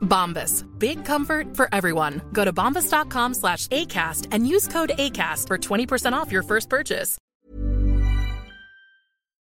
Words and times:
Bombas. 0.00 0.64
Big 0.78 1.04
comfort 1.04 1.56
for 1.56 1.68
everyone. 1.72 2.20
Go 2.32 2.44
to 2.44 2.52
bombas.com 2.52 3.34
slash 3.34 3.66
ACAST 3.68 4.28
and 4.32 4.46
use 4.46 4.68
code 4.68 4.92
ACAST 4.98 5.46
for 5.46 5.58
20% 5.58 6.12
off 6.12 6.30
your 6.30 6.42
first 6.42 6.68
purchase. 6.68 7.18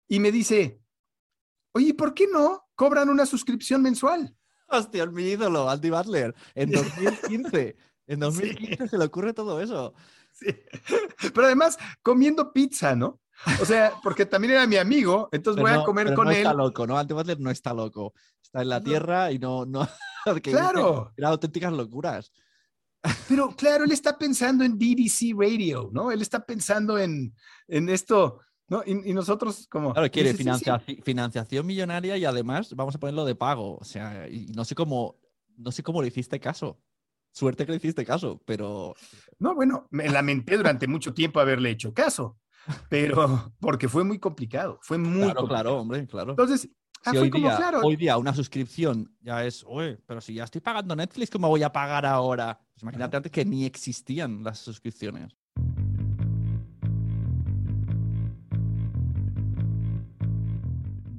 Y 0.09 0.19
me 0.19 0.31
dice, 0.31 0.79
oye, 1.73 1.93
¿por 1.93 2.13
qué 2.13 2.27
no 2.31 2.65
cobran 2.75 3.09
una 3.09 3.25
suscripción 3.25 3.81
mensual? 3.81 4.35
Hostia, 4.67 5.05
mi 5.07 5.31
ídolo, 5.31 5.69
Andy 5.69 5.89
Butler. 5.89 6.35
En 6.55 6.71
2015. 6.71 7.75
En 8.07 8.19
2015 8.19 8.89
se 8.89 8.97
le 8.97 9.05
ocurre 9.05 9.33
todo 9.33 9.61
eso. 9.61 9.93
Sí. 10.31 10.47
Pero 11.33 11.47
además, 11.47 11.77
comiendo 12.01 12.51
pizza, 12.51 12.95
¿no? 12.95 13.22
O 13.61 13.65
sea, 13.65 13.93
porque 14.01 14.25
también 14.25 14.53
era 14.53 14.65
mi 14.67 14.77
amigo, 14.77 15.29
entonces 15.31 15.57
Pero 15.61 15.67
voy 15.67 15.73
a 15.75 15.79
no- 15.81 15.85
comer 15.85 16.05
pero 16.07 16.15
con 16.15 16.25
no 16.25 16.31
él. 16.31 16.37
está 16.37 16.53
loco, 16.53 16.87
¿no? 16.87 16.97
Andy 16.97 17.13
Butler 17.13 17.39
no 17.39 17.51
está 17.51 17.73
loco. 17.73 18.13
Está 18.41 18.61
en 18.61 18.69
la 18.69 18.79
No. 18.79 18.83
tierra 18.85 19.31
y 19.31 19.39
no. 19.39 19.65
no 19.65 19.87
Claro. 20.43 21.11
Eran 21.17 21.31
auténticas 21.31 21.73
locuras. 21.73 22.31
Pero 23.27 23.49
claro, 23.55 23.83
él 23.83 23.91
está 23.91 24.17
pensando 24.17 24.63
en 24.63 24.77
BBC 24.77 25.33
Radio, 25.37 25.89
¿no? 25.91 26.11
Él 26.11 26.21
está 26.21 26.45
pensando 26.45 26.97
en, 26.97 27.35
en 27.67 27.89
esto, 27.89 28.39
¿no? 28.69 28.81
Y, 28.85 29.09
y 29.09 29.13
nosotros 29.13 29.67
como... 29.69 29.91
Claro, 29.93 30.09
quiere 30.09 30.31
dice, 30.31 30.43
sí, 30.43 30.49
sí. 30.49 30.49
financiaci- 30.65 31.03
financiación 31.03 31.65
millonaria 31.65 32.15
y 32.15 32.23
además 32.23 32.73
vamos 32.75 32.95
a 32.95 32.99
ponerlo 32.99 33.25
de 33.25 33.35
pago. 33.35 33.77
O 33.77 33.83
sea, 33.83 34.29
y 34.29 34.45
no 34.55 34.63
sé 34.63 34.73
cómo, 34.75 35.19
no 35.57 35.71
sé 35.73 35.83
cómo 35.83 36.01
le 36.01 36.07
hiciste 36.07 36.39
caso. 36.39 36.79
Suerte 37.33 37.65
que 37.65 37.71
le 37.73 37.77
hiciste 37.79 38.05
caso, 38.05 38.41
pero 38.45 38.95
No, 39.39 39.53
bueno, 39.55 39.87
me 39.89 40.07
lamenté 40.07 40.55
durante 40.55 40.87
mucho 40.87 41.13
tiempo 41.13 41.39
haberle 41.41 41.71
hecho 41.71 41.93
caso, 41.93 42.37
pero 42.89 43.53
porque 43.59 43.87
fue 43.87 44.03
muy 44.03 44.19
complicado, 44.19 44.79
fue 44.81 44.97
muy 44.97 45.23
claro, 45.23 45.35
complicado. 45.35 45.47
claro, 45.47 45.79
hombre, 45.79 46.07
claro. 46.07 46.31
Entonces, 46.31 46.69
ah, 47.05 47.11
Si 47.11 47.17
fue 47.17 47.21
hoy, 47.21 47.29
como, 47.29 47.47
día, 47.47 47.57
claro, 47.57 47.81
hoy 47.83 47.95
día 47.95 48.17
una 48.17 48.33
suscripción 48.33 49.15
ya 49.21 49.45
es, 49.45 49.63
oye, 49.67 49.97
pero 50.05 50.21
si 50.21 50.35
ya 50.35 50.43
estoy 50.43 50.61
pagando 50.61 50.95
Netflix, 50.95 51.29
¿cómo 51.29 51.49
voy 51.49 51.63
a 51.63 51.71
pagar 51.71 52.05
ahora? 52.05 52.59
Pues 52.73 52.83
imagínate 52.83 53.17
antes 53.17 53.31
que 53.31 53.45
ni 53.45 53.65
existían 53.65 54.43
las 54.43 54.59
suscripciones. 54.59 55.35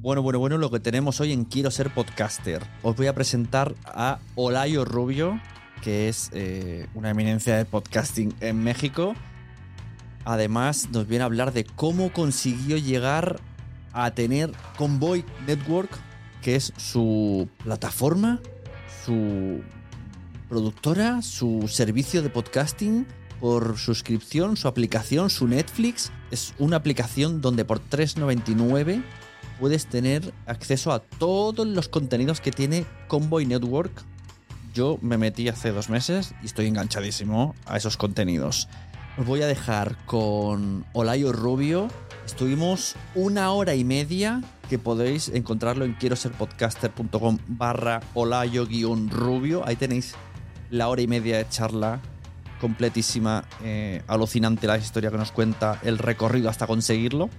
Bueno, 0.05 0.21
bueno, 0.21 0.39
bueno, 0.39 0.59
lo 0.59 0.71
que 0.71 0.81
tenemos 0.81 1.19
hoy 1.23 1.33
en 1.33 1.47
Quiero 1.47 1.71
ser 1.71 1.89
podcaster. 1.89 2.63
Os 2.83 2.95
voy 2.95 3.07
a 3.07 3.15
presentar 3.15 3.75
a 3.87 4.19
Olayo 4.35 4.85
Rubio, 4.85 5.41
que 5.83 6.11
es 6.11 6.29
eh, 6.35 6.87
una 6.93 7.09
eminencia 7.09 7.57
de 7.57 7.65
podcasting 7.65 8.35
en 8.41 8.63
México. 8.63 9.15
Además, 10.25 10.89
nos 10.91 11.07
viene 11.07 11.23
a 11.23 11.27
hablar 11.27 11.53
de 11.53 11.65
cómo 11.65 12.13
consiguió 12.13 12.77
llegar 12.77 13.41
a 13.93 14.11
tener 14.13 14.53
Convoy 14.77 15.25
Network, 15.47 15.91
que 16.43 16.57
es 16.57 16.73
su 16.77 17.49
plataforma, 17.63 18.41
su 19.05 19.63
productora, 20.49 21.23
su 21.23 21.69
servicio 21.69 22.23
de 22.23 22.31
podcasting 22.31 23.07
por 23.41 23.79
suscripción, 23.79 24.57
su 24.57 24.69
aplicación, 24.69 25.31
su 25.31 25.47
Netflix. 25.47 26.11
Es 26.31 26.55
una 26.59 26.77
aplicación 26.77 27.41
donde 27.41 27.65
por 27.65 27.81
3,99 27.81 29.03
puedes 29.61 29.87
tener 29.87 30.33
acceso 30.47 30.93
a 30.93 31.01
todos 31.01 31.67
los 31.67 31.89
contenidos 31.89 32.41
que 32.41 32.51
tiene 32.51 32.87
Convoy 33.09 33.47
Network. 33.47 33.93
Yo 34.73 34.99
me 35.03 35.19
metí 35.19 35.49
hace 35.49 35.71
dos 35.71 35.89
meses 35.89 36.35
y 36.43 36.47
estoy 36.47 36.67
enganchadísimo 36.67 37.55
a 37.67 37.77
esos 37.77 37.97
contenidos. 37.97 38.69
Os 39.17 39.25
voy 39.25 39.43
a 39.43 39.47
dejar 39.47 39.97
con 40.07 40.85
Olayo 40.93 41.31
Rubio. 41.31 41.87
Estuvimos 42.27 42.97
una 43.15 43.53
hora 43.53 43.77
y 43.77 43.85
media 43.85 44.43
que 44.69 44.77
podéis 44.77 45.29
encontrarlo 45.29 45.85
en 45.85 45.93
quiero 45.95 46.17
ser 46.17 46.33
podcaster.com 46.33 47.39
barra 47.47 48.01
olayo-rubio. 48.15 49.65
Ahí 49.65 49.77
tenéis 49.77 50.17
la 50.71 50.89
hora 50.89 51.01
y 51.01 51.07
media 51.07 51.37
de 51.39 51.49
charla 51.49 52.01
completísima, 52.61 53.45
eh, 53.63 54.03
alucinante 54.09 54.67
la 54.67 54.79
historia 54.79 55.13
que 55.13 55.19
nos 55.19 55.31
cuenta, 55.31 55.79
el 55.85 55.99
recorrido 55.99 56.51
hasta 56.51 56.67
conseguirlo. 56.67 57.31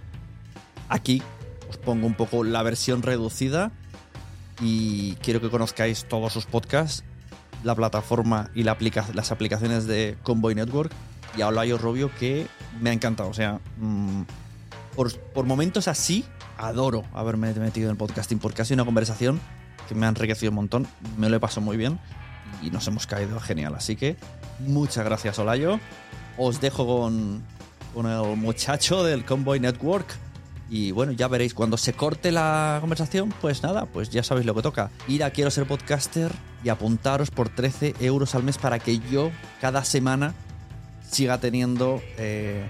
Aquí 0.87 1.21
os 1.69 1.75
pongo 1.75 2.07
un 2.07 2.13
poco 2.13 2.45
la 2.45 2.63
versión 2.63 3.01
reducida 3.01 3.73
y 4.61 5.15
quiero 5.15 5.41
que 5.41 5.49
conozcáis 5.49 6.05
todos 6.05 6.31
sus 6.31 6.45
podcasts, 6.45 7.03
la 7.65 7.75
plataforma 7.75 8.49
y 8.55 8.63
las 8.63 9.31
aplicaciones 9.31 9.87
de 9.87 10.15
Convoy 10.23 10.55
Network 10.55 10.93
y 11.37 11.41
a 11.41 11.47
Olayo 11.47 11.77
Rubio 11.77 12.11
que 12.19 12.47
me 12.81 12.89
ha 12.89 12.93
encantado. 12.93 13.29
O 13.29 13.33
sea, 13.33 13.59
mm, 13.77 14.23
por, 14.95 15.17
por 15.17 15.45
momentos 15.45 15.87
así, 15.87 16.25
adoro 16.57 17.03
haberme 17.13 17.53
metido 17.53 17.87
en 17.87 17.91
el 17.91 17.97
podcasting 17.97 18.39
porque 18.39 18.61
ha 18.61 18.65
sido 18.65 18.75
una 18.75 18.85
conversación 18.85 19.39
que 19.87 19.95
me 19.95 20.05
ha 20.05 20.09
enriquecido 20.09 20.51
un 20.51 20.55
montón, 20.55 20.87
me 21.17 21.29
lo 21.29 21.35
he 21.35 21.39
pasado 21.39 21.61
muy 21.61 21.77
bien 21.77 21.99
y 22.61 22.69
nos 22.71 22.87
hemos 22.87 23.07
caído 23.07 23.39
genial. 23.39 23.75
Así 23.75 23.95
que 23.95 24.17
muchas 24.59 25.05
gracias, 25.05 25.37
Olayo. 25.39 25.79
Os 26.37 26.59
dejo 26.59 26.85
con, 26.85 27.43
con 27.93 28.07
el 28.07 28.35
muchacho 28.37 29.03
del 29.03 29.25
Convoy 29.25 29.59
Network. 29.59 30.07
Y 30.67 30.91
bueno, 30.91 31.11
ya 31.11 31.27
veréis, 31.27 31.53
cuando 31.53 31.77
se 31.77 31.93
corte 31.93 32.31
la 32.31 32.79
conversación, 32.81 33.31
pues 33.39 33.61
nada, 33.61 33.85
pues 33.85 34.09
ya 34.09 34.23
sabéis 34.23 34.47
lo 34.47 34.55
que 34.55 34.63
toca. 34.63 34.89
Ir 35.07 35.23
a 35.23 35.29
Quiero 35.29 35.51
ser 35.51 35.67
podcaster 35.67 36.31
y 36.63 36.69
apuntaros 36.69 37.29
por 37.29 37.49
13 37.49 37.95
euros 37.99 38.33
al 38.33 38.41
mes 38.41 38.57
para 38.57 38.79
que 38.79 38.97
yo 38.97 39.29
cada 39.61 39.83
semana 39.85 40.33
siga 41.09 41.39
teniendo 41.39 42.01
eh, 42.17 42.65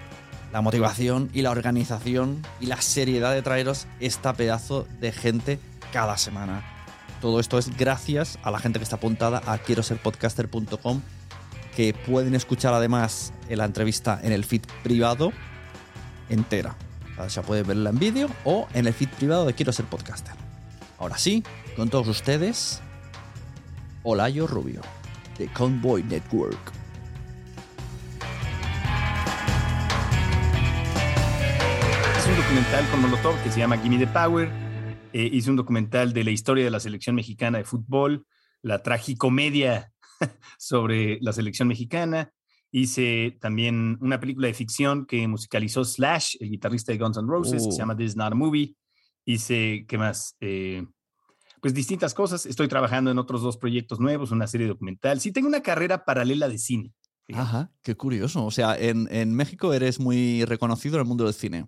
la 0.52 0.62
motivación 0.62 1.30
y 1.34 1.42
la 1.42 1.52
organización 1.52 2.42
y 2.60 2.68
la 2.68 2.82
seriedad 2.82 3.34
de 3.34 3.42
traeros 3.42 3.88
esta 4.00 4.34
pedazo 4.34 4.88
de 5.00 5.12
gente 5.12 5.60
cada 5.92 6.18
semana. 6.18 6.64
Todo 7.22 7.40
esto 7.40 7.58
es 7.58 7.76
gracias 7.76 8.38
a 8.44 8.52
la 8.52 8.60
gente 8.60 8.80
que 8.80 8.84
está 8.84 8.98
apuntada 8.98 9.42
a 9.46 9.58
quiero 9.58 9.84
ser 9.84 9.98
podcaster.com 9.98 11.02
que 11.76 11.94
pueden 11.94 12.36
escuchar 12.36 12.74
además 12.74 13.34
la 13.50 13.66
entrevista 13.66 14.20
en 14.24 14.32
el 14.32 14.46
feed 14.46 14.62
privado 14.84 15.32
entera. 16.30 16.76
O 17.18 17.30
sea, 17.30 17.44
pueden 17.44 17.68
verla 17.68 17.90
en 17.90 18.00
vídeo 18.00 18.30
o 18.44 18.68
en 18.74 18.88
el 18.88 18.94
feed 18.94 19.10
privado 19.10 19.46
de 19.46 19.54
Quiero 19.54 19.72
ser 19.72 19.86
podcaster. 19.86 20.34
Ahora 20.98 21.18
sí, 21.18 21.44
con 21.76 21.90
todos 21.90 22.08
ustedes, 22.08 22.82
Olayo 24.04 24.48
Rubio, 24.48 24.82
de 25.38 25.48
Convoy 25.48 26.04
Network. 26.04 26.75
Un 32.36 32.42
documental 32.42 32.90
con 32.92 33.02
Molotov 33.02 33.44
que 33.44 33.52
se 33.52 33.60
llama 33.60 33.78
Gimme 33.78 33.98
the 33.98 34.08
Power. 34.08 34.50
Eh, 35.14 35.30
hice 35.32 35.50
un 35.50 35.56
documental 35.56 36.14
de 36.14 36.24
la 36.24 36.32
historia 36.32 36.64
de 36.66 36.72
la 36.72 36.80
selección 36.80 37.16
mexicana 37.16 37.58
de 37.58 37.64
fútbol, 37.64 38.26
la 38.62 38.82
tragicomedia 38.84 39.92
sobre 40.60 41.18
la 41.22 41.32
selección 41.34 41.68
mexicana. 41.68 42.32
Hice 42.72 43.38
también 43.40 43.98
una 44.02 44.20
película 44.20 44.48
de 44.48 44.54
ficción 44.54 45.06
que 45.06 45.28
musicalizó 45.28 45.86
Slash, 45.86 46.36
el 46.40 46.50
guitarrista 46.50 46.92
de 46.92 46.98
Guns 46.98 47.18
N' 47.18 47.28
Roses, 47.28 47.64
que 47.64 47.72
se 47.72 47.76
Uh. 47.76 47.80
llama 47.80 47.96
This 47.96 48.08
is 48.12 48.16
Not 48.18 48.34
a 48.34 48.36
Movie. 48.36 48.76
Hice, 49.26 49.86
¿qué 49.88 49.98
más? 49.98 50.36
Eh, 50.42 50.86
pues 51.62 51.74
distintas 51.74 52.14
cosas. 52.14 52.46
Estoy 52.46 52.68
trabajando 52.68 53.12
en 53.12 53.18
otros 53.18 53.42
dos 53.42 53.58
proyectos 53.58 54.00
nuevos, 54.00 54.32
una 54.32 54.48
serie 54.48 54.68
documental. 54.68 55.20
Sí, 55.22 55.32
tengo 55.32 55.48
una 55.48 55.62
carrera 55.62 56.04
paralela 56.04 56.50
de 56.50 56.58
cine. 56.58 56.92
fíjate. 57.26 57.42
Ajá, 57.48 57.72
qué 57.82 57.96
curioso. 57.96 58.46
O 58.46 58.52
sea, 58.52 58.78
en, 58.78 59.08
en 59.12 59.34
México 59.34 59.74
eres 59.74 60.00
muy 60.00 60.44
reconocido 60.46 60.96
en 60.96 61.02
el 61.02 61.08
mundo 61.08 61.24
del 61.24 61.34
cine. 61.34 61.68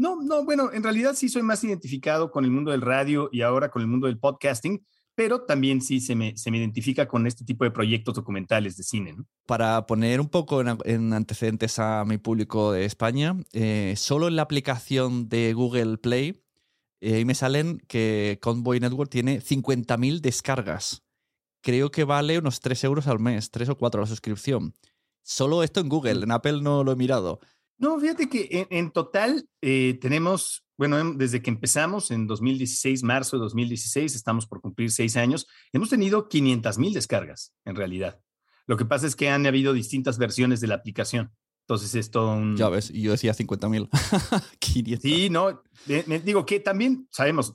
No, 0.00 0.16
no, 0.22 0.46
bueno, 0.46 0.72
en 0.72 0.82
realidad 0.82 1.12
sí 1.14 1.28
soy 1.28 1.42
más 1.42 1.62
identificado 1.62 2.30
con 2.30 2.46
el 2.46 2.50
mundo 2.50 2.70
del 2.70 2.80
radio 2.80 3.28
y 3.30 3.42
ahora 3.42 3.70
con 3.70 3.82
el 3.82 3.88
mundo 3.88 4.06
del 4.06 4.18
podcasting, 4.18 4.82
pero 5.14 5.42
también 5.42 5.82
sí 5.82 6.00
se 6.00 6.14
me, 6.14 6.38
se 6.38 6.50
me 6.50 6.56
identifica 6.56 7.06
con 7.06 7.26
este 7.26 7.44
tipo 7.44 7.64
de 7.64 7.70
proyectos 7.70 8.14
documentales 8.14 8.78
de 8.78 8.82
cine. 8.82 9.14
Para 9.44 9.84
poner 9.84 10.22
un 10.22 10.30
poco 10.30 10.62
en, 10.62 10.78
en, 10.86 11.12
antecedentes 11.12 11.78
a 11.78 12.06
mi 12.06 12.16
público 12.16 12.72
de 12.72 12.86
España, 12.86 13.36
eh, 13.52 13.92
solo 13.98 14.28
en 14.28 14.36
la 14.36 14.42
aplicación 14.42 15.28
de 15.28 15.52
Google 15.52 15.98
Play 15.98 16.42
eh, 17.02 17.26
me 17.26 17.34
salen 17.34 17.82
que 17.86 18.38
Convoy 18.40 18.80
Network 18.80 19.10
tiene 19.10 19.42
50.000 19.42 20.22
descargas. 20.22 21.02
Creo 21.60 21.90
que 21.90 22.04
vale 22.04 22.38
unos 22.38 22.60
3 22.60 22.84
euros 22.84 23.06
al 23.06 23.18
mes, 23.18 23.50
3 23.50 23.68
o 23.68 23.76
4 23.76 24.00
la 24.00 24.06
suscripción. 24.06 24.74
Solo 25.22 25.62
esto 25.62 25.80
en 25.80 25.90
Google, 25.90 26.22
en 26.22 26.30
Apple 26.30 26.62
no 26.62 26.84
lo 26.84 26.92
he 26.92 26.96
mirado. 26.96 27.40
No, 27.80 27.98
fíjate 27.98 28.28
que 28.28 28.46
en, 28.50 28.66
en 28.70 28.90
total 28.90 29.48
eh, 29.62 29.98
tenemos, 30.02 30.66
bueno, 30.76 30.98
em, 30.98 31.16
desde 31.16 31.40
que 31.40 31.48
empezamos 31.48 32.10
en 32.10 32.26
2016, 32.26 33.02
marzo 33.02 33.36
de 33.36 33.40
2016, 33.40 34.14
estamos 34.14 34.46
por 34.46 34.60
cumplir 34.60 34.90
seis 34.90 35.16
años, 35.16 35.46
hemos 35.72 35.88
tenido 35.88 36.28
500 36.28 36.76
mil 36.76 36.92
descargas 36.92 37.54
en 37.64 37.74
realidad. 37.74 38.20
Lo 38.66 38.76
que 38.76 38.84
pasa 38.84 39.06
es 39.06 39.16
que 39.16 39.30
han 39.30 39.46
habido 39.46 39.72
distintas 39.72 40.18
versiones 40.18 40.60
de 40.60 40.66
la 40.66 40.74
aplicación. 40.74 41.32
Entonces 41.62 41.94
es 41.94 42.10
todo 42.10 42.34
un... 42.34 42.56
Ya 42.56 42.68
ves, 42.68 42.90
yo 42.90 43.12
decía 43.12 43.32
50 43.32 43.68
mil. 43.70 43.88
sí, 45.00 45.30
no, 45.30 45.62
me, 45.86 46.20
digo 46.20 46.44
que 46.44 46.60
también 46.60 47.08
sabemos, 47.10 47.54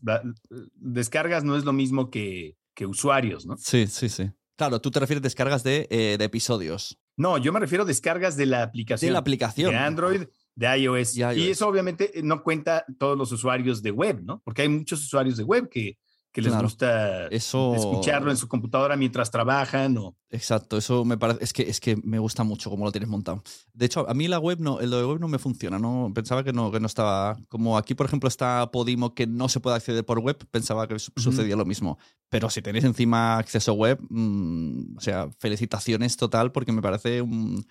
descargas 0.73 1.43
no 1.43 1.55
es 1.55 1.65
lo 1.65 1.73
mismo 1.73 2.09
que, 2.09 2.57
que 2.73 2.87
usuarios, 2.87 3.45
¿no? 3.45 3.57
Sí, 3.57 3.85
sí, 3.85 4.09
sí. 4.09 4.31
Claro, 4.55 4.79
tú 4.79 4.89
te 4.89 4.99
refieres 4.99 5.21
a 5.21 5.23
descargas 5.23 5.63
de, 5.63 5.87
eh, 5.91 6.15
de, 6.17 6.25
episodios. 6.25 6.97
No, 7.17 7.37
yo 7.37 7.53
me 7.53 7.59
refiero 7.59 7.83
a 7.83 7.87
descargas 7.87 8.35
de 8.35 8.45
la 8.45 8.63
aplicación. 8.63 9.09
De 9.09 9.13
la 9.13 9.19
aplicación. 9.19 9.71
De 9.71 9.77
Android, 9.77 10.23
de 10.55 10.79
iOS. 10.79 11.15
iOS. 11.17 11.37
Y 11.37 11.49
eso 11.49 11.67
obviamente 11.67 12.11
no 12.23 12.43
cuenta 12.43 12.85
todos 12.97 13.17
los 13.17 13.31
usuarios 13.31 13.81
de 13.81 13.91
web, 13.91 14.21
¿no? 14.23 14.41
Porque 14.43 14.63
hay 14.63 14.69
muchos 14.69 15.03
usuarios 15.03 15.37
de 15.37 15.43
web 15.43 15.69
que, 15.69 15.97
que 16.35 16.41
les 16.41 16.51
claro. 16.51 16.65
gusta 16.65 17.27
eso... 17.27 17.73
escucharlo 17.75 18.29
en 18.29 18.35
su 18.35 18.49
computadora 18.49 18.97
mientras 18.97 19.31
trabajan 19.31 19.97
o... 19.97 20.17
Exacto, 20.29 20.75
eso 20.75 21.05
me 21.05 21.17
parece, 21.17 21.41
es 21.41 21.53
que, 21.53 21.61
es 21.61 21.79
que 21.79 21.95
me 22.03 22.19
gusta 22.19 22.43
mucho 22.43 22.69
cómo 22.69 22.83
lo 22.83 22.91
tienes 22.91 23.07
montado. 23.07 23.41
De 23.71 23.85
hecho, 23.85 24.05
a 24.09 24.13
mí 24.13 24.27
la 24.27 24.37
web 24.37 24.59
no, 24.59 24.81
el 24.81 24.89
de 24.89 25.05
web 25.05 25.21
no 25.21 25.29
me 25.29 25.39
funciona, 25.39 25.79
no 25.79 26.11
pensaba 26.13 26.43
que 26.43 26.51
no, 26.51 26.73
que 26.73 26.81
no 26.81 26.87
estaba, 26.87 27.37
como 27.47 27.77
aquí 27.77 27.95
por 27.95 28.05
ejemplo 28.05 28.27
está 28.27 28.69
Podimo 28.69 29.15
que 29.15 29.27
no 29.27 29.47
se 29.47 29.61
puede 29.61 29.77
acceder 29.77 30.03
por 30.03 30.19
web, 30.19 30.35
pensaba 30.51 30.89
que 30.89 30.99
sucedía 30.99 31.55
uh 31.55 31.55
-huh. 31.55 31.59
lo 31.59 31.65
mismo. 31.65 31.97
Pero 32.27 32.49
si 32.49 32.61
tenéis 32.61 32.83
encima 32.83 33.37
acceso 33.37 33.71
web, 33.71 33.97
mmm, 34.09 34.97
o 34.97 34.99
sea, 34.99 35.29
felicitaciones 35.39 36.17
total 36.17 36.51
porque 36.51 36.73
me 36.73 36.81
parece 36.81 37.21
un, 37.21 37.65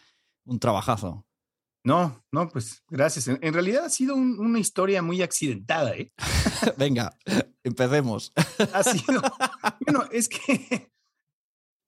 un 0.47 0.59
trabajazo. 0.59 1.27
No, 1.85 2.25
no, 2.33 2.49
pues 2.49 2.83
gracias. 2.89 3.29
En, 3.29 3.39
en 3.43 3.53
realidad 3.53 3.85
ha 3.85 3.91
sido 3.91 4.15
un, 4.15 4.39
una 4.39 4.59
historia 4.59 5.03
muy 5.03 5.21
accidentada, 5.21 5.95
¿eh? 5.95 6.13
Venga, 6.79 7.17
empecemos. 7.63 8.33
Ha 8.73 8.83
sido. 8.83 9.23
Bueno, 9.87 10.05
es 10.13 10.29
que. 10.29 10.91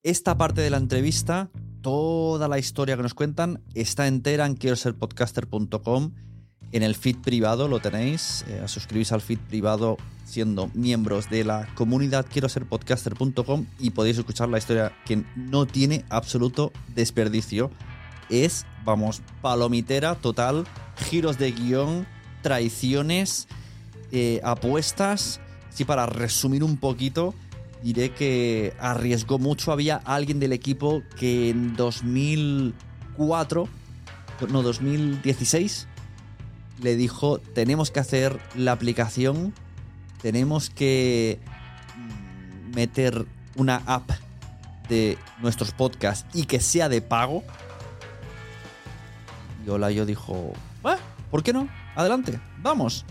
Esta 0.03 0.37
parte 0.37 0.61
de 0.61 0.71
la 0.71 0.77
entrevista, 0.77 1.51
toda 1.81 2.47
la 2.47 2.59
historia 2.59 2.97
que 2.97 3.03
nos 3.03 3.15
cuentan, 3.15 3.63
está 3.75 4.07
entera 4.07 4.45
en 4.45 4.55
quiero 4.55 4.77
ser 4.77 4.95
podcaster.com. 4.95 6.13
En 6.73 6.83
el 6.83 6.95
feed 6.95 7.17
privado 7.19 7.69
lo 7.69 7.81
tenéis. 7.81 8.45
Eh, 8.49 8.63
suscribís 8.67 9.13
al 9.13 9.23
feed 9.23 9.39
privado 9.39 9.97
siendo 10.25 10.69
miembros 10.75 11.31
de 11.31 11.45
la 11.45 11.69
comunidad 11.75 12.27
quiero 12.31 12.49
ser 12.49 12.67
podcaster.com 12.67 13.67
y 13.79 13.91
podéis 13.91 14.19
escuchar 14.19 14.49
la 14.49 14.59
historia 14.59 14.93
que 15.07 15.25
no 15.37 15.67
tiene 15.67 16.05
absoluto 16.11 16.73
desperdicio. 16.95 17.71
Es 18.31 18.67
vamos, 18.87 19.21
palomitera 19.43 20.15
total, 20.15 20.65
giros 21.11 21.37
de 21.37 21.53
guion, 21.53 22.07
traiciones, 22.41 23.49
eh, 24.13 24.41
apuestas. 24.43 25.41
Sí, 25.69 25.85
para 25.85 26.07
resumir 26.07 26.65
un 26.65 26.79
poquito, 26.79 27.35
diré 27.83 28.13
que 28.13 28.73
arriesgó 28.79 29.39
mucho. 29.39 29.73
Había 29.73 29.97
alguien 29.97 30.41
del 30.41 30.55
equipo 30.55 31.03
que 31.19 31.51
en 31.51 31.77
2004, 31.77 33.69
no, 34.49 34.63
2016, 34.63 35.87
le 36.81 36.97
dijo, 36.97 37.39
tenemos 37.39 37.91
que 37.91 38.01
hacer 38.01 38.39
la 38.55 38.73
aplicación, 38.73 39.53
tenemos 40.23 40.71
que 40.71 41.39
meter 42.75 43.27
una 43.57 43.83
app 43.87 44.11
de 44.89 45.19
nuestros 45.41 45.73
podcasts 45.73 46.25
y 46.33 46.45
que 46.45 46.61
sea 46.61 46.89
de 46.89 47.03
pago 47.03 47.43
y 49.67 49.71
Olayo 49.71 50.07
dijo, 50.07 50.53
¿Eh? 50.85 50.97
¿por 51.31 51.43
qué 51.43 51.53
no? 51.53 51.69
Adelante, 51.97 52.39
vamos. 52.63 53.05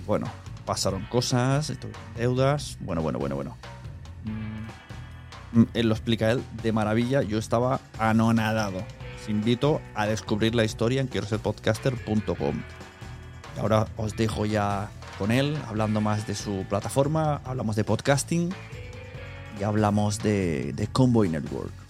Y 0.00 0.04
bueno, 0.04 0.26
pasaron 0.66 1.06
cosas, 1.06 1.72
deudas, 2.14 2.76
bueno, 2.80 3.00
bueno, 3.00 3.18
bueno, 3.18 3.36
bueno. 3.36 3.56
Mm, 5.52 5.62
él 5.72 5.88
lo 5.88 5.94
explica 5.94 6.30
él 6.30 6.42
de 6.62 6.72
maravilla, 6.72 7.22
yo 7.22 7.38
estaba 7.38 7.80
anonadado. 7.98 8.84
Os 9.22 9.28
invito 9.30 9.80
a 9.94 10.06
descubrir 10.06 10.54
la 10.54 10.64
historia 10.64 11.00
en 11.00 11.06
quiero 11.06 11.26
ser 11.26 11.38
podcaster.com. 11.38 12.62
Y 13.56 13.58
ahora 13.58 13.86
os 13.96 14.14
dejo 14.14 14.44
ya 14.44 14.90
con 15.18 15.30
él, 15.32 15.56
hablando 15.66 16.02
más 16.02 16.26
de 16.26 16.34
su 16.34 16.66
plataforma, 16.68 17.40
hablamos 17.44 17.76
de 17.76 17.84
podcasting 17.84 18.50
y 19.58 19.62
hablamos 19.62 20.18
de, 20.18 20.74
de 20.74 20.86
Convoy 20.88 21.30
Network. 21.30 21.85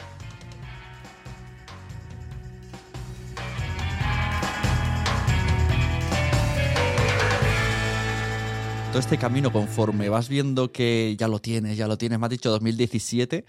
Todo 8.97 9.03
este 9.03 9.19
camino, 9.19 9.53
conforme 9.53 10.09
vas 10.09 10.31
viendo 10.31 10.73
que 10.73 11.15
ya 11.19 11.29
lo 11.29 11.39
tienes, 11.39 11.77
ya 11.77 11.87
lo 11.87 11.99
tienes, 11.99 12.19
me 12.19 12.25
has 12.25 12.31
dicho 12.31 12.49
2017, 12.49 13.45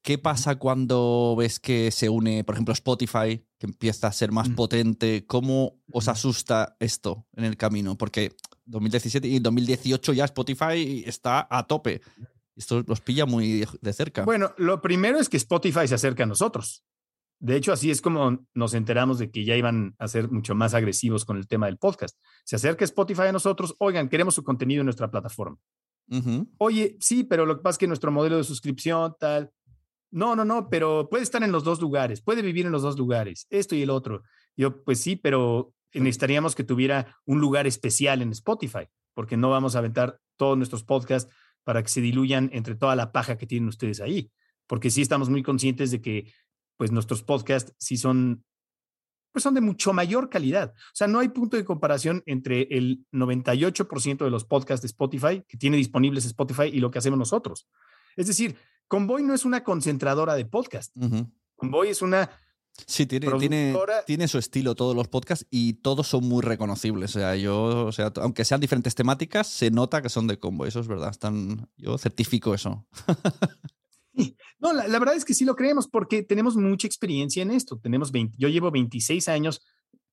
¿qué 0.00 0.16
pasa 0.16 0.54
cuando 0.56 1.36
ves 1.36 1.60
que 1.60 1.90
se 1.90 2.08
une, 2.08 2.42
por 2.42 2.54
ejemplo, 2.54 2.72
Spotify, 2.72 3.44
que 3.58 3.66
empieza 3.66 4.06
a 4.06 4.12
ser 4.12 4.32
más 4.32 4.48
mm. 4.48 4.54
potente? 4.54 5.26
¿Cómo 5.26 5.82
os 5.92 6.08
asusta 6.08 6.74
esto 6.80 7.26
en 7.36 7.44
el 7.44 7.58
camino? 7.58 7.98
Porque 7.98 8.34
2017 8.64 9.28
y 9.28 9.38
2018 9.40 10.14
ya 10.14 10.24
Spotify 10.24 11.04
está 11.04 11.46
a 11.50 11.66
tope. 11.66 12.00
Esto 12.56 12.82
los 12.86 13.02
pilla 13.02 13.26
muy 13.26 13.66
de 13.82 13.92
cerca. 13.92 14.24
Bueno, 14.24 14.54
lo 14.56 14.80
primero 14.80 15.20
es 15.20 15.28
que 15.28 15.36
Spotify 15.36 15.86
se 15.86 15.96
acerca 15.96 16.22
a 16.22 16.26
nosotros. 16.26 16.82
De 17.40 17.56
hecho, 17.56 17.72
así 17.72 17.90
es 17.90 18.02
como 18.02 18.44
nos 18.54 18.74
enteramos 18.74 19.18
de 19.18 19.30
que 19.30 19.44
ya 19.44 19.56
iban 19.56 19.94
a 19.98 20.08
ser 20.08 20.30
mucho 20.30 20.54
más 20.54 20.74
agresivos 20.74 21.24
con 21.24 21.36
el 21.36 21.46
tema 21.46 21.66
del 21.66 21.78
podcast. 21.78 22.18
Se 22.44 22.56
acerca 22.56 22.84
Spotify 22.84 23.22
a 23.22 23.32
nosotros, 23.32 23.76
oigan, 23.78 24.08
queremos 24.08 24.34
su 24.34 24.42
contenido 24.42 24.80
en 24.80 24.86
nuestra 24.86 25.10
plataforma. 25.10 25.56
Uh 26.10 26.16
-huh. 26.16 26.48
Oye, 26.58 26.96
sí, 27.00 27.22
pero 27.22 27.46
lo 27.46 27.56
que 27.56 27.62
pasa 27.62 27.74
es 27.74 27.78
que 27.78 27.86
nuestro 27.86 28.10
modelo 28.10 28.36
de 28.36 28.44
suscripción, 28.44 29.14
tal. 29.20 29.50
No, 30.10 30.34
no, 30.34 30.44
no, 30.44 30.68
pero 30.68 31.08
puede 31.10 31.22
estar 31.22 31.42
en 31.42 31.52
los 31.52 31.64
dos 31.64 31.80
lugares, 31.80 32.22
puede 32.22 32.42
vivir 32.42 32.64
en 32.66 32.72
los 32.72 32.82
dos 32.82 32.98
lugares, 32.98 33.46
esto 33.50 33.76
y 33.76 33.82
el 33.82 33.90
otro. 33.90 34.22
Yo, 34.56 34.82
pues 34.82 35.00
sí, 35.00 35.16
pero 35.16 35.74
necesitaríamos 35.92 36.54
que 36.54 36.64
tuviera 36.64 37.16
un 37.26 37.40
lugar 37.40 37.66
especial 37.66 38.22
en 38.22 38.32
Spotify, 38.32 38.88
porque 39.14 39.36
no 39.36 39.50
vamos 39.50 39.76
a 39.76 39.80
aventar 39.80 40.18
todos 40.36 40.56
nuestros 40.56 40.82
podcasts 40.82 41.30
para 41.62 41.82
que 41.82 41.88
se 41.90 42.00
diluyan 42.00 42.48
entre 42.52 42.74
toda 42.74 42.96
la 42.96 43.12
paja 43.12 43.36
que 43.36 43.46
tienen 43.46 43.68
ustedes 43.68 44.00
ahí, 44.00 44.30
porque 44.66 44.90
sí 44.90 45.02
estamos 45.02 45.28
muy 45.28 45.42
conscientes 45.42 45.90
de 45.90 46.00
que 46.00 46.32
pues 46.78 46.90
nuestros 46.92 47.22
podcasts 47.22 47.74
sí 47.78 47.98
son, 47.98 48.44
pues 49.32 49.42
son 49.42 49.52
de 49.52 49.60
mucho 49.60 49.92
mayor 49.92 50.30
calidad. 50.30 50.72
O 50.76 50.94
sea, 50.94 51.08
no 51.08 51.18
hay 51.18 51.28
punto 51.28 51.58
de 51.58 51.64
comparación 51.64 52.22
entre 52.24 52.62
el 52.70 53.04
98% 53.12 54.24
de 54.24 54.30
los 54.30 54.44
podcasts 54.46 54.80
de 54.80 54.86
Spotify 54.86 55.44
que 55.46 55.58
tiene 55.58 55.76
disponibles 55.76 56.24
Spotify 56.24 56.70
y 56.72 56.78
lo 56.80 56.90
que 56.90 57.00
hacemos 57.00 57.18
nosotros. 57.18 57.68
Es 58.16 58.28
decir, 58.28 58.56
Convoy 58.86 59.22
no 59.22 59.34
es 59.34 59.44
una 59.44 59.62
concentradora 59.62 60.34
de 60.34 60.46
podcast. 60.46 60.96
Uh 60.96 61.00
-huh. 61.02 61.32
Convoy 61.56 61.88
es 61.88 62.00
una 62.00 62.30
Sí, 62.86 63.06
tiene, 63.06 63.26
tiene, 63.38 63.76
tiene, 64.06 64.28
su 64.28 64.38
estilo 64.38 64.76
todos 64.76 64.94
los 64.94 65.08
podcasts 65.08 65.46
y 65.50 65.74
todos 65.74 66.06
son 66.06 66.24
muy 66.28 66.42
reconocibles. 66.42 67.16
O 67.16 67.18
sea, 67.18 67.34
yo, 67.34 67.86
o 67.86 67.92
sea, 67.92 68.12
aunque 68.20 68.44
sean 68.44 68.60
diferentes 68.60 68.94
temáticas, 68.94 69.48
se 69.48 69.70
nota 69.70 70.00
que 70.00 70.08
son 70.08 70.28
de 70.28 70.38
combo. 70.38 70.64
Eso 70.64 70.78
es 70.80 70.86
verdad. 70.86 71.10
Están, 71.10 71.68
yo 71.76 71.98
certifico 71.98 72.54
eso. 72.54 72.86
No, 74.58 74.72
la, 74.72 74.98
verdad 74.98 75.14
es 75.14 75.24
que 75.24 75.34
sí 75.34 75.44
lo 75.44 75.54
creemos 75.54 75.86
porque 75.86 76.22
tenemos 76.22 76.56
mucha 76.56 76.86
experiencia 76.86 77.42
en 77.42 77.50
esto. 77.50 77.78
Tenemos 77.78 78.10
20, 78.10 78.36
yo 78.38 78.48
llevo 78.48 78.70
26 78.70 79.28
años. 79.28 79.64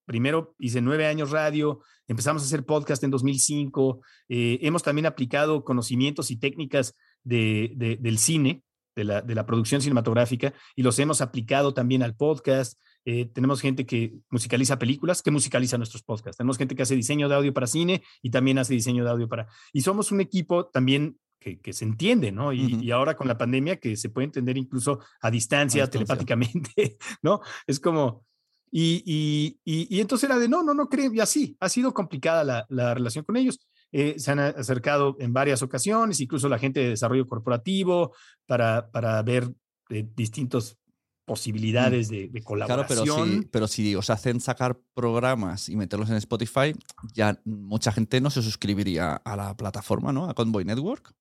Primero 0.05 0.53
hice 0.59 0.81
nueve 0.81 1.07
años 1.07 1.31
radio, 1.31 1.81
empezamos 2.07 2.43
a 2.43 2.45
hacer 2.45 2.63
podcast 2.63 3.03
en 3.03 3.09
2005. 3.09 4.01
Eh, 4.29 4.59
hemos 4.61 4.83
también 4.83 5.07
aplicado 5.07 5.63
conocimientos 5.63 6.29
y 6.29 6.37
técnicas 6.37 6.93
de, 7.23 7.97
del 7.99 8.19
cine, 8.19 8.61
de 8.95 9.03
la, 9.03 9.21
de 9.21 9.33
la, 9.33 9.47
producción 9.47 9.81
cinematográfica, 9.81 10.53
y 10.75 10.83
los 10.83 10.99
hemos 10.99 11.21
aplicado 11.21 11.73
también 11.73 12.03
al 12.03 12.15
podcast. 12.15 12.79
Eh, 13.05 13.25
tenemos 13.31 13.61
gente 13.61 13.85
que 13.85 14.15
musicaliza 14.31 14.79
películas, 14.79 15.21
que 15.21 15.29
musicaliza 15.31 15.77
nuestros 15.77 16.01
podcasts. 16.01 16.37
Tenemos 16.37 16.57
gente 16.57 16.75
que 16.75 16.81
hace 16.81 16.95
diseño 16.95 17.29
de 17.29 17.35
audio 17.35 17.53
para 17.53 17.67
cine 17.67 18.03
y 18.23 18.31
también 18.31 18.57
hace 18.57 18.73
diseño 18.73 19.03
de 19.03 19.11
audio 19.11 19.29
para... 19.29 19.47
Y 19.73 19.81
somos 19.81 20.11
un 20.11 20.21
equipo 20.21 20.65
también 20.65 21.17
que, 21.39 21.59
que, 21.59 21.71
se 21.71 21.85
entiende, 21.85 22.31
¿no? 22.31 22.51
Y, 22.51 22.65
uh 22.65 22.69
-huh. 22.69 22.83
y, 22.83 22.91
ahora 22.91 23.15
con 23.15 23.27
la 23.27 23.37
pandemia 23.37 23.75
que 23.77 23.95
se 23.95 24.09
puede 24.09 24.25
entender 24.25 24.57
incluso 24.57 24.99
a 25.21 25.29
distancia, 25.29 25.83
a 25.83 25.85
distancia. 25.85 25.89
telepáticamente, 25.91 26.97
¿no? 27.21 27.41
Es 27.67 27.79
como... 27.79 28.25
Y, 28.71 29.03
y, 29.05 29.59
y, 29.63 30.01
entonces 30.01 30.27
era 30.29 30.37
de, 30.37 30.49
no, 30.49 30.61
no, 30.61 30.73
no 30.73 30.89
creo, 30.89 31.13
y 31.13 31.21
así, 31.21 31.55
ha 31.61 31.69
sido 31.69 31.93
complicada 31.93 32.43
la, 32.43 32.65
la 32.69 32.93
relación 32.93 33.23
con 33.23 33.37
ellos. 33.37 33.59
eh, 33.91 34.15
se 34.17 34.31
han 34.31 34.39
acercado 34.39 35.15
en 35.19 35.31
varias 35.31 35.61
ocasiones, 35.61 36.19
incluso 36.19 36.49
la 36.49 36.59
gente 36.59 36.81
de 36.81 36.89
desarrollo 36.89 37.25
corporativo, 37.25 38.13
para, 38.45 38.91
para 38.91 39.21
ver 39.23 39.49
eh, 39.89 40.05
distintas 40.15 40.77
posibilidades 41.25 42.07
de, 42.07 42.29
de, 42.29 42.43
colaboración. 42.43 43.05
Claro, 43.05 43.05
pero 43.07 43.25
si, 43.25 43.47
pero 43.47 43.67
si 43.67 43.95
os 43.95 44.09
hacen 44.09 44.39
sacar 44.39 44.79
programas 44.93 45.69
y 45.69 45.75
meterlos 45.75 46.09
en 46.09 46.15
Spotify, 46.17 46.73
ya 47.13 47.41
mucha 47.45 47.91
gente 47.91 48.21
no 48.21 48.29
se 48.29 48.41
suscribiría 48.41 49.15
a 49.15 49.35
la 49.35 49.57
plataforma, 49.57 50.13
¿no? 50.13 50.29
A 50.29 50.33
Convoy 50.33 50.65
Network. 50.65 51.13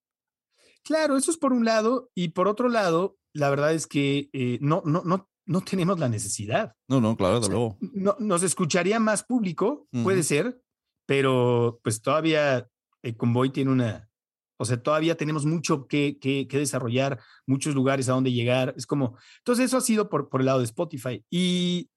Claro, 0.83 1.17
eso 1.17 1.31
es 1.31 1.37
por 1.37 1.51
un 1.51 1.65
lado. 1.65 2.11
Y 2.13 2.29
por 2.29 2.47
otro 2.47 2.69
lado, 2.69 3.17
la 3.33 3.49
verdad 3.49 3.73
es 3.73 3.87
que 3.87 4.29
eh, 4.33 4.59
no, 4.61 4.83
no, 4.85 5.01
no, 5.03 5.29
no 5.45 5.61
tenemos 5.61 5.99
la 5.99 6.09
necesidad. 6.09 6.75
No, 6.87 7.01
no, 7.01 7.17
claro, 7.17 7.39
desde 7.39 7.51
luego. 7.51 7.77
No, 7.81 8.15
nos 8.19 8.43
escucharía 8.43 8.99
más 8.99 9.23
público, 9.23 9.87
uh 9.91 9.97
-huh. 9.97 10.03
puede 10.03 10.23
ser, 10.23 10.61
pero 11.07 11.79
pues 11.83 12.01
todavía 12.01 12.69
el 13.01 13.17
Convoy 13.17 13.49
tiene 13.49 13.71
una, 13.71 14.09
o 14.57 14.65
sea, 14.65 14.81
todavía 14.81 15.15
tenemos 15.15 15.45
mucho 15.45 15.87
que, 15.87 16.17
que, 16.19 16.47
que, 16.47 16.59
desarrollar, 16.59 17.19
muchos 17.45 17.75
lugares 17.75 18.07
a 18.07 18.13
donde 18.13 18.31
llegar. 18.31 18.73
Es 18.77 18.87
como, 18.87 19.17
entonces 19.39 19.65
eso 19.65 19.77
ha 19.77 19.81
sido 19.81 20.09
por, 20.09 20.29
por 20.29 20.41
el 20.41 20.45
lado 20.45 20.59
de 20.59 20.65
Spotify. 20.65 21.23
Y, 21.29 21.89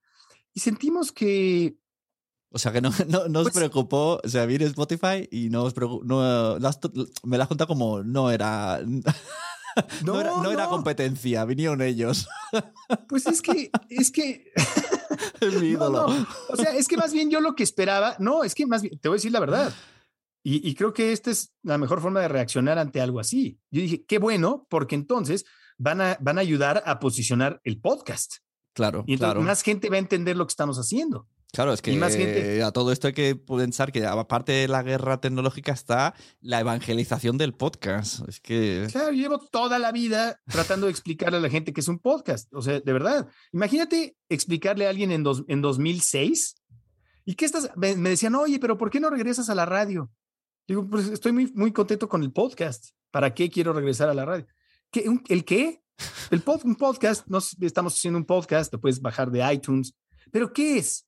y 0.53 0.61
sentimos 0.61 1.13
que... 1.13 1.77
O 2.51 2.59
sea, 2.59 2.73
que 2.73 2.81
no, 2.81 2.91
no, 3.09 3.29
no 3.29 3.41
os 3.41 3.45
pues, 3.47 3.55
preocupó, 3.55 4.21
o 4.25 4.29
sea, 4.29 4.47
viene 4.47 4.65
Spotify 4.65 5.29
y 5.31 5.51
no 5.51 5.65
os 5.65 5.75
preocupó, 5.75 6.05
no, 6.05 6.59
las, 6.59 6.81
me 7.23 7.39
la 7.39 7.47
contado 7.47 7.69
como 7.69 8.03
no 8.05 8.31
era... 8.31 8.81
No, 10.05 10.15
no, 10.15 10.21
era, 10.21 10.31
no, 10.31 10.43
no, 10.43 10.51
era, 10.51 10.67
competencia, 10.67 11.45
vinieron 11.45 11.83
ellos. 11.83 12.27
Pues 13.09 13.27
es 13.29 13.41
que, 13.41 13.71
es 13.89 14.11
que. 14.11 14.53
es 15.41 15.55
mi 15.61 15.69
ídolo. 15.69 16.07
O 16.49 16.57
sea, 16.57 16.75
es 16.75 16.89
que 16.89 16.97
más 16.97 17.13
bien 17.13 17.31
yo 17.31 17.41
lo 17.41 17.55
que 17.55 17.63
esperaba, 17.63 18.17
no, 18.19 18.43
es 18.43 18.57
que 18.57 18.67
más 18.67 18.83
bien, 18.83 18.99
te 18.99 19.09
voy 19.09 19.17
a 19.17 19.19
decir 19.19 19.31
la 19.31 19.39
verdad. 19.39 19.73
Y, 20.43 20.67
y, 20.67 20.75
creo 20.75 20.93
que 20.93 21.13
esta 21.13 21.31
es 21.31 21.53
la 21.63 21.79
mejor 21.79 22.01
forma 22.01 22.21
de 22.21 22.29
reaccionar 22.29 22.79
ante 22.79 23.01
algo 23.01 23.21
así. 23.21 23.59
Yo 23.71 23.83
dije, 23.83 24.05
qué 24.07 24.19
bueno, 24.19 24.67
porque 24.71 24.95
entonces 24.95 25.45
van 25.79 26.01
a, 26.01 26.17
van 26.21 26.39
a 26.39 26.41
ayudar 26.41 26.83
a 26.87 27.01
posicionar 27.01 27.61
el 27.65 27.81
podcast. 27.81 28.37
Claro. 28.73 29.05
Y 29.07 29.15
entonces 29.15 29.35
claro. 29.35 29.43
más 29.43 29.63
gente 29.63 29.91
va 29.91 29.97
a 29.97 30.01
entender 30.01 30.37
lo 30.37 30.47
que 30.47 30.53
estamos 30.53 30.79
haciendo. 30.79 31.27
Claro, 31.53 31.73
es 31.73 31.81
que 31.81 31.97
más 31.97 32.15
gente... 32.15 32.63
a 32.63 32.73
todo 32.73 32.93
esto 32.93 33.07
hay 33.07 33.15
que 33.15 33.35
pensar 33.35 33.91
que 33.91 34.05
aparte 34.05 34.53
de 34.53 34.69
la 34.69 34.83
guerra 34.83 35.21
tecnológica 35.21 35.73
está 35.73 36.15
la 36.41 36.61
evangelización 36.61 37.39
del 37.39 37.55
podcast. 37.55 38.29
Es 38.29 38.39
que... 38.39 38.87
Claro, 38.93 39.13
yo 39.13 39.23
llevo 39.23 39.39
toda 39.39 39.79
la 39.79 39.91
vida 39.91 40.41
tratando 40.47 40.87
de 40.87 40.93
explicarle 40.93 41.39
a 41.39 41.41
la 41.41 41.49
gente 41.49 41.73
que 41.73 41.81
es 41.81 41.89
un 41.89 42.01
podcast. 42.01 42.53
O 42.53 42.61
sea, 42.61 42.81
de 42.81 42.93
verdad, 42.93 43.29
imagínate 43.53 44.17
explicarle 44.29 44.87
a 44.87 44.91
alguien 44.91 45.11
en, 45.11 45.23
dos, 45.23 45.45
en 45.49 45.63
2006 45.63 46.57
y 47.25 47.35
que 47.35 47.47
estás, 47.47 47.71
me, 47.77 47.97
me 47.97 48.11
decían, 48.11 48.35
oye, 48.35 48.59
pero 48.59 48.77
¿por 48.77 48.91
qué 48.91 49.01
no 49.01 49.09
regresas 49.09 49.49
a 49.49 49.55
la 49.55 49.65
radio? 49.65 50.11
Digo, 50.69 50.87
pues 50.87 51.09
estoy 51.09 51.33
muy, 51.33 51.51
muy 51.55 51.73
contento 51.73 52.09
con 52.11 52.23
el 52.23 52.31
podcast. 52.31 52.91
¿Para 53.11 53.33
qué 53.33 53.49
quiero 53.49 53.73
regresar 53.73 54.11
a 54.11 54.15
la 54.15 54.27
radio? 54.27 54.47
¿Qué, 54.91 55.11
¿El 55.29 55.45
qué? 55.47 55.83
El 56.31 56.43
pod, 56.43 56.61
un 56.65 56.77
podcast, 56.77 57.27
nos, 57.27 57.57
estamos 57.61 57.95
haciendo 57.95 58.19
un 58.19 58.27
podcast, 58.27 58.71
lo 58.73 58.79
puedes 58.79 59.01
bajar 59.01 59.31
de 59.31 59.51
iTunes. 59.51 59.95
¿Pero 60.31 60.53
qué 60.53 60.77
es? 60.77 61.07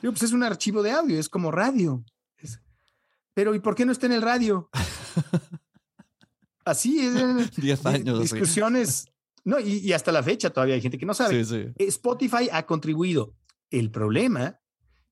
Digo, 0.00 0.14
pues 0.14 0.22
es 0.22 0.32
un 0.32 0.42
archivo 0.42 0.82
de 0.82 0.92
audio, 0.92 1.20
es 1.20 1.28
como 1.28 1.50
radio. 1.50 2.02
Es, 2.38 2.58
pero 3.34 3.54
¿y 3.54 3.60
por 3.60 3.74
qué 3.74 3.84
no 3.84 3.92
está 3.92 4.06
en 4.06 4.12
el 4.12 4.22
radio? 4.22 4.70
Así 6.64 7.00
es. 7.00 7.54
Diez 7.56 7.84
años. 7.84 8.18
Discusiones. 8.18 8.90
Sí. 8.90 9.10
No, 9.44 9.60
y, 9.60 9.74
y, 9.74 9.92
hasta 9.92 10.10
la 10.10 10.22
fecha 10.22 10.50
todavía 10.50 10.74
hay 10.74 10.80
gente 10.80 10.96
que 10.96 11.06
no 11.06 11.12
sabe. 11.12 11.44
Sí, 11.44 11.66
sí. 11.76 11.84
Spotify 11.84 12.48
ha 12.50 12.64
contribuido. 12.64 13.34
El 13.70 13.90
problema, 13.90 14.58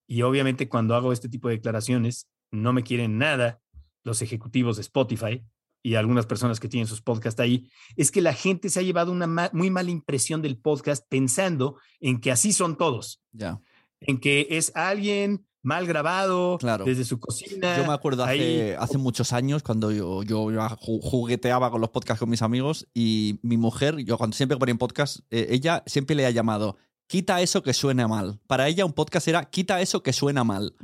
y 0.07 0.23
obviamente 0.23 0.69
cuando 0.69 0.95
hago 0.95 1.13
este 1.13 1.29
tipo 1.29 1.49
de 1.49 1.57
declaraciones, 1.57 2.29
no 2.51 2.73
me 2.73 2.83
quieren 2.83 3.19
nada 3.19 3.61
los 4.05 4.23
ejecutivos 4.23 4.77
de 4.77 4.83
Spotify 4.83 5.45
y 5.83 5.95
algunas 5.95 6.27
personas 6.27 6.61
que 6.61 6.69
tienen 6.69 6.87
sus 6.87 7.03
podcasts 7.03 7.41
ahí, 7.41 7.71
es 7.97 8.11
que 8.11 8.21
la 8.21 8.33
gente 8.33 8.69
se 8.69 8.81
ha 8.81 8.83
llevado 8.83 9.13
una 9.13 9.27
ma 9.27 9.51
muy 9.53 9.71
mala 9.71 9.91
impresión 9.91 10.43
del 10.43 10.59
podcast 10.59 11.05
pensando 11.09 11.77
en 12.01 12.21
que 12.21 12.33
así 12.33 12.53
son 12.53 12.77
todos. 12.77 13.23
Ya 13.33 13.61
en 14.01 14.19
que 14.19 14.47
es 14.51 14.73
alguien 14.75 15.47
mal 15.63 15.87
grabado 15.87 16.57
claro. 16.59 16.85
desde 16.85 17.05
su 17.05 17.19
cocina. 17.19 17.77
Yo 17.77 17.87
me 17.87 17.93
acuerdo 17.93 18.25
hace, 18.25 18.77
hace 18.77 18.97
muchos 18.97 19.33
años 19.33 19.63
cuando 19.63 19.91
yo, 19.91 20.23
yo, 20.23 20.49
jugueteaba 20.79 21.71
con 21.71 21.81
los 21.81 21.91
podcasts 21.91 22.21
con 22.21 22.31
mis 22.31 22.43
amigos 22.43 22.87
y 22.95 23.39
mi 23.43 23.57
mujer, 23.57 23.97
yo 23.99 24.17
cuando 24.17 24.37
siempre 24.37 24.57
ponía 24.57 24.75
un 24.75 24.79
podcast, 24.79 25.21
eh, 25.31 25.49
ella 25.51 25.83
siempre 25.87 26.17
le 26.17 26.27
ha 26.27 26.31
llamado 26.31 26.77
quita 27.07 27.41
eso 27.43 27.63
que 27.63 27.75
suena 27.75 28.07
mal. 28.07 28.39
Para 28.47 28.69
ella 28.69 28.85
un 28.85 28.93
podcast 28.93 29.29
era 29.29 29.45
quita 29.45 29.81
eso 29.81 30.03
que 30.03 30.13
suena 30.13 30.45
mal. 30.45 30.75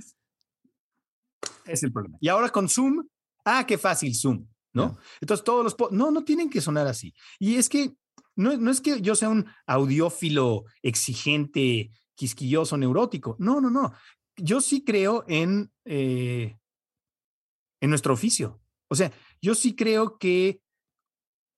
Es 1.64 1.82
el 1.82 1.92
problema. 1.92 2.18
Y 2.20 2.28
ahora 2.28 2.50
con 2.50 2.68
Zoom, 2.68 3.06
ah, 3.44 3.64
qué 3.66 3.78
fácil 3.78 4.14
Zoom, 4.14 4.46
¿no? 4.72 4.90
Yeah. 4.90 4.98
Entonces 5.20 5.44
todos 5.44 5.64
los... 5.64 5.92
No, 5.92 6.10
no 6.10 6.24
tienen 6.24 6.50
que 6.50 6.60
sonar 6.60 6.86
así. 6.86 7.14
Y 7.38 7.56
es 7.56 7.68
que 7.68 7.96
no, 8.36 8.56
no 8.56 8.70
es 8.70 8.80
que 8.80 9.00
yo 9.00 9.14
sea 9.14 9.28
un 9.28 9.46
audiófilo 9.66 10.64
exigente 10.82 11.90
quisquilloso, 12.14 12.76
neurótico. 12.76 13.36
No, 13.38 13.60
no, 13.60 13.70
no. 13.70 13.92
Yo 14.36 14.60
sí 14.60 14.84
creo 14.84 15.24
en, 15.28 15.72
eh, 15.84 16.56
en 17.80 17.90
nuestro 17.90 18.14
oficio. 18.14 18.60
O 18.88 18.94
sea, 18.94 19.12
yo 19.40 19.54
sí 19.54 19.74
creo 19.76 20.18
que, 20.18 20.60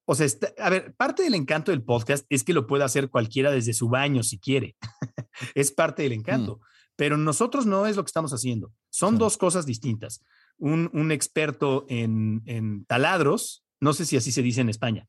o 0.06 0.14
sea, 0.14 0.26
está, 0.26 0.52
a 0.58 0.70
ver, 0.70 0.94
parte 0.96 1.22
del 1.22 1.34
encanto 1.34 1.70
del 1.70 1.82
podcast 1.82 2.26
es 2.28 2.44
que 2.44 2.52
lo 2.52 2.66
puede 2.66 2.84
hacer 2.84 3.10
cualquiera 3.10 3.50
desde 3.50 3.74
su 3.74 3.88
baño 3.88 4.22
si 4.22 4.38
quiere. 4.38 4.76
es 5.54 5.72
parte 5.72 6.02
del 6.02 6.12
encanto. 6.12 6.56
Mm. 6.56 6.60
Pero 6.96 7.16
nosotros 7.16 7.66
no 7.66 7.86
es 7.86 7.96
lo 7.96 8.04
que 8.04 8.08
estamos 8.08 8.32
haciendo. 8.32 8.72
Son 8.96 9.14
sí. 9.14 9.18
dos 9.18 9.36
cosas 9.36 9.66
distintas. 9.66 10.22
Un, 10.56 10.88
un 10.94 11.12
experto 11.12 11.84
en, 11.90 12.42
en 12.46 12.86
taladros, 12.86 13.62
no 13.78 13.92
sé 13.92 14.06
si 14.06 14.16
así 14.16 14.32
se 14.32 14.40
dice 14.40 14.62
en 14.62 14.70
España. 14.70 15.06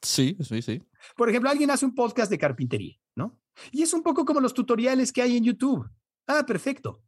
Sí, 0.00 0.34
sí, 0.40 0.62
sí. 0.62 0.82
Por 1.14 1.28
ejemplo, 1.28 1.50
alguien 1.50 1.70
hace 1.70 1.84
un 1.84 1.94
podcast 1.94 2.30
de 2.30 2.38
carpintería, 2.38 2.96
¿no? 3.14 3.38
Y 3.70 3.82
es 3.82 3.92
un 3.92 4.02
poco 4.02 4.24
como 4.24 4.40
los 4.40 4.54
tutoriales 4.54 5.12
que 5.12 5.20
hay 5.20 5.36
en 5.36 5.44
YouTube. 5.44 5.86
Ah, 6.26 6.44
perfecto. 6.46 7.02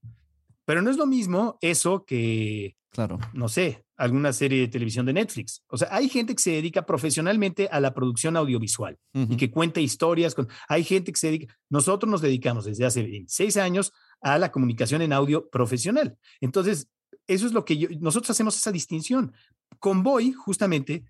Pero 0.67 0.83
no 0.83 0.91
es 0.91 0.99
lo 0.99 1.07
mismo 1.07 1.57
eso 1.63 2.05
que, 2.05 2.77
claro. 2.91 3.19
no 3.33 3.49
sé, 3.49 3.87
alguna 3.97 4.35
serie 4.35 4.61
de 4.61 4.69
televisión 4.69 5.07
de 5.07 5.15
Netflix. 5.15 5.65
O 5.69 5.79
sea, 5.79 5.89
hay 5.91 6.11
gente 6.11 6.35
que 6.35 6.43
se 6.43 6.51
dedica 6.51 6.85
profesionalmente 6.85 7.69
a 7.73 7.81
la 7.81 7.95
producción 7.95 8.37
audiovisual 8.37 8.99
uh 9.15 9.21
-huh. 9.21 9.33
y 9.33 9.37
que 9.39 9.51
cuenta 9.51 9.81
historias. 9.81 10.35
Con, 10.35 10.49
hay 10.69 10.85
gente 10.85 11.13
que 11.13 11.19
se 11.19 11.29
dedica, 11.29 11.55
nosotros 11.71 12.11
nos 12.11 12.21
dedicamos 12.21 12.67
desde 12.67 12.85
hace 12.85 13.03
26 13.03 13.57
años 13.57 13.93
a 14.21 14.39
la 14.39 14.51
comunicación 14.51 15.03
en 15.03 15.13
audio 15.13 15.49
profesional. 15.51 16.19
Entonces, 16.41 16.89
eso 17.27 17.47
es 17.47 17.53
lo 17.53 17.65
que 17.65 17.77
yo, 17.77 17.89
nosotros 18.01 18.31
hacemos 18.31 18.57
esa 18.57 18.73
distinción. 18.73 19.33
Convoy, 19.79 20.33
justamente, 20.33 21.05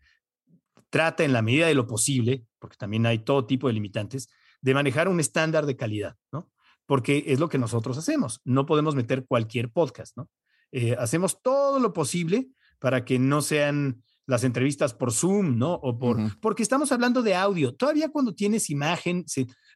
trata 0.91 1.25
en 1.25 1.33
la 1.33 1.43
medida 1.43 1.67
de 1.67 1.75
lo 1.75 1.87
posible, 1.87 2.45
porque 2.59 2.77
también 2.77 3.07
hay 3.07 3.21
todo 3.21 3.47
tipo 3.47 3.67
de 3.67 3.75
limitantes, 3.75 4.29
de 4.61 4.75
manejar 4.75 5.09
un 5.09 5.21
estándar 5.21 5.67
de 5.67 5.77
calidad, 5.77 6.17
¿no? 6.33 6.51
Porque 6.87 7.25
es 7.27 7.39
lo 7.39 7.49
que 7.49 7.59
nosotros 7.59 7.99
hacemos. 7.99 8.41
No 8.45 8.67
podemos 8.67 8.95
meter 8.95 9.27
cualquier 9.27 9.71
podcast, 9.71 10.17
¿no? 10.17 10.29
Eh, 10.73 10.97
hacemos 10.99 11.41
todo 11.43 11.79
lo 11.79 11.93
posible 11.93 12.49
para 12.79 13.05
que 13.05 13.19
no 13.19 13.43
sean 13.43 14.03
las 14.27 14.45
entrevistas 14.45 14.93
por 14.93 15.13
Zoom, 15.13 15.57
¿no? 15.57 15.75
O 15.75 15.99
por, 15.99 16.19
uh 16.19 16.21
-huh. 16.21 16.41
porque 16.41 16.63
estamos 16.63 16.93
hablando 16.93 17.23
de 17.23 17.35
audio. 17.35 17.75
Todavía 17.75 18.11
cuando 18.11 18.35
tienes 18.35 18.69
imagen, 18.71 19.25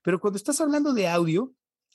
pero 0.03 0.21
cuando 0.21 0.37
estás 0.37 0.61
hablando 0.61 0.93
de 0.93 1.09
audio, 1.09 1.53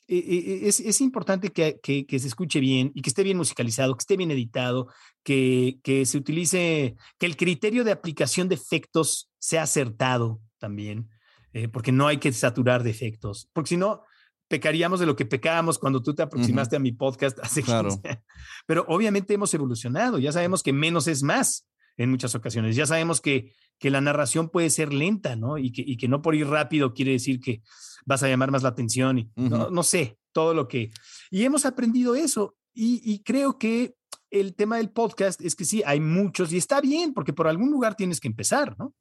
es, 0.08 0.80
es, 0.80 1.02
importante 1.02 1.50
que, 1.50 1.80
que, 1.82 2.06
que, 2.06 2.20
se 2.20 2.28
escuche 2.28 2.60
bien 2.60 2.92
y 2.96 3.02
que 3.02 3.10
esté 3.10 3.24
bien 3.24 3.38
musicalizado, 3.38 3.96
que 3.96 4.02
esté 4.02 4.18
bien 4.18 4.32
editado, 4.32 4.88
que, 5.24 5.80
que 5.84 6.06
se 6.06 6.18
utilice, 6.18 6.96
que 7.20 7.26
el 7.26 7.36
criterio 7.36 7.84
de 7.84 7.92
aplicación 7.92 8.48
de 8.48 8.56
efectos 8.56 9.30
sea 9.40 9.64
acertado 9.64 10.40
también 10.60 11.10
eh, 11.58 11.68
porque 11.68 11.92
no 11.92 12.06
hay 12.06 12.18
que 12.18 12.32
saturar 12.34 12.84
de 12.84 12.92
efectos, 12.92 13.50
porque 13.52 13.70
si 13.70 13.78
no, 13.78 14.04
pecaríamos 14.48 15.00
de 15.00 15.08
lo 15.08 15.16
que 15.16 15.26
pecábamos 15.26 15.80
cuando 15.80 16.04
tú 16.04 16.14
te 16.14 16.22
aproximaste 16.22 16.76
uh 16.76 16.78
-huh. 16.78 16.82
a 16.82 16.84
mi 16.84 16.92
podcast 16.92 17.40
hace 17.42 17.64
claro. 17.64 17.90
15 17.90 18.24
Pero 18.68 18.86
obviamente 18.88 19.34
hemos 19.34 19.52
evolucionado, 19.56 20.20
ya 20.20 20.32
sabemos 20.32 20.62
que 20.62 20.72
menos 20.72 21.08
es 21.08 21.24
más 21.24 21.68
en 21.98 22.12
muchas 22.12 22.36
ocasiones, 22.36 22.76
ya 22.76 22.86
sabemos 22.86 23.22
que, 23.22 23.54
que 23.80 23.90
la 23.90 24.02
narración 24.02 24.50
puede 24.50 24.70
ser 24.70 24.94
lenta, 24.94 25.36
¿no? 25.36 25.58
Y 25.58 25.72
que, 25.72 25.84
y 25.86 25.98
que 25.98 26.08
no 26.08 26.22
por 26.22 26.36
ir 26.36 26.48
rápido 26.48 26.94
quiere 26.94 27.12
decir 27.12 27.40
que 27.40 27.62
vas 28.06 28.24
a 28.24 28.28
llamar 28.28 28.52
más 28.52 28.64
la 28.64 28.70
atención 28.70 29.20
y 29.20 29.32
uh 29.36 29.44
-huh. 29.44 29.50
no, 29.50 29.70
no, 29.70 29.84
sé, 29.84 30.18
todo 30.32 30.54
lo 30.54 30.68
que... 30.68 30.92
Y 31.30 31.44
hemos 31.44 31.66
aprendido 31.66 32.16
eso 32.16 32.56
y, 32.74 33.02
y 33.04 33.24
creo 33.24 33.58
que 33.58 33.96
el 34.30 34.56
tema 34.56 34.78
del 34.78 34.90
podcast 34.90 35.42
es 35.42 35.56
que 35.56 35.66
sí, 35.66 35.84
hay 35.86 36.00
muchos 36.00 36.52
y 36.52 36.58
está 36.58 36.82
bien, 36.82 37.14
porque 37.14 37.34
por 37.34 37.48
algún 37.48 37.72
lugar 37.72 37.96
tienes 37.96 38.20
que 38.20 38.28
empezar, 38.28 38.78
¿no? 38.78 38.94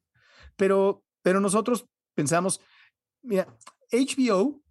Pero, 0.55 1.03
pero 1.21 1.39
nosotros 1.39 1.85
pensamos, 2.15 2.61
mira, 3.21 3.47
HBO, 3.91 4.61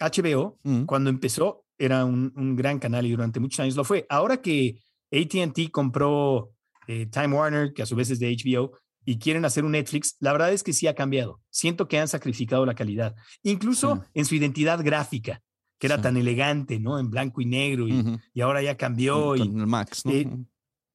HBO, 0.00 0.58
mm. 0.62 0.84
cuando 0.84 1.10
empezó 1.10 1.64
era 1.78 2.04
un, 2.04 2.32
un, 2.36 2.56
gran 2.56 2.78
canal 2.78 3.06
y 3.06 3.10
durante 3.10 3.40
muchos 3.40 3.60
años 3.60 3.76
lo 3.76 3.84
fue. 3.84 4.06
Ahora 4.08 4.38
que 4.38 4.80
ATT 5.12 5.70
compró 5.70 6.52
eh, 6.88 7.06
Time 7.06 7.36
Warner, 7.36 7.72
que 7.74 7.82
a 7.82 7.86
su 7.86 7.94
vez 7.94 8.10
es 8.10 8.18
de 8.18 8.34
HBO, 8.34 8.72
y 9.06 9.18
quieren 9.18 9.46
hacer 9.46 9.64
un 9.64 9.72
Netflix, 9.72 10.16
la 10.20 10.32
verdad 10.32 10.52
es 10.52 10.62
que 10.62 10.74
sí 10.74 10.86
ha 10.86 10.94
cambiado. 10.94 11.40
Siento 11.48 11.88
que 11.88 11.98
han 11.98 12.08
sacrificado 12.08 12.66
la 12.66 12.74
calidad, 12.74 13.14
incluso 13.42 13.96
sí. 13.96 14.02
en 14.14 14.24
su 14.26 14.34
identidad 14.34 14.84
gráfica, 14.84 15.42
que 15.78 15.86
era 15.86 15.96
sí. 15.96 16.02
tan 16.02 16.18
elegante, 16.18 16.78
¿no? 16.78 16.98
En 16.98 17.08
blanco 17.08 17.40
y 17.40 17.46
negro, 17.46 17.88
y, 17.88 17.92
uh 17.92 18.02
-huh. 18.02 18.20
y 18.34 18.40
ahora 18.42 18.60
ya 18.62 18.76
cambió. 18.76 19.28
Con 19.28 19.38
y, 19.38 19.42
el 19.42 19.66
Max, 19.66 20.04
¿no? 20.04 20.12
Eh, 20.12 20.28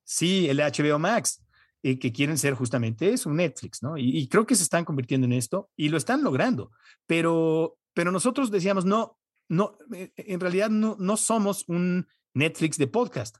Sí, 0.03 0.49
el 0.49 0.59
HBO 0.59 0.99
Max, 0.99 1.41
eh, 1.83 1.97
que 1.97 2.11
quieren 2.11 2.37
ser 2.37 2.53
justamente 2.53 3.13
eso, 3.13 3.29
un 3.29 3.37
Netflix, 3.37 3.81
¿no? 3.81 3.97
Y, 3.97 4.17
y, 4.17 4.27
creo 4.27 4.45
que 4.45 4.55
se 4.55 4.63
están 4.63 4.83
convirtiendo 4.83 5.25
en 5.25 5.31
esto 5.31 5.69
y 5.77 5.87
lo 5.87 5.95
están 5.95 6.21
logrando. 6.21 6.71
Pero, 7.07 7.77
pero 7.93 8.11
nosotros 8.11 8.51
decíamos, 8.51 8.83
no, 8.83 9.17
no, 9.47 9.77
eh, 9.93 10.11
en 10.17 10.41
realidad 10.41 10.69
no, 10.69 10.97
no 10.99 11.15
somos 11.15 11.63
un 11.69 12.07
Netflix 12.33 12.77
de 12.77 12.87
podcast, 12.87 13.37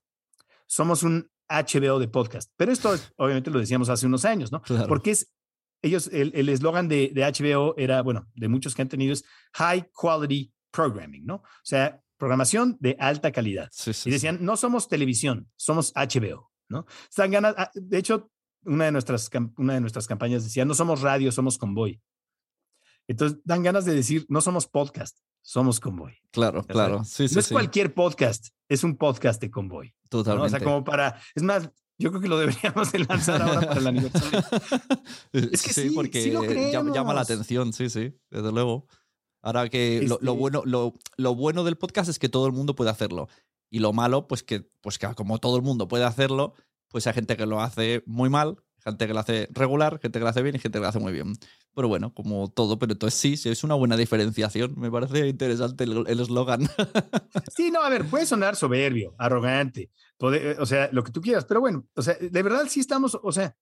somos 0.66 1.04
un 1.04 1.30
HBO 1.52 2.00
de 2.00 2.08
podcast. 2.08 2.52
Pero 2.56 2.72
esto 2.72 2.96
obviamente 3.18 3.52
lo 3.52 3.60
decíamos 3.60 3.90
hace 3.90 4.06
unos 4.06 4.26
años, 4.26 4.52
¿no? 4.52 4.62
Claro. 4.62 4.88
Porque 4.88 5.12
es, 5.12 5.34
ellos, 5.82 6.10
el 6.12 6.50
eslogan 6.50 6.88
de, 6.88 7.12
de 7.14 7.24
HBO 7.24 7.76
era, 7.78 8.02
bueno, 8.02 8.28
de 8.36 8.48
muchos 8.48 8.76
que 8.76 8.82
han 8.82 8.90
tenido 8.90 9.14
es 9.14 9.24
High 9.54 9.90
Quality 10.00 10.54
Programming, 10.72 11.26
¿no? 11.26 11.36
O 11.36 11.64
sea, 11.64 12.02
programación 12.18 12.78
de 12.80 12.96
alta 13.00 13.32
calidad. 13.32 13.68
Sí, 13.72 13.94
sí, 13.94 14.10
y 14.10 14.12
decían, 14.12 14.38
no 14.42 14.56
somos 14.56 14.88
televisión, 14.88 15.50
somos 15.56 15.92
HBO, 15.96 16.52
¿no? 16.70 16.86
Están 17.10 17.32
ganas, 17.32 17.56
ah, 17.58 17.72
de 17.74 17.98
hecho, 17.98 18.32
una 18.64 18.86
de, 18.86 18.92
nuestras, 18.92 19.30
una 19.58 19.74
de 19.74 19.82
nuestras 19.82 20.06
campañas 20.06 20.44
decía, 20.44 20.64
no 20.64 20.76
somos 20.76 21.02
radio, 21.02 21.32
somos 21.32 21.58
convoy. 21.58 22.00
Entonces, 23.08 23.40
dan 23.44 23.64
ganas 23.64 23.86
de 23.86 23.96
decir, 23.96 24.26
no 24.30 24.40
somos 24.40 24.68
podcast, 24.68 25.18
somos 25.42 25.80
convoy. 25.80 26.14
Claro, 26.32 26.64
claro. 26.64 27.04
Sí, 27.04 27.26
no 27.32 27.40
es 27.40 27.50
cualquier 27.50 27.94
podcast, 27.94 28.48
es 28.70 28.84
un 28.84 28.96
podcast 28.96 29.42
de 29.42 29.52
convoy. 29.52 29.94
Totalmente. 30.10 30.40
¿no? 30.40 30.46
O 30.46 30.50
sea, 30.50 30.60
como 30.60 30.84
para, 30.84 31.20
es 31.36 31.44
más, 31.44 31.70
yo 31.98 32.10
creo 32.10 32.22
que 32.22 32.28
lo 32.28 32.38
deberíamos 32.40 32.92
de 32.92 33.00
lanzar 33.00 33.42
ahora 33.42 33.62
para 33.62 33.80
el 33.80 33.88
aniversario. 33.88 34.40
es 35.34 35.62
que 35.62 35.74
sí, 35.74 35.90
sí 35.90 35.92
porque 35.92 36.22
sí 36.22 36.32
llama 36.72 37.14
la 37.14 37.22
atención, 37.22 37.74
sí, 37.74 37.90
sí, 37.90 38.14
desde 38.30 38.52
luego. 38.52 38.88
Ahora 39.42 39.70
que 39.70 40.02
lo, 40.02 40.20
lo, 40.22 40.32
este 40.34 40.40
bueno, 40.40 40.62
lo, 40.66 40.94
lo, 41.18 41.36
bueno 41.36 41.64
del 41.64 41.78
podcast 41.78 42.10
es 42.10 42.20
que 42.20 42.30
todo 42.30 42.46
el 42.46 42.54
mundo 42.54 42.76
puede 42.76 42.92
hacerlo. 42.92 43.28
Y 43.72 43.80
lo 43.80 43.94
malo, 43.94 44.28
pues 44.28 44.44
que, 44.44 44.70
pues 44.82 45.00
que 45.00 45.08
como 45.16 45.40
todo 45.40 45.56
el 45.56 45.64
mundo 45.64 45.88
puede 45.88 46.04
hacerlo, 46.04 46.54
pues 46.90 47.08
hay 47.08 47.14
gente 47.14 47.38
que 47.38 47.46
lo 47.46 47.62
hace 47.62 48.04
muy 48.06 48.30
mal, 48.30 48.58
gente 48.84 49.08
que 49.08 49.14
lo 49.14 49.20
hace 49.20 49.48
regular, 49.52 50.00
gente 50.00 50.20
que 50.20 50.24
lo 50.24 50.30
hace 50.30 50.42
bien 50.42 50.56
y 50.56 50.60
gente 50.60 50.78
que 50.78 50.84
lo 50.84 50.90
hace 50.90 51.00
muy 51.00 51.14
bien. 51.14 51.34
Pero 51.74 51.88
bueno, 51.88 52.14
como 52.14 52.50
todo, 52.50 52.78
pero 52.78 52.94
entonces 52.94 53.20
sí, 53.20 53.38
sí 53.38 53.50
es 53.50 53.64
una 53.64 53.76
buena 53.76 53.96
diferenciación. 53.96 54.74
Me 54.78 54.92
parece 54.92 55.28
interesante 55.28 55.86
el 55.86 56.20
eslogan. 56.20 56.68
sí, 57.56 57.72
no, 57.72 57.82
a 57.82 57.90
ver, 57.90 58.06
puede 58.10 58.26
sonar 58.26 58.56
soberbio, 58.56 59.16
arrogante, 59.18 59.90
o 60.20 60.66
sea, 60.66 60.90
lo 60.92 61.04
que 61.04 61.12
tú 61.12 61.22
quieras, 61.22 61.46
pero 61.46 61.62
bueno, 61.62 61.88
o 61.96 62.02
sea, 62.02 62.16
de 62.16 62.44
verdad 62.44 62.66
sí 62.70 62.80
estamos, 62.80 63.18
o 63.22 63.32
sea, 63.32 63.56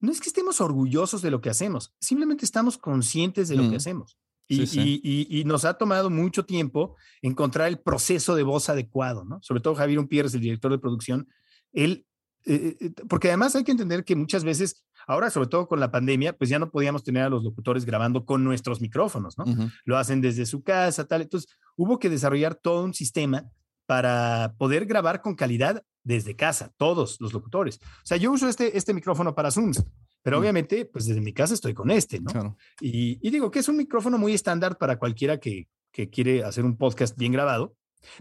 no 0.00 0.10
es 0.10 0.20
que 0.20 0.28
estemos 0.28 0.60
orgullosos 0.60 1.22
de 1.22 1.30
lo 1.30 1.40
que 1.40 1.50
hacemos, 1.50 1.94
simplemente 2.00 2.44
estamos 2.44 2.78
conscientes 2.78 3.48
de 3.48 3.56
lo 3.56 3.64
mm. 3.64 3.70
que 3.70 3.76
hacemos. 3.76 4.18
Y, 4.48 4.66
sí, 4.66 4.66
sí. 4.66 5.00
Y, 5.04 5.40
y, 5.40 5.44
nos 5.44 5.64
ha 5.64 5.74
tomado 5.74 6.10
mucho 6.10 6.44
tiempo 6.44 6.96
encontrar 7.22 7.68
el 7.68 7.78
proceso 7.78 8.34
de 8.34 8.42
voz 8.42 8.68
adecuado, 8.68 9.24
¿no? 9.24 9.40
Sobre 9.42 9.60
todo 9.60 9.76
Javier 9.76 10.00
Umpierres, 10.00 10.34
el 10.34 10.40
director 10.40 10.72
de 10.72 10.80
producción, 10.80 11.28
él, 11.72 12.04
eh, 12.46 12.76
eh, 12.80 12.90
porque 13.08 13.28
además 13.28 13.54
hay 13.54 13.62
que 13.62 13.70
entender 13.70 14.04
que 14.04 14.16
muchas 14.16 14.42
veces, 14.42 14.82
ahora 15.10 15.28
sobre 15.28 15.48
todo 15.48 15.66
con 15.66 15.80
la 15.80 15.90
pandemia, 15.90 16.36
pues 16.36 16.48
ya 16.48 16.58
no 16.60 16.70
podíamos 16.70 17.02
tener 17.02 17.24
a 17.24 17.28
los 17.28 17.42
locutores 17.42 17.84
grabando 17.84 18.24
con 18.24 18.44
nuestros 18.44 18.80
micrófonos, 18.80 19.36
¿no? 19.36 19.44
Uh 19.44 19.56
-huh. 19.56 19.72
Lo 19.84 19.98
hacen 19.98 20.20
desde 20.20 20.46
su 20.46 20.62
casa, 20.62 21.04
tal. 21.06 21.22
Entonces, 21.22 21.50
hubo 21.76 21.98
que 21.98 22.08
desarrollar 22.08 22.54
todo 22.54 22.84
un 22.84 22.94
sistema 22.94 23.50
para 23.86 24.54
poder 24.56 24.86
grabar 24.86 25.20
con 25.20 25.34
calidad 25.34 25.82
desde 26.04 26.36
casa, 26.36 26.72
todos 26.76 27.20
los 27.20 27.32
locutores. 27.32 27.80
O 27.82 28.06
sea, 28.06 28.18
yo 28.18 28.30
uso 28.30 28.48
este, 28.48 28.78
este 28.78 28.94
micrófono 28.94 29.34
para 29.34 29.50
Zooms, 29.50 29.84
pero 30.22 30.36
mm. 30.36 30.40
obviamente, 30.40 30.84
pues 30.86 31.06
desde 31.06 31.20
mi 31.20 31.32
casa 31.32 31.54
estoy 31.54 31.74
con 31.74 31.90
este, 31.90 32.20
¿no? 32.20 32.30
Claro. 32.30 32.56
Y, 32.80 33.18
y, 33.20 33.30
digo 33.30 33.50
que 33.50 33.58
es 33.58 33.68
un 33.68 33.76
micrófono 33.76 34.16
muy 34.16 34.32
estándar 34.32 34.78
para 34.78 34.96
cualquiera 34.96 35.40
que, 35.40 35.66
que, 35.90 36.08
quiere 36.08 36.44
hacer 36.44 36.64
un 36.64 36.76
podcast 36.76 37.18
bien 37.18 37.32
grabado, 37.32 37.74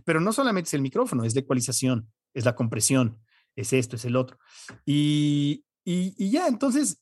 pero 0.03 0.19
no 0.19 0.33
solamente 0.33 0.69
es 0.69 0.73
el 0.73 0.81
micrófono, 0.81 1.23
es 1.23 1.35
la 1.35 1.41
ecualización, 1.41 2.09
es 2.33 2.45
la 2.45 2.55
compresión, 2.55 3.19
es 3.55 3.71
esto, 3.71 3.95
es 3.95 4.05
el 4.05 4.15
otro. 4.15 4.39
Y, 4.87 5.65
y, 5.83 6.29
ya, 6.31 6.47
entonces, 6.47 7.01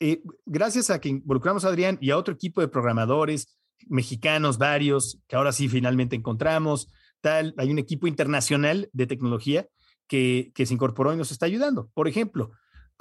eh, 0.00 0.22
gracias 0.46 0.90
a 0.90 1.00
que 1.00 1.10
involucramos 1.10 1.64
a 1.64 1.68
Adrián 1.68 1.98
y 2.00 2.10
a 2.10 2.18
otro 2.18 2.34
equipo 2.34 2.60
de 2.60 2.68
programadores 2.68 3.58
mexicanos, 3.88 4.58
varios, 4.58 5.20
que 5.28 5.36
ahora 5.36 5.52
sí 5.52 5.68
finalmente 5.68 6.16
encontramos, 6.16 6.88
tal, 7.20 7.54
hay 7.58 7.70
un 7.70 7.78
equipo 7.78 8.06
internacional 8.06 8.88
de 8.92 9.06
tecnología 9.06 9.68
que, 10.06 10.52
que 10.54 10.66
se 10.66 10.74
incorporó 10.74 11.12
y 11.12 11.16
nos 11.16 11.32
está 11.32 11.46
ayudando. 11.46 11.90
Por 11.94 12.08
ejemplo, 12.08 12.52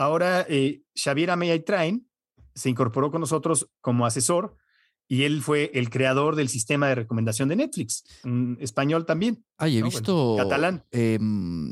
Ahora, 0.01 0.47
eh, 0.49 0.81
Xavier 0.95 1.29
Ameyay 1.29 1.63
Train 1.63 2.09
se 2.55 2.71
incorporó 2.71 3.11
con 3.11 3.21
nosotros 3.21 3.69
como 3.81 4.07
asesor 4.07 4.57
y 5.11 5.25
él 5.25 5.41
fue 5.41 5.71
el 5.73 5.89
creador 5.89 6.37
del 6.37 6.47
sistema 6.47 6.87
de 6.87 6.95
recomendación 6.95 7.49
de 7.49 7.57
Netflix, 7.57 8.05
un 8.23 8.57
español 8.61 9.05
también. 9.05 9.43
Ay, 9.57 9.77
he 9.77 9.81
¿no? 9.81 9.87
visto. 9.87 10.35
Bueno, 10.35 10.47
catalán. 10.47 10.85
Eh, 10.89 11.19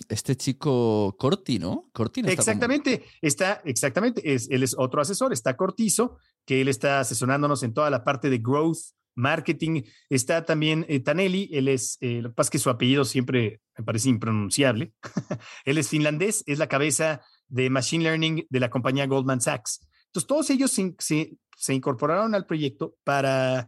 este 0.10 0.36
chico 0.36 1.16
Corti, 1.18 1.58
¿no? 1.58 1.90
Corti 1.94 2.22
no 2.22 2.28
exactamente, 2.28 2.96
está, 2.96 3.06
como... 3.06 3.62
está, 3.62 3.62
exactamente. 3.70 4.34
Es, 4.34 4.50
él 4.50 4.62
es 4.62 4.76
otro 4.78 5.00
asesor, 5.00 5.32
está 5.32 5.56
Cortizo, 5.56 6.18
que 6.46 6.60
él 6.60 6.68
está 6.68 7.00
asesorándonos 7.00 7.64
en 7.64 7.74
toda 7.74 7.90
la 7.90 8.04
parte 8.04 8.30
de 8.30 8.40
growth, 8.40 8.80
marketing. 9.16 9.84
Está 10.10 10.44
también 10.44 10.86
eh, 10.90 11.00
Tanelli, 11.00 11.50
él 11.54 11.70
es, 11.70 11.98
eh, 12.02 12.22
lo 12.22 12.32
que 12.32 12.36
pasa 12.36 12.48
es 12.48 12.52
que 12.52 12.60
su 12.60 12.70
apellido 12.70 13.06
siempre 13.06 13.62
me 13.78 13.86
parece 13.86 14.10
impronunciable. 14.10 14.92
él 15.64 15.78
es 15.78 15.88
finlandés, 15.88 16.44
es 16.46 16.60
la 16.60 16.68
cabeza 16.68 17.22
de 17.48 17.70
Machine 17.70 18.04
Learning 18.04 18.46
de 18.50 18.60
la 18.60 18.70
compañía 18.70 19.08
Goldman 19.08 19.40
Sachs. 19.40 19.88
Entonces, 20.10 20.28
todos 20.28 20.50
ellos 20.50 20.72
se, 20.72 20.96
se, 21.00 21.38
se, 21.56 21.74
incorporaron 21.74 22.34
al 22.34 22.46
proyecto 22.46 22.96
para, 23.04 23.68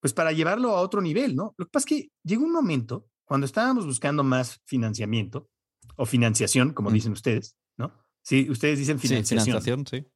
pues, 0.00 0.14
para 0.14 0.32
llevarlo 0.32 0.70
a 0.70 0.80
otro 0.80 1.02
nivel, 1.02 1.36
¿no? 1.36 1.54
Lo 1.58 1.66
que 1.66 1.70
pasa 1.70 1.84
es 1.84 1.86
que 1.86 2.12
llegó 2.22 2.44
un 2.44 2.52
momento 2.52 3.06
cuando 3.24 3.44
estábamos 3.44 3.86
buscando 3.86 4.24
más 4.24 4.60
financiamiento 4.64 5.48
o 5.96 6.06
financiación, 6.06 6.72
como 6.72 6.90
mm. 6.90 6.92
dicen 6.94 7.12
ustedes, 7.12 7.56
¿no? 7.76 7.92
Sí, 8.22 8.48
ustedes 8.50 8.78
dicen 8.78 8.98
financiación. 8.98 9.40
Sí, 9.40 9.44
financiación, 9.44 9.86
sí. 9.86 10.06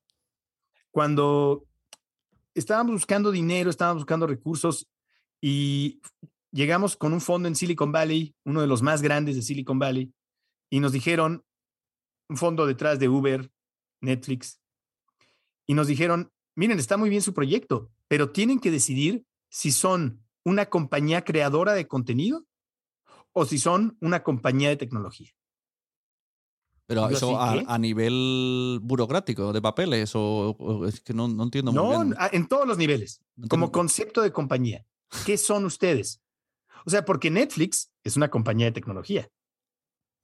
Cuando 0.91 1.67
estábamos 2.55 2.93
buscando 2.93 3.31
dinero, 3.31 3.69
estábamos 3.69 4.03
buscando 4.03 4.27
recursos 4.27 4.89
y 5.41 6.01
llegamos 6.51 6.97
con 6.97 7.13
un 7.13 7.21
fondo 7.21 7.49
en 7.49 7.55
Silicon 7.55 7.93
Valley, 7.93 8.35
uno 8.45 8.63
de 8.63 8.67
los 8.67 8.83
más 8.83 9.03
grandes 9.03 9.37
de 9.37 9.43
Silicon 9.43 9.79
Valley, 9.79 10.13
y 10.71 10.81
nos 10.81 10.93
dijeron, 10.93 11.45
un 12.29 12.37
fondo 12.37 12.67
detrás 12.67 12.99
de 12.99 13.09
Uber, 13.09 13.51
Netflix, 14.01 14.61
y 15.69 15.75
nos 15.75 15.87
dijeron, 15.87 16.33
miren, 16.57 16.81
está 16.81 16.97
muy 16.97 17.11
bien 17.11 17.23
su 17.23 17.35
proyecto, 17.35 17.91
pero 18.09 18.33
tienen 18.33 18.59
que 18.59 18.73
decidir 18.73 19.25
si 19.51 19.71
son 19.71 20.25
una 20.45 20.67
compañía 20.67 21.23
creadora 21.23 21.75
de 21.75 21.87
contenido 21.87 22.47
o 23.33 23.45
si 23.45 23.59
son 23.59 23.97
una 24.01 24.23
compañía 24.23 24.71
de 24.71 24.77
tecnología. 24.77 25.31
Pero 26.87 27.07
eso 27.11 27.39
a, 27.39 27.53
a, 27.53 27.79
nivel 27.79 28.81
burocrático, 28.83 29.53
de 29.53 29.61
papeles, 29.61 30.17
o, 30.17 30.57
o 30.59 30.87
es 30.87 31.03
que 31.03 31.13
no, 31.13 31.29
no 31.29 31.43
entiendo 31.43 31.71
no, 31.71 31.85
muy 31.85 32.07
bien. 32.07 32.17
en 32.33 32.49
todos 32.49 32.67
los 32.67 32.79
niveles, 32.79 33.21
no 33.37 33.47
como 33.49 33.71
concepto 33.71 34.23
de 34.23 34.33
compañía. 34.33 34.87
¿Qué 35.27 35.37
son 35.37 35.67
ustedes? 35.67 36.23
O 36.87 36.91
sea, 36.91 37.05
porque 37.05 37.31
Netflix 37.31 37.93
es 38.05 38.17
una 38.17 38.31
compañía 38.31 38.67
de 38.67 38.73
tecnología. 38.73 39.29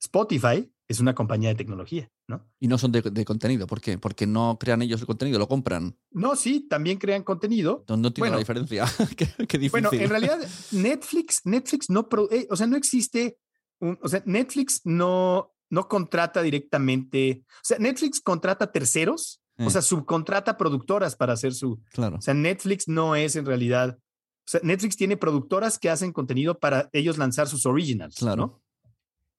Spotify 0.01 0.71
es 0.87 0.99
una 0.99 1.15
compañía 1.15 1.49
de 1.49 1.55
tecnología, 1.55 2.11
¿no? 2.27 2.45
Y 2.59 2.67
no 2.67 2.77
son 2.77 2.91
de, 2.91 3.01
de, 3.01 3.25
contenido, 3.25 3.65
¿por 3.65 3.81
qué? 3.81 3.97
Porque 3.97 4.27
no 4.27 4.57
crean 4.59 4.81
ellos 4.81 5.01
el 5.01 5.07
contenido, 5.07 5.39
lo 5.39 5.47
compran. 5.47 5.97
No, 6.11 6.35
sí, 6.35 6.67
también 6.67 6.99
crean 6.99 7.23
contenido. 7.23 7.83
No, 7.89 7.97
no 7.97 8.13
tiene 8.13 8.29
bueno, 8.29 8.35
la 8.35 8.39
diferencia. 8.39 8.85
qué, 9.17 9.27
qué, 9.47 9.57
difícil. 9.57 9.71
Bueno, 9.71 9.89
en 9.91 10.09
realidad 10.09 10.39
Netflix, 10.71 11.41
Netflix 11.45 11.89
no, 11.89 12.07
pro, 12.07 12.29
eh, 12.31 12.47
o 12.49 12.55
sea, 12.55 12.67
no 12.67 12.77
existe, 12.77 13.39
un, 13.79 13.97
o 14.01 14.07
sea, 14.07 14.21
Netflix 14.25 14.81
no, 14.83 15.55
no 15.69 15.87
contrata 15.87 16.41
directamente, 16.43 17.43
o 17.47 17.63
sea, 17.63 17.79
Netflix 17.79 18.21
contrata 18.21 18.71
terceros, 18.71 19.41
eh. 19.57 19.65
o 19.65 19.69
sea, 19.71 19.81
subcontrata 19.81 20.57
productoras 20.57 21.15
para 21.15 21.33
hacer 21.33 21.53
su, 21.53 21.81
claro. 21.91 22.17
o 22.17 22.21
sea, 22.21 22.35
Netflix 22.35 22.87
no 22.87 23.15
es 23.15 23.35
en 23.35 23.45
realidad, 23.45 23.97
o 23.97 24.47
sea, 24.47 24.59
Netflix 24.63 24.95
tiene 24.95 25.17
productoras 25.17 25.79
que 25.79 25.89
hacen 25.89 26.11
contenido 26.11 26.59
para 26.59 26.89
ellos 26.93 27.17
lanzar 27.17 27.47
sus 27.47 27.65
originals, 27.65 28.17
claro. 28.17 28.35
¿no? 28.35 28.64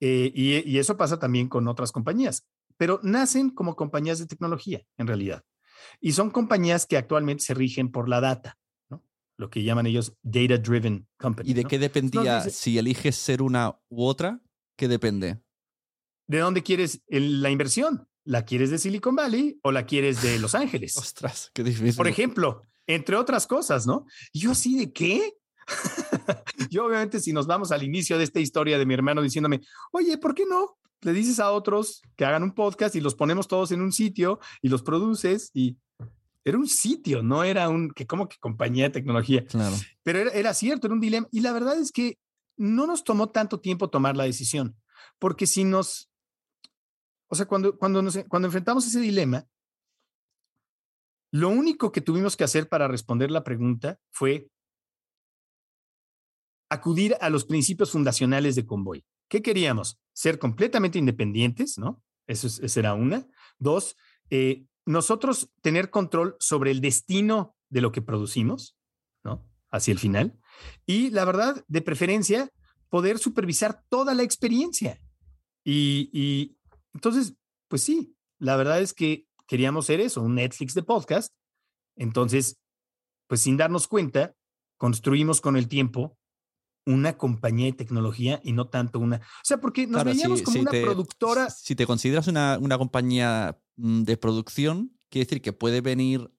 Eh, 0.00 0.30
y, 0.35 0.70
y, 0.70 0.78
eso 0.78 0.96
pasa 0.96 1.18
también 1.18 1.48
con 1.48 1.68
otras 1.68 1.90
compañías, 1.90 2.46
pero 2.76 3.00
nacen 3.02 3.50
como 3.50 3.76
compañías 3.76 4.18
de 4.18 4.26
tecnología, 4.26 4.82
en 4.98 5.06
realidad. 5.06 5.44
Y 6.00 6.12
son 6.12 6.30
compañías 6.30 6.87
que 6.87 6.96
actualmente 6.96 7.44
se 7.44 7.54
rigen 7.54 7.90
por 7.90 8.09
la 8.09 8.20
data. 8.20 8.59
Lo 9.38 9.50
que 9.50 9.62
llaman 9.62 9.87
ellos 9.87 10.14
data 10.22 10.56
driven 10.59 11.06
companies. 11.18 11.50
¿Y 11.50 11.54
de 11.54 11.62
¿no? 11.62 11.68
qué 11.68 11.78
dependía 11.78 12.38
Entonces, 12.38 12.56
si 12.56 12.78
eliges 12.78 13.16
ser 13.16 13.42
una 13.42 13.78
u 13.88 14.04
otra? 14.04 14.40
¿Qué 14.76 14.88
depende? 14.88 15.40
¿De 16.26 16.38
dónde 16.38 16.62
quieres 16.62 17.02
el, 17.09 17.42
la 17.42 17.50
inversión? 17.50 18.09
¿La 18.24 18.44
quieres 18.44 18.70
de 18.70 18.78
Silicon 18.78 19.14
Valley 19.14 19.61
o 19.62 19.72
la 19.72 19.87
quieres 19.87 20.22
de 20.22 20.38
Los 20.38 20.54
Ángeles? 20.54 20.96
Ostras, 20.96 21.50
qué 21.52 21.62
difícil. 21.62 21.96
Por 21.96 22.09
ejemplo, 22.09 22.62
entre 22.87 23.16
otras 23.16 23.46
cosas, 23.46 23.87
¿no? 23.87 24.06
Yo 24.32 24.52
así 24.52 24.78
de 24.78 24.92
qué? 24.92 25.35
yo 26.70 26.87
obviamente 26.87 27.20
si 27.20 27.33
nos 27.33 27.46
vamos 27.46 27.72
al 27.72 27.83
inicio 27.83 28.18
de 28.18 28.24
esta 28.24 28.40
historia 28.40 28.79
de 28.79 28.87
mi 28.87 28.94
hermano 28.94 29.22
diciéndome, 29.22 29.61
oye, 29.92 30.18
¿por 30.18 30.35
qué 30.35 30.44
no? 30.46 30.79
Le 31.02 31.12
dices 31.12 31.40
a 31.40 31.50
otros 31.50 32.02
que 32.16 32.24
hagan 32.24 32.42
un 32.42 32.52
podcast 32.52 32.94
y 32.96 33.00
los 33.00 33.14
ponemos 33.14 33.48
todos 33.48 33.70
en 33.72 33.81
un 33.81 33.92
sitio 33.92 34.40
y 34.62 34.68
los 34.68 34.83
produces 34.83 35.50
y 35.52 35.76
era 36.44 36.59
un 36.59 36.68
sitio, 36.68 37.22
no 37.22 37.42
era 37.42 37.68
un, 37.68 37.90
que 37.90 38.07
como 38.07 38.29
que 38.29 38.37
compañía 38.38 38.85
de 38.85 38.90
tecnología. 38.90 39.44
Claro. 39.46 39.74
Pero 40.05 40.20
era, 40.20 40.31
era 40.31 40.55
cierto, 40.55 40.87
era 40.87 40.94
un 40.94 41.00
dilema. 41.00 41.26
Y 41.33 41.40
la 41.40 41.52
verdad 41.52 41.76
es 41.76 41.90
que 41.90 42.18
no 42.57 42.87
nos 42.87 43.05
tomó 43.05 43.31
tanto 43.31 43.61
tiempo 43.61 43.90
tomar 43.90 44.16
la 44.16 44.24
decisión, 44.24 44.76
porque 45.18 45.46
si 45.46 45.64
nos, 45.64 46.09
o 47.29 47.35
sea, 47.35 47.46
cuando, 47.46 47.76
cuando, 47.76 48.00
nos, 48.00 48.18
cuando 48.29 48.46
enfrentamos 48.46 48.87
ese 48.87 49.00
dilema, 49.00 49.44
lo 51.33 51.48
único 51.48 51.92
que 51.92 52.00
tuvimos 52.00 52.37
que 52.37 52.44
hacer 52.44 52.68
para 52.68 52.88
responder 52.88 53.31
la 53.31 53.44
pregunta 53.44 53.98
fue 54.11 54.48
acudir 56.68 57.16
a 57.20 57.31
los 57.31 57.44
principios 57.44 57.90
fundacionales 57.90 58.57
de 58.57 58.66
Convoy. 58.66 59.05
¿Qué 59.29 59.42
queríamos? 59.42 60.00
Ser 60.12 60.38
completamente 60.38 60.98
independientes, 60.98 61.79
¿no? 61.79 62.02
Eso 62.26 62.46
es, 62.46 62.76
una. 62.76 63.26
Dos, 63.59 63.96
eh, 64.31 64.64
nosotros 64.85 65.50
tener 65.61 65.90
control 65.90 66.37
sobre 66.40 66.70
el 66.70 66.81
destino 66.81 67.57
de 67.68 67.81
lo 67.81 67.92
que 67.92 68.02
producimos, 68.02 68.76
¿no? 69.24 69.44
Hacia 69.70 69.92
el 69.92 69.98
final. 69.98 70.38
Y 70.87 71.11
la 71.11 71.24
verdad, 71.24 71.64
de 71.68 71.83
preferencia, 71.83 72.50
poder 72.88 73.18
supervisar 73.18 73.83
toda 73.88 74.14
la 74.14 74.22
experiencia. 74.22 75.00
Y, 75.64 76.11
y 76.12 76.57
entonces, 76.94 77.35
pues 77.68 77.83
sí, 77.83 78.16
la 78.38 78.57
verdad 78.57 78.81
es 78.81 78.92
que 78.92 79.26
queríamos 79.46 79.87
ser 79.87 80.00
eso, 80.00 80.22
un 80.22 80.37
Netflix 80.37 80.74
de 80.74 80.83
podcast. 80.83 81.33
Entonces, 81.96 82.59
pues 83.26 83.40
sin 83.40 83.57
darnos 83.57 83.88
cuenta, 83.88 84.35
construimos 84.76 85.40
con 85.40 85.57
el 85.57 85.68
tiempo 85.68 86.16
una 86.87 87.18
compañía 87.18 87.66
de 87.66 87.72
tecnología 87.72 88.40
y 88.42 88.53
no 88.53 88.68
tanto 88.68 89.01
una. 89.01 89.16
O 89.16 89.44
sea, 89.44 89.59
porque 89.59 89.87
nos 89.87 90.05
veíamos 90.05 90.42
como 90.42 90.61
una 90.61 90.70
productora. 90.70 91.51
Si 91.51 91.75
te 91.75 91.87
consideras 91.87 92.29
una, 92.29 92.59
una, 92.61 92.79
compañía 92.79 93.59
mm, 93.77 94.03
de 94.05 94.16
producción, 94.16 94.96
quiere 95.11 95.27
decir 95.27 95.42
que 95.42 95.53
puede 95.53 95.81
venir 95.81 96.31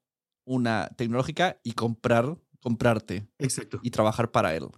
una 0.46 0.90
tecnológica 0.98 1.60
y 1.64 1.74
comprar, 1.74 2.38
comprarte. 2.62 3.28
Exacto. 3.38 3.80
Y 3.84 3.92
trabajar 3.92 4.32
para 4.32 4.56
él. 4.56 4.70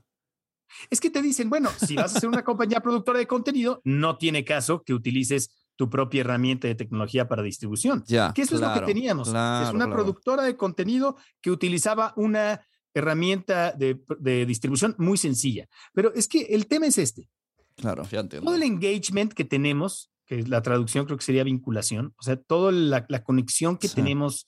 Es 0.90 1.00
que 1.00 1.10
te 1.10 1.22
dicen, 1.22 1.50
bueno, 1.50 1.70
si 1.78 1.96
vas 1.96 2.16
a 2.16 2.20
ser 2.20 2.30
una 2.30 2.44
compañía 2.44 2.80
productora 2.82 3.20
de 3.20 3.28
contenido, 3.28 3.82
no 3.84 4.18
tiene 4.18 4.44
caso 4.44 4.84
que 4.84 4.94
utilices 4.94 5.52
tu 5.76 5.90
propia 5.90 6.22
herramienta 6.22 6.68
de 6.68 6.76
tecnología 6.76 7.28
para 7.28 7.42
distribución. 7.42 8.04
Ya, 8.06 8.34
que 8.34 8.42
eso 8.42 8.56
es 8.56 8.62
lo 8.62 8.74
que 8.74 8.82
teníamos. 8.82 9.30
es 9.30 9.34
una 9.74 9.90
productora 9.90 10.44
de 10.44 10.58
contenido 10.58 11.16
que 11.42 11.52
utilizaba 11.52 12.14
una 12.18 12.62
herramienta 12.94 13.72
de, 13.72 14.46
distribución 14.46 14.96
muy 14.98 15.18
sencilla. 15.18 15.68
Pero 15.94 16.14
es 16.14 16.28
que 16.28 16.42
el 16.42 16.68
tema 16.68 16.88
es 16.88 16.98
este. 16.98 17.30
Claro, 17.76 18.04
ya 18.10 18.20
entiendo. 18.20 18.46
Todo 18.46 18.56
el 18.56 18.64
engagement 18.64 19.34
que 19.34 19.46
tenemos, 19.46 20.12
que 20.26 20.44
la 20.44 20.62
traducción 20.62 21.06
creo 21.06 21.18
que 21.18 21.26
sería 21.26 21.44
vinculación, 21.44 22.14
o 22.18 22.24
sea, 22.24 22.36
toda 22.36 22.72
la, 22.72 23.24
conexión 23.24 23.78
que 23.78 23.90
tenemos, 23.90 24.48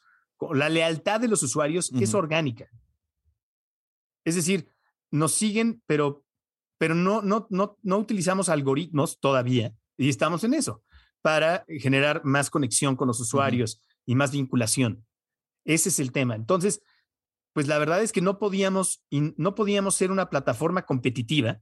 la 0.53 0.69
lealtad 0.69 1.19
de 1.19 1.27
los 1.27 1.43
usuarios, 1.43 1.91
es 1.93 2.13
orgánica. 2.13 2.67
Es 4.23 4.35
decir, 4.35 4.67
nos 5.09 5.33
siguen, 5.33 5.81
pero, 5.87 6.23
pero 6.77 6.95
no, 6.95 7.21
no, 7.21 7.47
no, 7.49 7.77
no 7.81 7.97
utilizamos 7.97 8.49
algoritmos 8.49 9.19
todavía 9.19 9.73
y 9.97 10.09
estamos 10.09 10.43
en 10.43 10.53
eso 10.53 10.83
para 11.21 11.65
generar 11.67 12.23
más 12.25 12.49
conexión 12.49 12.95
con 12.95 13.07
los 13.07 13.19
usuarios 13.19 13.81
y 14.05 14.15
más 14.15 14.31
vinculación. 14.31 15.05
Ese 15.63 15.89
es 15.89 15.99
el 15.99 16.11
tema. 16.11 16.35
Entonces, 16.35 16.81
pues 17.53 17.67
la 17.67 17.77
verdad 17.77 18.01
es 18.01 18.11
que 18.11 18.21
no 18.21 18.39
podíamos, 18.39 19.03
no 19.09 19.55
podíamos 19.55 19.95
ser 19.95 20.11
una 20.11 20.29
plataforma 20.29 20.85
competitiva 20.85 21.61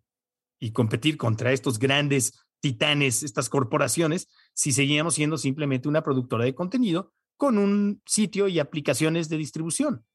y 0.60 0.72
competir 0.72 1.18
contra 1.18 1.52
estos 1.52 1.80
grandes 1.80 2.34
titanes, 2.60 3.24
estas 3.24 3.50
corporaciones, 3.50 4.28
si 4.54 4.72
seguíamos 4.72 5.16
siendo 5.16 5.38
simplemente 5.38 5.88
una 5.88 6.04
productora 6.04 6.46
de 6.46 6.54
contenido 6.54 7.14
con 7.38 7.58
un 7.58 8.02
sitio 8.06 8.48
y 8.48 8.60
aplicaciones 8.60 9.30
de 9.30 9.38
distribución. 9.38 10.06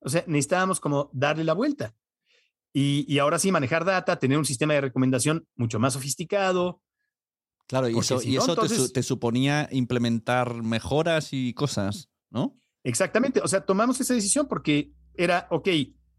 O 0.00 0.08
sea, 0.08 0.24
necesitábamos 0.26 0.80
como 0.80 1.10
darle 1.12 1.44
la 1.44 1.52
vuelta. 1.52 1.94
Y, 2.72 3.18
ahora 3.18 3.38
sí, 3.38 3.50
manejar 3.50 3.84
data, 3.84 4.18
tener 4.18 4.38
un 4.38 4.44
sistema 4.44 4.74
de 4.74 4.80
recomendación 4.80 5.46
mucho 5.56 5.80
más 5.80 5.94
sofisticado. 5.94 6.80
Claro, 7.66 7.88
y 7.88 7.98
eso, 7.98 8.22
y 8.22 8.36
eso 8.36 8.56
te, 8.92 9.02
suponía 9.02 9.68
implementar 9.72 10.62
mejoras 10.62 11.32
y 11.32 11.52
cosas, 11.52 12.08
¿no? 12.30 12.56
Exactamente. 12.84 13.40
O 13.42 13.48
sea, 13.48 13.66
tomamos 13.66 14.00
esa 14.00 14.14
decisión 14.14 14.46
porque 14.48 14.92
era, 15.14 15.46
ok, 15.50 15.68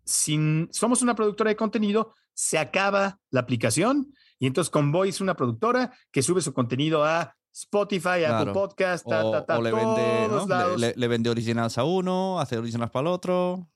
si 0.03 0.67
somos 0.71 1.01
una 1.01 1.15
productora 1.15 1.49
de 1.49 1.55
contenido, 1.55 2.13
se 2.33 2.57
acaba 2.57 3.19
la 3.29 3.41
aplicación 3.41 4.13
y 4.39 4.47
entonces 4.47 4.71
Convoy 4.71 5.09
es 5.09 5.21
una 5.21 5.35
productora 5.35 5.93
que 6.11 6.23
sube 6.23 6.41
su 6.41 6.53
contenido 6.53 7.03
a 7.05 7.35
Spotify, 7.53 8.23
a 8.25 8.39
Apple 8.39 8.53
Podcast, 8.53 9.05
o, 9.05 9.61
le, 9.61 9.71
vende, 9.71 10.93
le, 10.95 11.07
vende 11.07 11.29
originals 11.29 11.77
a 11.77 11.83
uno, 11.83 12.39
hace 12.39 12.57
originals 12.57 12.91
para 12.91 13.01
el 13.01 13.13
otro. 13.13 13.69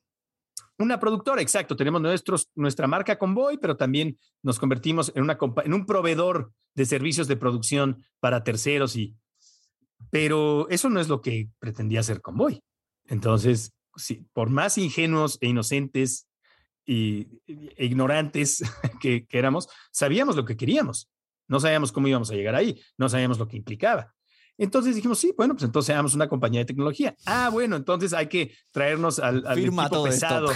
Una 0.77 0.99
productora, 0.99 1.41
exacto. 1.41 1.75
Tenemos 1.75 2.01
nuestros, 2.01 2.49
nuestra 2.55 2.87
marca 2.87 3.17
Convoy, 3.17 3.57
pero 3.57 3.77
también 3.77 4.17
nos 4.41 4.59
convertimos 4.59 5.11
en, 5.15 5.23
una, 5.23 5.37
en 5.63 5.73
un 5.73 5.85
proveedor 5.85 6.51
de 6.73 6.85
servicios 6.85 7.27
de 7.27 7.37
producción 7.37 8.03
para 8.19 8.43
terceros 8.43 8.95
y... 8.95 9.15
Pero 10.09 10.67
eso 10.69 10.89
no 10.89 10.99
es 10.99 11.07
lo 11.07 11.21
que 11.21 11.49
pretendía 11.59 11.99
hacer 11.99 12.21
Convoy. 12.21 12.61
Entonces, 13.05 13.74
sí, 13.95 14.27
por 14.33 14.49
más 14.49 14.77
ingenuos 14.77 15.37
e 15.41 15.47
inocentes 15.47 16.27
y, 16.85 17.41
e 17.47 17.85
ignorantes 17.85 18.63
que, 19.01 19.25
que, 19.25 19.37
éramos, 19.37 19.67
sabíamos 19.91 20.35
lo 20.35 20.45
que 20.45 20.57
queríamos. 20.57 21.09
No 21.47 21.59
sabíamos 21.59 21.91
cómo 21.91 22.07
íbamos 22.07 22.31
a 22.31 22.33
llegar 22.33 22.55
ahí, 22.55 22.81
no 22.97 23.07
sabíamos 23.07 23.37
lo 23.37 23.47
que 23.47 23.57
implicaba. 23.57 24.15
Entonces 24.57 24.95
dijimos, 24.95 25.19
sí, 25.19 25.33
bueno, 25.37 25.53
pues 25.53 25.63
entonces 25.63 25.87
seamos 25.87 26.15
una 26.15 26.29
compañía 26.29 26.61
de 26.61 26.65
tecnología. 26.65 27.15
Ah, 27.25 27.49
bueno, 27.51 27.75
entonces 27.75 28.13
hay 28.13 28.27
que 28.27 28.55
traernos 28.71 29.19
al, 29.19 29.45
al 29.45 29.59
equipo 29.59 30.03
pesado. 30.03 30.49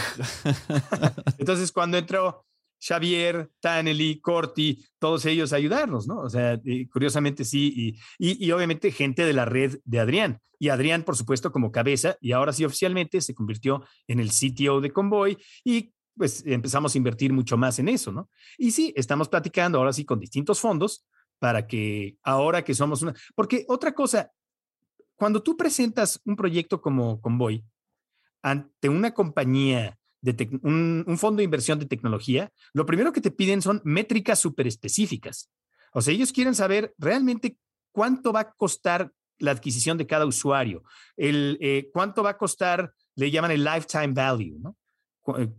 entonces, 1.37 1.71
cuando 1.71 1.97
entró 1.97 2.45
Xavier, 2.79 3.49
Taneli, 3.59 4.19
Corti, 4.21 4.85
todos 4.99 5.25
ellos 5.25 5.53
ayudarnos, 5.53 6.07
¿no? 6.07 6.19
O 6.19 6.29
sea, 6.29 6.59
curiosamente 6.91 7.43
sí, 7.43 7.95
y, 8.17 8.45
y, 8.45 8.51
obviamente 8.51 8.91
gente 8.91 9.25
de 9.25 9.33
la 9.33 9.45
red 9.45 9.79
de 9.83 9.99
Adrián. 9.99 10.39
Y 10.57 10.69
Adrián, 10.69 11.03
por 11.03 11.15
supuesto, 11.15 11.51
como 11.51 11.71
cabeza, 11.71 12.17
y 12.21 12.31
ahora 12.31 12.53
sí 12.53 12.65
oficialmente 12.65 13.21
se 13.21 13.33
convirtió 13.35 13.83
en 14.07 14.19
el 14.19 14.29
CTO 14.29 14.81
de 14.81 14.91
Convoy 14.91 15.37
y 15.63 15.93
pues 16.17 16.43
empezamos 16.45 16.93
a 16.93 16.97
invertir 16.97 17.31
mucho 17.31 17.55
más 17.55 17.79
en 17.79 17.87
eso, 17.87 18.11
¿no? 18.11 18.29
Y 18.57 18.71
sí, 18.71 18.93
estamos 18.97 19.29
platicando 19.29 19.77
ahora 19.77 19.93
sí 19.93 20.03
con 20.03 20.19
distintos 20.19 20.59
fondos 20.59 21.05
para 21.39 21.65
que 21.65 22.17
ahora 22.23 22.63
que 22.63 22.75
somos 22.75 23.01
una... 23.01 23.13
Porque 23.35 23.63
otra 23.69 23.93
cosa, 23.93 24.31
cuando 25.15 25.41
tú 25.41 25.55
presentas 25.55 26.19
un 26.25 26.35
proyecto 26.35 26.81
como 26.81 27.21
Convoy 27.21 27.63
ante 28.41 28.89
una 28.89 29.13
compañía, 29.13 29.98
de 30.21 30.59
un, 30.63 31.17
fondo 31.17 31.37
de 31.37 31.45
inversión 31.45 31.79
de 31.79 31.85
tecnología, 31.85 32.51
lo 32.73 32.85
primero 32.85 33.11
que 33.13 33.21
te 33.21 33.31
piden 33.31 33.61
son 33.61 33.81
métricas 33.83 34.39
súper 34.39 34.67
específicas. 34.67 35.49
O 35.93 36.01
sea, 36.01 36.13
ellos 36.13 36.31
quieren 36.31 36.55
saber 36.55 36.93
realmente 36.97 37.57
cuánto 37.91 38.31
va 38.31 38.41
a 38.41 38.51
costar 38.51 39.11
la 39.37 39.51
adquisición 39.51 39.97
de 39.97 40.05
cada 40.05 40.25
usuario, 40.25 40.83
el, 41.15 41.57
eh, 41.61 41.89
cuánto 41.93 42.23
va 42.23 42.31
a 42.31 42.37
costar, 42.37 42.93
le 43.15 43.31
llaman 43.31 43.51
el 43.51 43.63
lifetime 43.63 44.13
value, 44.13 44.59
¿no? 44.59 44.75
Eh, 45.37 45.49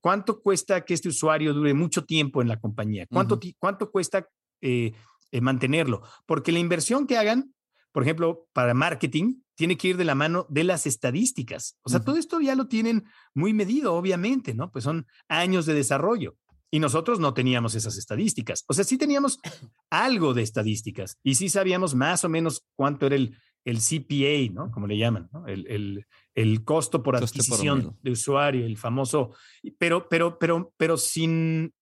¿Cuánto 0.00 0.40
cuesta 0.40 0.84
que 0.84 0.94
este 0.94 1.08
usuario 1.08 1.52
dure 1.52 1.74
mucho 1.74 2.04
tiempo 2.04 2.40
en 2.40 2.48
la 2.48 2.58
compañía? 2.58 3.06
¿Cuánto, 3.06 3.38
cuánto 3.58 3.90
cuesta 3.90 4.26
eh, 4.60 4.92
eh, 5.30 5.42
mantenerlo, 5.42 6.02
porque 6.24 6.52
la 6.52 6.58
inversión 6.58 7.06
que 7.06 7.18
hagan, 7.18 7.54
por 7.92 8.02
ejemplo, 8.02 8.48
para 8.54 8.72
marketing, 8.72 9.42
tiene 9.58 9.76
que 9.76 9.88
ir 9.88 9.96
de 9.96 10.04
la 10.04 10.14
mano 10.14 10.46
de 10.48 10.62
las 10.62 10.86
estadísticas. 10.86 11.76
O 11.82 11.90
sea, 11.90 11.98
todo 11.98 12.16
esto 12.16 12.40
ya 12.40 12.54
lo 12.54 12.68
tienen 12.68 13.06
muy 13.34 13.52
medido, 13.52 13.94
obviamente, 13.94 14.54
¿no? 14.54 14.70
Pues 14.70 14.84
son 14.84 15.08
años 15.28 15.66
de 15.66 15.74
desarrollo. 15.74 16.36
Y 16.70 16.78
nosotros 16.78 17.18
no 17.18 17.34
teníamos 17.34 17.74
esas 17.74 17.98
estadísticas. 17.98 18.64
O 18.68 18.72
sea, 18.72 18.84
sí 18.84 18.96
teníamos 18.96 19.40
algo 19.90 20.32
de 20.32 20.42
estadísticas 20.42 21.18
y 21.24 21.34
sí 21.34 21.48
sabíamos 21.48 21.96
más 21.96 22.22
o 22.24 22.28
menos 22.28 22.68
cuánto 22.76 23.06
era 23.06 23.16
el, 23.16 23.36
el 23.64 23.78
CPA, 23.78 24.54
¿no? 24.54 24.70
Como 24.70 24.86
le 24.86 24.96
llaman, 24.96 25.28
¿no? 25.32 25.48
El, 25.48 25.66
el, 25.66 26.06
el 26.36 26.62
costo 26.62 27.02
por 27.02 27.16
adquisición 27.16 27.98
de 28.00 28.12
usuario, 28.12 28.64
el 28.64 28.76
famoso, 28.76 29.34
pero, 29.76 30.08
pero, 30.08 30.38
pero, 30.38 30.72
pero 30.76 30.96
sin, 30.96 31.74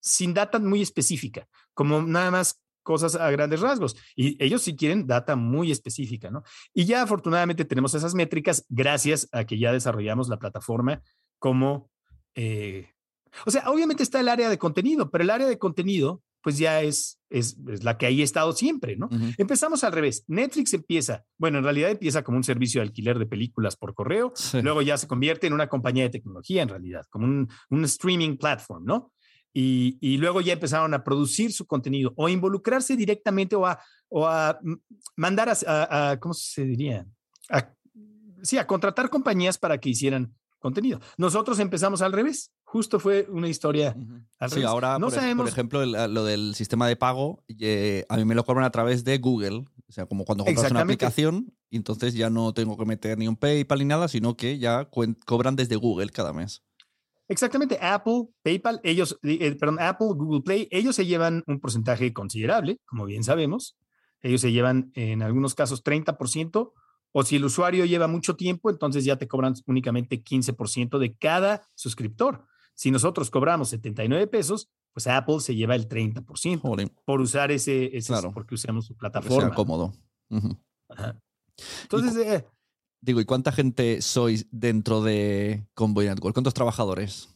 sin 0.00 0.34
data 0.34 0.60
muy 0.60 0.82
específica, 0.82 1.48
como 1.74 2.00
nada 2.00 2.30
más 2.30 2.62
cosas 2.88 3.16
a 3.16 3.30
grandes 3.30 3.60
rasgos. 3.60 3.96
Y 4.16 4.42
ellos 4.42 4.62
sí 4.62 4.74
quieren 4.74 5.06
data 5.06 5.36
muy 5.36 5.70
específica, 5.70 6.30
¿no? 6.30 6.42
Y 6.72 6.86
ya 6.86 7.02
afortunadamente 7.02 7.66
tenemos 7.66 7.92
esas 7.92 8.14
métricas 8.14 8.64
gracias 8.70 9.28
a 9.30 9.44
que 9.44 9.58
ya 9.58 9.72
desarrollamos 9.72 10.30
la 10.30 10.38
plataforma 10.38 11.02
como... 11.38 11.90
Eh, 12.34 12.88
o 13.44 13.50
sea, 13.50 13.70
obviamente 13.70 14.02
está 14.02 14.20
el 14.20 14.28
área 14.28 14.48
de 14.48 14.56
contenido, 14.56 15.10
pero 15.10 15.22
el 15.22 15.28
área 15.28 15.46
de 15.46 15.58
contenido 15.58 16.22
pues 16.42 16.56
ya 16.56 16.80
es, 16.80 17.20
es, 17.28 17.58
la 17.82 17.98
que 17.98 18.06
ahí 18.06 18.22
ha 18.22 18.24
estado 18.24 18.52
siempre, 18.52 18.96
¿no? 18.96 19.10
Empezamos 19.36 19.84
al 19.84 19.92
revés. 19.92 20.24
Netflix 20.28 20.72
empieza, 20.72 21.24
bueno, 21.36 21.58
en 21.58 21.64
realidad 21.64 21.90
empieza 21.90 22.22
como 22.22 22.38
un 22.38 22.44
servicio 22.44 22.80
de 22.80 22.86
alquiler 22.86 23.18
de 23.18 23.26
películas 23.26 23.76
por 23.76 23.92
correo, 23.92 24.32
luego 24.62 24.80
ya 24.80 24.96
se 24.96 25.08
convierte 25.08 25.46
en 25.46 25.52
una 25.52 25.68
compañía 25.68 26.04
de 26.04 26.10
tecnología 26.10 26.62
en 26.62 26.70
realidad, 26.70 27.04
como 27.10 27.26
un, 27.26 27.48
un 27.68 27.84
streaming 27.84 28.38
platform, 28.38 28.84
¿no? 28.84 29.12
Y, 29.52 30.16
luego 30.18 30.40
ya 30.40 30.52
empezaron 30.52 30.94
a 30.94 31.02
producir 31.02 31.52
su 31.52 31.66
contenido 31.66 32.12
o 32.16 32.28
involucrarse 32.28 32.96
directamente 32.96 33.56
o 33.56 33.66
a, 33.66 33.80
o 34.08 34.26
a 34.26 34.58
mandar 35.16 35.48
a, 35.66 36.16
¿cómo 36.20 36.32
se 36.34 36.64
diría? 36.64 37.06
sí, 38.42 38.56
a 38.58 38.66
contratar 38.66 39.10
compañías 39.10 39.58
para 39.58 39.78
que 39.78 39.88
hicieran 39.90 40.34
contenido. 40.60 41.00
Nosotros 41.16 41.58
empezamos 41.60 42.02
al 42.02 42.12
revés. 42.12 42.52
justo 42.70 43.00
fue 43.00 43.26
una 43.30 43.48
historia. 43.48 43.96
Al 44.38 44.50
Sí, 44.50 44.56
revés. 44.56 44.68
ahora, 44.70 44.98
no 44.98 45.06
por, 45.06 45.08
ej- 45.08 45.14
por 45.14 45.20
sabemos. 45.22 45.48
ejemplo, 45.48 45.82
el- 45.82 46.12
lo 46.14 46.24
del 46.24 46.54
sistema 46.54 46.86
de 46.86 46.96
pago, 46.96 47.42
eh, 47.58 48.04
a 48.10 48.16
mí 48.18 48.24
me 48.26 48.34
lo 48.34 48.44
cobran 48.44 48.64
a 48.66 48.70
través 48.70 49.04
de 49.04 49.16
Google. 49.18 49.64
O 49.88 49.92
sea, 49.92 50.04
como 50.06 50.24
cuando 50.26 50.44
compras 50.44 50.70
una 50.70 50.82
aplicación, 50.82 51.54
y 51.70 51.76
entonces 51.78 52.12
ya 52.14 52.28
no 52.28 52.52
tengo 52.52 52.76
que 52.76 52.84
meter 52.84 53.16
ni 53.16 53.26
un 53.26 53.36
PayPal 53.36 53.78
ni 53.78 53.86
nada, 53.86 54.06
sino 54.08 54.36
que 54.36 54.58
ya 54.58 54.88
cobran 55.24 55.56
desde 55.56 55.76
Google 55.76 56.10
cada 56.10 56.32
mes. 56.34 56.62
Exactamente, 57.28 57.78
Apple, 57.80 58.28
PayPal, 58.42 58.80
ellos, 58.82 59.18
eh, 59.22 59.54
perdón, 59.56 59.78
Apple, 59.80 60.08
Google 60.16 60.40
Play, 60.42 60.68
ellos 60.70 60.96
se 60.96 61.04
llevan 61.06 61.44
un 61.46 61.60
porcentaje 61.60 62.12
considerable, 62.12 62.80
como 62.86 63.04
bien 63.04 63.22
sabemos. 63.22 63.76
Ellos 64.22 64.40
se 64.40 64.50
llevan 64.50 64.90
en 64.94 65.22
algunos 65.22 65.54
casos 65.54 65.84
30%, 65.84 66.72
o 67.12 67.22
si 67.22 67.36
el 67.36 67.44
usuario 67.44 67.84
lleva 67.84 68.06
mucho 68.08 68.34
tiempo, 68.36 68.70
entonces 68.70 69.04
ya 69.04 69.16
te 69.16 69.28
cobran 69.28 69.54
únicamente 69.66 70.22
15% 70.22 70.98
de 70.98 71.14
cada 71.16 71.62
suscriptor. 71.74 72.46
Si 72.74 72.90
nosotros 72.90 73.30
cobramos 73.30 73.68
79 73.70 74.26
pesos, 74.28 74.70
pues 74.92 75.06
Apple 75.06 75.40
se 75.40 75.54
lleva 75.54 75.74
el 75.74 75.86
30% 75.88 76.60
Jolín, 76.60 76.92
por 77.04 77.20
usar 77.20 77.50
ese, 77.50 77.96
ese 77.96 78.08
Claro. 78.12 78.32
porque 78.32 78.54
usamos 78.54 78.86
su 78.86 78.94
que 78.94 79.00
sea 79.06 79.10
plataforma. 79.10 79.54
cómodo. 79.54 79.92
Ujú. 80.30 80.58
Ajá. 80.88 81.20
Entonces, 81.82 82.16
eh, 82.26 82.46
Digo, 83.00 83.20
¿y 83.20 83.24
cuánta 83.24 83.52
gente 83.52 84.02
sois 84.02 84.46
dentro 84.50 85.02
de 85.02 85.66
Convoy 85.74 86.06
Network? 86.06 86.34
¿Cuántos 86.34 86.54
trabajadores? 86.54 87.28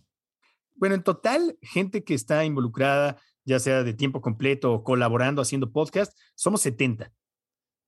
Bueno, 0.74 0.94
en 0.96 1.02
total, 1.04 1.56
gente 1.62 2.02
que 2.02 2.14
está 2.14 2.44
involucrada, 2.44 3.16
ya 3.44 3.60
sea 3.60 3.82
de 3.84 3.94
tiempo 3.94 4.20
completo 4.20 4.72
o 4.72 4.82
colaborando 4.84 5.40
haciendo 5.40 5.70
podcast, 5.72 6.16
somos 6.34 6.60
70. 6.62 7.12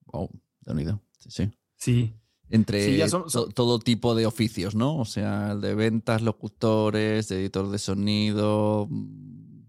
Wow, 0.06 0.30
de 0.60 0.72
unido. 0.72 1.00
Sí, 1.18 1.30
sí. 1.30 1.50
Sí. 1.76 2.14
Entre 2.50 2.84
Sí, 2.84 2.96
ya 2.98 3.08
son- 3.08 3.24
to- 3.24 3.30
son- 3.30 3.52
todo 3.52 3.78
tipo 3.80 4.14
de 4.14 4.26
oficios, 4.26 4.74
¿no? 4.76 4.98
O 4.98 5.04
sea, 5.04 5.52
el 5.52 5.60
de 5.60 5.74
ventas, 5.74 6.22
locutores, 6.22 7.28
de 7.28 7.40
editor 7.40 7.70
de 7.70 7.78
sonido, 7.78 8.86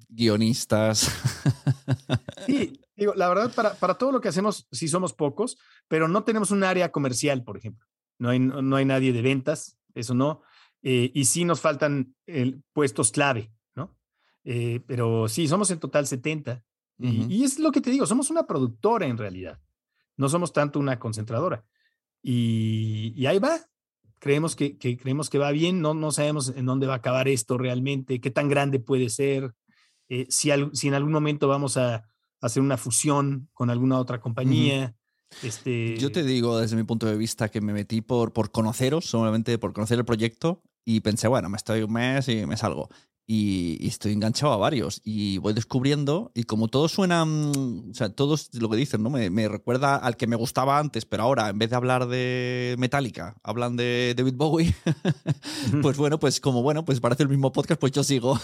guionistas. 0.09 1.09
Sí, 2.45 2.79
digo, 2.95 3.13
la 3.15 3.27
verdad, 3.29 3.51
para, 3.55 3.73
para 3.75 3.97
todo 3.97 4.11
lo 4.11 4.21
que 4.21 4.27
hacemos, 4.27 4.67
sí 4.71 4.87
somos 4.87 5.13
pocos, 5.13 5.57
pero 5.87 6.07
no 6.07 6.23
tenemos 6.23 6.51
un 6.51 6.63
área 6.63 6.91
comercial, 6.91 7.43
por 7.43 7.57
ejemplo. 7.57 7.87
No 8.17 8.29
hay, 8.29 8.39
no 8.39 8.75
hay 8.75 8.85
nadie 8.85 9.11
de 9.13 9.21
ventas, 9.21 9.77
eso 9.93 10.13
no. 10.13 10.41
Eh, 10.81 11.11
y 11.13 11.25
sí 11.25 11.45
nos 11.45 11.61
faltan 11.61 12.15
eh, 12.27 12.57
puestos 12.73 13.11
clave, 13.11 13.51
¿no? 13.75 13.97
Eh, 14.43 14.81
pero 14.85 15.27
sí, 15.27 15.47
somos 15.47 15.71
en 15.71 15.79
total 15.79 16.05
70. 16.07 16.63
Y- 16.97 17.43
es 17.43 17.59
lo 17.59 17.71
que 17.71 17.81
te 17.81 17.89
digo, 17.91 18.05
somos 18.05 18.29
una 18.29 18.45
productora 18.47 19.05
en 19.07 19.17
realidad. 19.17 19.59
No 20.15 20.29
somos 20.29 20.53
tanto 20.53 20.79
una 20.79 20.97
concentradora. 20.99 21.65
Y, 22.21 23.13
y 23.15 23.25
ahí 23.25 23.39
va. 23.39 23.59
Creemos 24.19 24.55
que, 24.55 24.77
que- 24.77 24.97
creemos 24.97 25.29
que 25.29 25.37
va 25.37 25.51
bien, 25.51 25.81
no, 25.81 25.93
no 25.93 26.11
sabemos 26.11 26.49
en 26.55 26.65
dónde 26.65 26.87
va 26.87 26.93
a 26.93 26.97
acabar 26.97 27.27
esto 27.27 27.57
realmente, 27.57 28.21
qué 28.21 28.31
tan 28.31 28.47
grande 28.47 28.79
puede 28.79 29.09
ser, 29.09 29.53
eh, 30.09 30.25
si, 30.29 30.51
al- 30.51 30.71
si 30.73 30.87
en 30.87 30.93
algún 30.93 31.11
momento 31.11 31.47
vamos 31.47 31.77
a, 31.77 32.07
hacer 32.41 32.61
una 32.61 32.77
fusión 32.77 33.49
con 33.53 33.69
alguna 33.71 33.97
otra 33.97 34.19
compañía. 34.21 34.93
Este, 35.41 35.97
Yo 35.97 36.11
te 36.11 36.23
digo, 36.23 36.59
desde 36.59 36.75
mi 36.75 36.83
punto 36.83 37.07
de 37.07 37.17
vista, 37.17 37.49
que 37.49 37.61
me 37.61 37.73
metí 37.73 38.01
por, 38.01 38.33
por 38.33 38.51
conoceros, 38.51 39.05
solamente 39.05 39.57
por 39.57 39.73
conocer 39.73 39.99
el 39.99 40.05
proyecto, 40.05 40.61
y 40.85 41.01
pensé, 41.01 41.27
bueno, 41.27 41.49
me 41.49 41.57
estoy 41.57 41.81
un 41.81 41.93
mes 41.93 42.27
y 42.29 42.45
me 42.45 42.57
salgo. 42.57 42.89
Y, 43.27 43.77
y 43.79 43.87
estoy 43.87 44.13
enganchado 44.13 44.53
a 44.53 44.57
varios. 44.57 45.01
Y 45.03 45.39
voy 45.39 45.53
descubriendo, 45.53 46.31
y 46.35 46.43
como 46.43 46.67
todos 46.67 46.91
suenan, 46.91 47.51
o 47.89 47.93
sea, 47.93 48.09
todos 48.09 48.53
lo 48.53 48.69
que 48.69 48.77
dicen, 48.77 49.01
¿no? 49.01 49.09
Me, 49.09 49.31
me 49.31 49.47
recuerda 49.47 49.95
al 49.95 50.15
que 50.15 50.27
me 50.27 50.35
gustaba 50.35 50.77
antes, 50.77 51.05
pero 51.05 51.23
ahora, 51.23 51.49
en 51.49 51.57
vez 51.57 51.71
de 51.71 51.75
hablar 51.75 52.07
de 52.07 52.75
Metallica, 52.77 53.35
hablan 53.41 53.77
de 53.77 54.13
David 54.15 54.35
Bowie. 54.35 54.75
pues 55.81 55.97
bueno, 55.97 56.19
pues 56.19 56.39
como 56.39 56.61
bueno, 56.61 56.85
pues 56.85 56.99
parece 56.99 57.23
el 57.23 57.29
mismo 57.29 57.51
podcast, 57.51 57.81
pues 57.81 57.93
yo 57.93 58.03
sigo. 58.03 58.39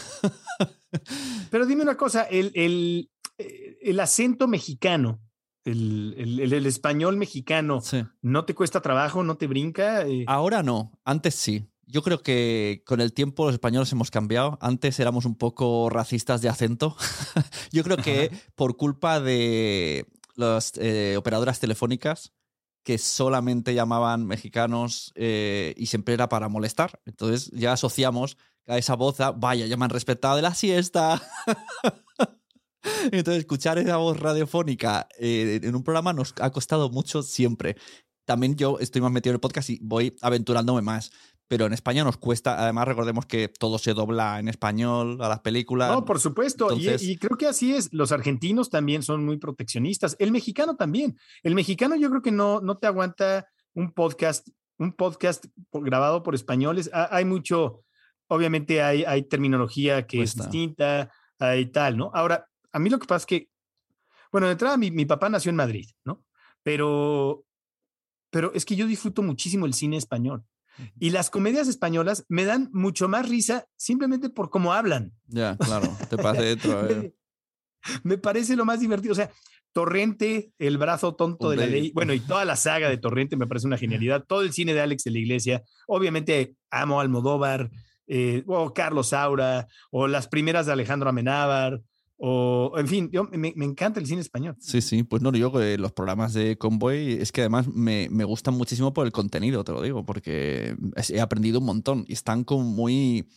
Pero 1.52 1.68
dime 1.68 1.84
una 1.84 1.96
cosa, 1.96 2.24
el, 2.24 2.52
el, 2.56 3.12
eh, 3.38 3.78
el 3.82 4.00
acento 4.00 4.48
mexicano, 4.48 5.20
el, 5.66 6.16
el- 6.18 6.54
el- 6.54 6.66
español 6.66 7.18
mexicano, 7.18 7.82
Sí. 7.82 8.04
¿no 8.22 8.46
te 8.46 8.56
cuesta 8.56 8.82
trabajo? 8.82 9.24
¿No 9.24 9.36
te 9.38 9.48
brinca? 9.48 10.06
Eh, 10.08 10.26
Ahora 10.28 10.64
no, 10.64 11.00
antes 11.06 11.36
sí. 11.36 11.68
Yo 11.86 12.02
creo 12.04 12.22
que 12.22 12.84
con 12.86 13.02
el 13.02 13.12
tiempo 13.14 13.44
los 13.46 13.54
españoles 13.54 13.92
hemos 13.92 14.12
cambiado. 14.12 14.58
Antes 14.62 14.98
éramos 15.00 15.26
un 15.26 15.36
poco 15.36 15.90
racistas 15.90 16.42
de 16.42 16.48
acento. 16.48 16.96
Yo 17.72 17.84
creo 17.84 17.98
que 17.98 18.32
por 18.56 18.78
culpa 18.78 19.20
de 19.20 20.06
las 20.36 20.72
eh, 20.78 21.16
operadoras 21.18 21.60
telefónicas 21.60 22.32
que 22.84 22.98
solamente 22.98 23.74
llamaban 23.76 24.26
mexicanos 24.26 25.12
eh, 25.16 25.74
y 25.78 25.88
siempre 25.88 26.14
era 26.14 26.30
para 26.30 26.48
molestar. 26.48 27.00
Entonces 27.06 27.52
ya 27.54 27.74
asociamos 27.74 28.38
a 28.68 28.78
esa 28.78 28.96
voz 28.96 29.20
a, 29.20 29.32
vaya, 29.32 29.66
ya 29.68 29.76
me 29.76 29.84
han 29.84 29.92
respetado 29.92 30.38
de 30.38 30.42
la 30.44 30.56
siesta. 30.56 31.22
Entonces 33.12 33.42
escuchar 33.42 33.78
esa 33.78 33.98
voz 33.98 34.20
radiofónica 34.20 35.08
eh, 35.20 35.60
en 35.64 35.76
un 35.76 35.84
programa 35.84 36.14
nos 36.14 36.34
ha 36.42 36.50
costado 36.52 36.90
mucho 36.90 37.24
siempre 37.24 37.76
también 38.26 38.56
yo 38.56 38.78
estoy 38.80 39.02
más 39.02 39.12
metido 39.12 39.32
en 39.32 39.36
el 39.36 39.40
podcast 39.42 39.70
y 39.72 39.80
voy 39.82 40.16
aventurándome 40.22 40.82
más. 40.82 41.12
Pero 41.50 41.66
en 41.66 41.74
España 41.74 42.06
nos 42.06 42.16
cuesta, 42.16 42.64
además 42.64 42.88
recordemos 42.88 43.26
que 43.26 43.50
todo 43.50 43.78
se 43.78 43.94
dobla 43.94 44.40
en 44.40 44.48
español 44.48 45.22
a 45.22 45.28
las 45.28 45.42
películas. 45.42 45.92
no, 45.92 46.06
por 46.06 46.18
supuesto. 46.20 46.68
y- 46.72 46.88
Entonces- 46.88 47.04
y, 47.04 47.18
creo 47.18 47.36
que 47.38 47.48
así 47.48 47.74
es. 47.76 47.92
Los 47.92 48.14
argentinos 48.14 48.70
también 48.70 49.04
son 49.04 49.26
muy 49.26 49.38
proteccionistas. 49.38 50.16
El 50.18 50.32
mexicano 50.32 50.78
también. 50.78 51.18
El 51.44 51.56
mexicano 51.56 51.96
yo 51.98 52.10
creo 52.10 52.22
que 52.22 52.32
no, 52.32 52.62
no 52.62 52.78
te 52.78 52.88
aguanta 52.88 53.48
un 53.74 53.92
podcast, 53.92 54.48
un 54.78 54.94
podcast 54.94 55.46
grabado 55.74 56.24
por 56.24 56.36
españoles. 56.36 56.90
Ha- 56.94 57.14
hay 57.14 57.26
mucho, 57.26 57.82
obviamente 58.30 58.82
hay, 58.82 59.04
hay 59.04 59.24
terminología 59.24 60.08
que 60.08 60.20
Cuesta. 60.20 60.44
es 60.44 60.52
distinta, 60.52 61.12
hay 61.38 61.66
tal, 61.66 61.98
¿no? 61.98 62.12
Ahora, 62.14 62.48
a 62.72 62.80
mí 62.80 62.90
lo 62.90 63.00
que 63.00 63.08
pasa 63.08 63.24
es 63.24 63.26
que, 63.26 63.50
bueno, 64.32 64.48
de 64.48 64.54
entrada 64.54 64.78
mi, 64.78 64.92
mi 64.92 65.06
papá 65.06 65.30
nació 65.30 65.50
en 65.50 65.56
Madrid, 65.56 65.90
¿no? 66.06 66.24
Pero, 66.64 67.44
pero 68.30 68.54
es 68.54 68.66
que 68.66 68.76
yo 68.76 68.86
disfruto 68.88 69.22
muchísimo 69.24 69.66
el 69.66 69.74
cine 69.74 69.98
español. 69.98 70.46
Y 71.00 71.10
las 71.10 71.30
comedias 71.30 71.68
españolas 71.68 72.26
me 72.30 72.46
dan 72.46 72.70
mucho 72.72 73.10
más 73.10 73.28
risa 73.28 73.66
simplemente 73.76 74.30
por 74.30 74.50
cómo 74.50 74.74
hablan. 74.74 75.14
Ya, 75.28 75.58
claro, 75.58 75.88
te 76.10 76.16
dentro. 76.42 76.90
eh. 76.90 77.14
Me 78.04 78.18
parece 78.18 78.56
lo 78.56 78.66
más 78.66 78.80
divertido. 78.80 79.12
O 79.12 79.16
sea, 79.16 79.32
Torrente, 79.74 80.52
el 80.60 80.78
brazo 80.78 81.16
tonto 81.16 81.50
de 81.50 81.58
la 81.58 81.66
ley. 81.66 81.92
Bueno, 81.94 82.14
y 82.14 82.20
toda 82.20 82.44
la 82.46 82.56
saga 82.56 82.90
de 82.90 82.98
Torrente 82.98 83.38
me 83.38 83.48
parece 83.48 83.68
una 83.68 83.78
genialidad. 83.78 84.26
Todo 84.26 84.42
el 84.42 84.54
cine 84.54 84.74
de 84.74 84.82
Alex 84.82 85.04
de 85.04 85.12
la 85.12 85.20
Iglesia. 85.20 85.64
Obviamente 85.88 86.56
amo 86.70 87.00
Almodóvar, 87.00 87.70
eh, 88.08 88.44
o 88.48 88.74
Carlos 88.74 89.10
Saura, 89.10 89.68
o 89.90 90.08
las 90.08 90.28
primeras 90.28 90.66
de 90.66 90.74
Alejandro 90.74 91.10
Amenábar, 91.10 91.82
o 92.24 92.74
en 92.78 92.88
fin, 92.88 93.10
yo, 93.12 93.24
me, 93.32 93.52
me 93.56 93.66
encanta 93.66 94.00
el 94.00 94.06
cine 94.06 94.22
español. 94.22 94.56
Sí, 94.60 94.80
sí, 94.82 95.02
pues 95.04 95.24
no, 95.24 95.32
yo 95.32 95.52
eh, 95.60 95.78
los 95.80 95.92
programas 95.92 96.34
de 96.34 96.56
Convoy 96.58 97.14
es 97.14 97.32
que 97.32 97.42
además 97.42 97.68
me, 97.68 98.10
me 98.12 98.24
gustan 98.26 98.54
muchísimo 98.54 98.94
por 98.94 99.08
el 99.08 99.12
contenido, 99.12 99.64
te 99.64 99.72
lo 99.72 99.82
digo, 99.82 100.06
porque 100.06 100.76
he 101.10 101.20
aprendido 101.20 101.60
un 101.60 101.66
montón 101.66 102.06
y 102.08 102.14
están 102.14 102.44
como 102.44 102.64
muy... 102.64 103.28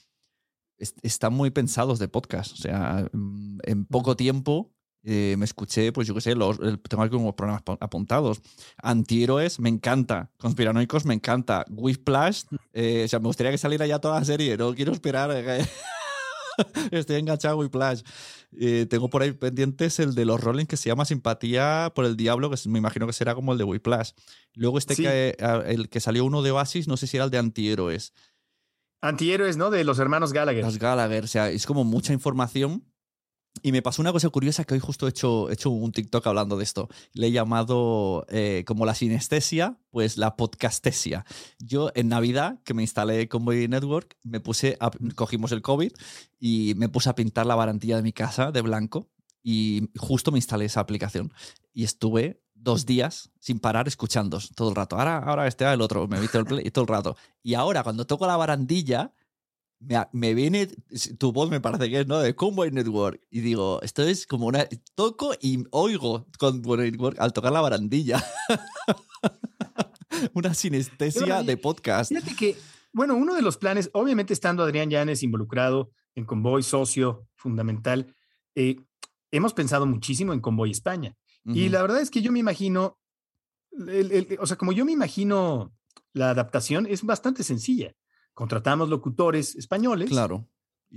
es- 0.76 0.94
Están 1.02 1.32
muy 1.32 1.50
pensados 1.50 1.98
de 1.98 2.08
podcast, 2.08 2.52
o 2.52 2.56
sea, 2.56 3.08
mm, 3.12 3.58
en 3.62 3.86
poco 3.86 4.16
tiempo 4.16 4.70
eh, 5.06 5.36
me 5.38 5.44
escuché, 5.44 5.92
pues 5.92 6.06
yo 6.08 6.14
qué 6.14 6.20
sé, 6.20 6.34
los, 6.34 6.58
el- 6.60 6.78
tengo 6.80 7.02
aquí 7.04 7.16
unos 7.16 7.34
programas 7.34 7.62
apuntados. 7.80 8.40
Antihéroes, 8.82 9.60
me 9.60 9.68
encanta. 9.68 10.30
Conspiranoicos, 10.38 11.04
me 11.06 11.14
encanta. 11.14 11.64
Whiplash, 11.70 12.44
eh, 12.72 13.02
o 13.04 13.08
sea, 13.08 13.18
me 13.18 13.26
gustaría 13.28 13.50
que 13.52 13.58
saliera 13.58 13.86
ya 13.86 13.98
toda 13.98 14.18
la 14.18 14.24
serie, 14.26 14.56
no 14.56 14.74
quiero 14.74 14.92
esperar. 14.92 15.30
Estoy 16.90 17.16
enganchado 17.16 17.54
a 17.54 17.58
Whiplash. 17.58 18.02
Eh, 18.56 18.86
tengo 18.88 19.10
por 19.10 19.22
ahí 19.22 19.32
pendientes 19.32 19.98
el 19.98 20.14
de 20.14 20.24
los 20.24 20.40
Rolling 20.40 20.66
que 20.66 20.76
se 20.76 20.88
llama 20.88 21.04
Simpatía 21.04 21.92
por 21.94 22.04
el 22.04 22.16
Diablo, 22.16 22.50
que 22.50 22.56
me 22.68 22.78
imagino 22.78 23.06
que 23.06 23.12
será 23.12 23.34
como 23.34 23.52
el 23.52 23.58
de 23.58 23.64
Whiplash. 23.64 24.10
Luego 24.54 24.78
este 24.78 24.94
Sí. 24.94 25.02
que, 25.02 25.36
el 25.66 25.88
que 25.88 26.00
salió 26.00 26.24
uno 26.24 26.42
de 26.42 26.52
Oasis, 26.52 26.86
no 26.88 26.96
sé 26.96 27.06
si 27.06 27.16
era 27.16 27.24
el 27.24 27.30
de 27.30 27.38
Antihéroes. 27.38 28.12
Antihéroes, 29.00 29.56
¿no? 29.56 29.70
De 29.70 29.84
los 29.84 29.98
hermanos 29.98 30.32
Gallagher. 30.32 30.64
Los 30.64 30.78
Gallagher, 30.78 31.24
o 31.24 31.26
sea, 31.26 31.50
es 31.50 31.66
como 31.66 31.84
mucha 31.84 32.12
información. 32.12 32.84
Y 33.62 33.72
me 33.72 33.82
pasó 33.82 34.02
una 34.02 34.12
cosa 34.12 34.28
curiosa 34.30 34.64
que 34.64 34.74
hoy 34.74 34.80
justo 34.80 35.06
he 35.06 35.10
hecho, 35.10 35.48
he 35.48 35.54
hecho 35.54 35.70
un 35.70 35.92
TikTok 35.92 36.26
hablando 36.26 36.56
de 36.56 36.64
esto. 36.64 36.88
Le 37.12 37.28
he 37.28 37.32
llamado 37.32 38.26
eh, 38.28 38.64
como 38.66 38.84
la 38.84 38.94
sinestesia, 38.94 39.78
pues 39.90 40.18
la 40.18 40.36
podcastesia. 40.36 41.24
Yo 41.60 41.90
en 41.94 42.08
Navidad, 42.08 42.58
que 42.64 42.74
me 42.74 42.82
instalé 42.82 43.28
Convoy 43.28 43.68
Network, 43.68 44.16
me 44.22 44.40
puse, 44.40 44.76
a- 44.80 44.90
cogimos 45.14 45.52
el 45.52 45.62
COVID 45.62 45.92
y 46.40 46.74
me 46.76 46.88
puse 46.88 47.08
a 47.08 47.14
pintar 47.14 47.46
la 47.46 47.54
barandilla 47.54 47.96
de 47.96 48.02
mi 48.02 48.12
casa 48.12 48.50
de 48.50 48.60
blanco 48.60 49.08
y 49.42 49.88
justo 49.96 50.32
me 50.32 50.38
instalé 50.38 50.64
esa 50.66 50.80
aplicación. 50.80 51.32
Y 51.72 51.84
estuve 51.84 52.42
dos 52.54 52.86
días 52.86 53.30
sin 53.38 53.60
parar 53.60 53.86
escuchando 53.88 54.40
todo 54.54 54.70
el 54.70 54.74
rato. 54.74 54.96
Ahora, 54.98 55.18
ahora 55.18 55.46
este, 55.46 55.64
ahora 55.64 55.74
el 55.74 55.80
otro, 55.80 56.08
me 56.08 56.16
he 56.16 56.20
visto 56.20 56.42
todo 56.44 56.82
el 56.82 56.88
rato. 56.88 57.16
Y 57.42 57.54
ahora 57.54 57.82
cuando 57.82 58.06
toco 58.06 58.26
la 58.26 58.36
barandilla, 58.36 59.12
me, 59.80 59.96
me 60.12 60.34
viene 60.34 60.68
tu 61.18 61.32
voz 61.32 61.50
me 61.50 61.60
parece 61.60 61.90
que 61.90 62.00
es 62.00 62.06
no 62.06 62.18
de 62.18 62.34
Convoy 62.34 62.70
Network. 62.70 63.20
Y 63.30 63.40
digo 63.40 63.80
esto 63.82 64.02
es 64.02 64.26
como 64.26 64.46
una 64.46 64.66
toco 64.94 65.34
y 65.40 65.64
oigo 65.70 66.26
Convoy 66.38 66.90
Network 66.90 67.18
al 67.20 67.32
tocar 67.32 67.52
la 67.52 67.60
barandilla. 67.60 68.24
Una 70.32 70.54
sinestesia 70.54 71.42
de 71.42 71.56
podcast. 71.56 72.10
Fíjate 72.10 72.36
que 72.36 72.56
Bueno, 72.92 73.16
uno 73.16 73.34
de 73.34 73.42
los 73.42 73.56
planes, 73.56 73.90
obviamente 73.92 74.32
estando 74.32 74.62
Adrián 74.62 74.88
Llanes 74.88 75.24
involucrado 75.24 75.90
en 76.14 76.24
Convoy, 76.24 76.62
socio 76.62 77.26
fundamental, 77.34 78.14
eh, 78.54 78.76
hemos 79.32 79.52
pensado 79.52 79.86
muchísimo 79.86 80.32
en 80.32 80.40
Convoy 80.40 80.70
España. 80.70 81.16
Y 81.46 81.68
la 81.68 81.82
verdad 81.82 82.00
es 82.00 82.10
que 82.10 82.22
yo 82.22 82.32
me 82.32 82.38
imagino, 82.38 82.98
o 84.38 84.46
sea, 84.46 84.56
como 84.56 84.72
yo 84.72 84.86
me 84.86 84.92
imagino 84.92 85.74
la 86.14 86.30
adaptación 86.30 86.86
es 86.86 87.02
bastante 87.02 87.42
sencilla. 87.42 87.92
Contratamos 88.34 88.88
locutores 88.88 89.54
españoles. 89.54 90.10
Claro. 90.10 90.48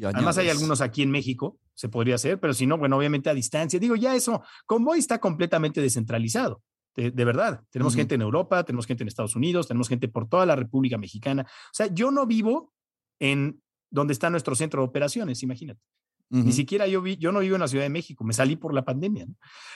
Además 0.03 0.37
hay 0.37 0.49
algunos 0.49 0.81
aquí 0.81 1.01
en 1.01 1.09
México, 1.09 1.59
se 1.73 1.89
podría 1.89 2.15
hacer, 2.15 2.39
pero 2.39 2.53
si 2.53 2.67
no, 2.67 2.77
bueno, 2.77 2.97
obviamente 2.97 3.29
a 3.29 3.33
distancia. 3.33 3.79
Digo, 3.79 3.95
ya 3.95 4.15
eso, 4.15 4.43
Convoy 4.65 4.99
está 4.99 5.19
completamente 5.19 5.81
descentralizado. 5.81 6.61
De, 6.95 7.11
verdad, 7.11 7.61
tenemos 7.69 7.93
gente 7.93 8.15
en 8.15 8.23
Europa, 8.23 8.63
tenemos 8.63 8.87
gente 8.87 9.03
en 9.03 9.07
Estados 9.07 9.35
Unidos, 9.35 9.67
tenemos 9.67 9.87
gente 9.87 10.07
por 10.07 10.27
toda 10.27 10.47
la 10.47 10.55
República 10.55 10.97
Mexicana. 10.97 11.43
O 11.43 11.73
sea, 11.73 11.93
yo 11.93 12.09
no 12.09 12.25
vivo 12.25 12.73
en 13.19 13.61
donde 13.91 14.13
está 14.13 14.31
nuestro 14.31 14.55
centro 14.55 14.81
de 14.81 14.87
operaciones, 14.87 15.43
imagínate. 15.43 15.79
Ni 16.29 16.51
siquiera 16.51 16.87
yo, 16.87 17.01
vi, 17.01 17.15
yo 17.17 17.31
no 17.31 17.39
vivo 17.39 17.55
en 17.55 17.61
la 17.61 17.67
Ciudad 17.67 17.85
de 17.85 17.89
México, 17.89 18.23
me 18.23 18.33
salí 18.33 18.55
por 18.55 18.73
la 18.73 18.83
pandemia. 18.83 19.27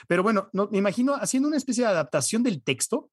Pero 0.08 0.22
bueno, 0.22 0.50
no, 0.52 0.68
me 0.70 0.78
imagino 0.78 1.14
haciendo 1.14 1.48
una 1.48 1.56
especie 1.56 1.84
de 1.84 1.90
adaptación 1.90 2.42
del 2.42 2.62
texto 2.62 3.08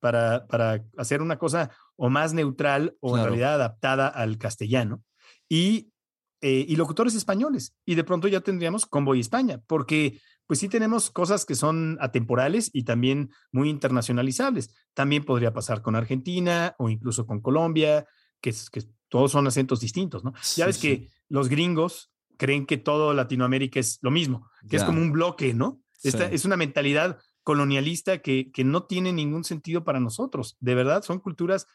para, 0.00 0.46
para 0.46 0.84
hacer 0.96 1.22
una 1.22 1.38
cosa 1.38 1.70
o 1.96 2.10
más 2.10 2.32
neutral 2.32 2.96
o 3.00 3.16
en 3.16 3.24
realidad 3.24 3.54
adaptada 3.54 4.08
al 4.08 4.38
castellano 4.38 5.02
y, 5.48 5.92
eh, 6.40 6.64
y 6.66 6.76
locutores 6.76 7.14
españoles. 7.14 7.76
Y 7.84 7.94
de 7.94 8.04
pronto 8.04 8.26
ya 8.26 8.40
tendríamos 8.40 8.86
Convoy 8.86 9.20
España, 9.20 9.60
porque 9.66 10.20
pues 10.46 10.58
sí 10.58 10.68
tenemos 10.68 11.10
cosas 11.10 11.44
que 11.44 11.54
son 11.54 11.96
atemporales 12.00 12.70
y 12.72 12.82
también 12.82 13.30
muy 13.52 13.68
internacionalizables. 13.68 14.74
También 14.94 15.24
podría 15.24 15.52
pasar 15.52 15.82
con 15.82 15.94
Argentina 15.94 16.74
o 16.78 16.88
incluso 16.88 17.26
con 17.26 17.40
Colombia, 17.40 18.06
que, 18.40 18.52
que 18.72 18.82
todos 19.08 19.30
son 19.30 19.46
acentos 19.46 19.80
distintos, 19.80 20.24
¿no? 20.24 20.32
ya 20.56 20.66
ves 20.66 20.78
que 20.78 21.08
los 21.28 21.48
gringos 21.48 22.10
creen 22.36 22.64
que 22.64 22.78
todo 22.78 23.12
Latinoamérica 23.12 23.78
es 23.78 23.98
lo 24.00 24.10
mismo, 24.10 24.48
que 24.68 24.76
es 24.76 24.84
como 24.84 25.00
un 25.00 25.12
bloque, 25.12 25.52
¿no? 25.52 25.82
Esta, 26.02 26.24
Es 26.24 26.46
una 26.46 26.56
mentalidad 26.56 27.18
colonialista 27.42 28.18
que, 28.18 28.50
que 28.52 28.64
no 28.64 28.84
tiene 28.84 29.12
ningún 29.12 29.44
sentido 29.44 29.84
para 29.84 30.00
nosotros. 30.00 30.56
De 30.60 30.74
verdad, 30.74 31.02
son 31.02 31.18
culturas, 31.18 31.66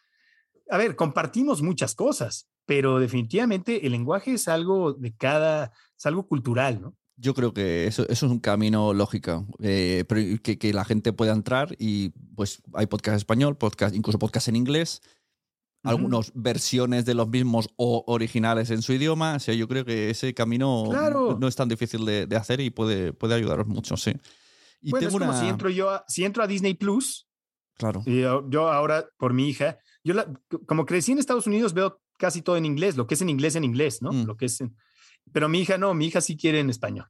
a 0.70 0.78
ver, 0.78 0.96
compartimos 0.96 1.62
muchas 1.62 1.96
cosas, 1.96 2.48
pero 2.66 3.00
definitivamente 3.00 3.86
el 3.86 3.92
lenguaje 3.92 4.34
es 4.34 4.48
algo 4.48 4.94
de 4.94 5.14
cada, 5.16 5.72
es 5.98 6.06
algo 6.06 6.28
cultural, 6.28 6.82
¿no? 6.82 6.96
Yo 7.18 7.34
creo 7.34 7.54
que 7.54 7.88
eso, 7.88 8.04
eso 8.10 8.26
es 8.26 8.32
un 8.32 8.40
camino 8.40 8.94
lógico, 8.94 9.48
eh, 9.62 10.04
que, 10.44 10.58
que, 10.58 10.74
la 10.74 10.84
gente 10.84 11.14
pueda 11.14 11.32
entrar 11.32 11.74
y 11.80 12.10
pues 12.36 12.62
hay 12.74 12.88
podcast 12.88 13.16
español, 13.16 13.58
podcast, 13.58 13.96
incluso 13.96 14.20
podcast 14.20 14.50
en 14.50 14.58
inglés, 14.58 15.02
algunas 15.86 16.32
versiones 16.34 17.06
de 17.06 17.14
los 17.14 17.30
mismos 17.30 17.70
o 17.78 18.04
originales 18.08 18.70
en 18.72 18.82
su 18.82 18.94
idioma. 18.94 19.36
O 19.36 19.40
sea, 19.40 19.54
yo 19.54 19.68
creo 19.68 19.86
que 19.86 20.10
ese 20.10 20.34
camino 20.34 20.90
no 21.40 21.48
es 21.48 21.56
tan 21.56 21.70
difícil 21.70 22.06
de, 22.06 22.36
hacer 22.36 22.60
y 22.60 22.70
puede, 22.70 23.14
puede 23.14 23.36
ayudaros 23.36 23.68
mucho, 23.68 23.96
sí. 23.96 24.14
Y 24.86 24.92
bueno, 24.92 25.08
es 25.08 25.14
como 25.14 25.34
si 25.34 25.48
entro 25.48 25.70
yo 25.70 25.90
a, 25.90 26.06
si 26.08 26.26
entro 26.26 26.44
a 26.44 26.48
Disney 26.48 26.76
Plus. 26.76 27.28
Claro. 27.76 28.04
Y 28.06 28.22
yo, 28.22 28.70
ahora, 28.72 29.10
por 29.18 29.34
mi 29.34 29.50
hija, 29.50 29.80
yo 30.04 30.14
la, 30.14 30.32
como 30.68 30.86
crecí 30.86 31.12
en 31.12 31.18
Estados 31.18 31.48
Unidos, 31.48 31.74
veo 31.74 32.00
casi 32.20 32.44
todo 32.44 32.56
en 32.56 32.66
inglés, 32.66 32.96
lo 32.96 33.08
que 33.08 33.16
es 33.16 33.22
en 33.22 33.30
inglés 33.30 33.56
en 33.56 33.64
inglés, 33.64 34.04
¿no? 34.04 34.12
Mm. 34.12 34.26
Lo 34.26 34.38
que 34.38 34.46
es 34.46 34.64
pero 35.34 35.50
mi 35.50 35.60
hija 35.60 35.80
no, 35.80 35.96
mi 35.96 36.06
hija 36.06 36.22
sí 36.22 36.38
quiere 36.38 36.60
en 36.60 36.70
español. 36.70 37.08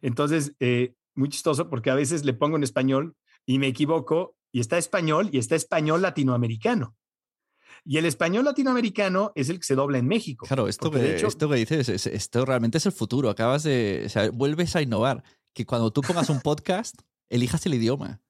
Entonces, 0.00 0.54
eh, 0.60 0.94
muy 1.16 1.28
chistoso 1.28 1.68
porque 1.68 1.90
a 1.90 1.96
veces 1.96 2.24
le 2.24 2.34
pongo 2.34 2.56
en 2.56 2.62
español 2.62 3.16
y 3.44 3.58
me 3.58 3.66
equivoco 3.66 4.36
y 4.52 4.60
está 4.60 4.78
español 4.78 5.28
y 5.32 5.38
está 5.38 5.56
español 5.56 6.02
latinoamericano. 6.02 6.96
Y 7.84 7.98
el 7.98 8.06
español 8.06 8.44
latinoamericano 8.44 9.32
es 9.34 9.48
el 9.48 9.58
que 9.58 9.64
se 9.64 9.74
dobla 9.74 9.98
en 9.98 10.06
México. 10.06 10.46
Claro, 10.46 10.68
esto, 10.68 10.88
que, 10.90 11.16
esto 11.16 11.48
que 11.48 11.56
dices, 11.56 12.06
esto 12.06 12.44
realmente 12.44 12.78
es 12.78 12.86
el 12.86 12.92
futuro. 12.92 13.28
Acabas 13.28 13.64
de, 13.64 14.04
o 14.06 14.08
sea, 14.08 14.30
vuelves 14.30 14.76
a 14.76 14.82
innovar. 14.82 15.24
Que 15.54 15.66
cuando 15.66 15.92
tú 15.92 16.00
pongas 16.00 16.30
un 16.30 16.40
podcast, 16.40 16.94
elijas 17.28 17.64
el 17.66 17.74
idioma. 17.74 18.20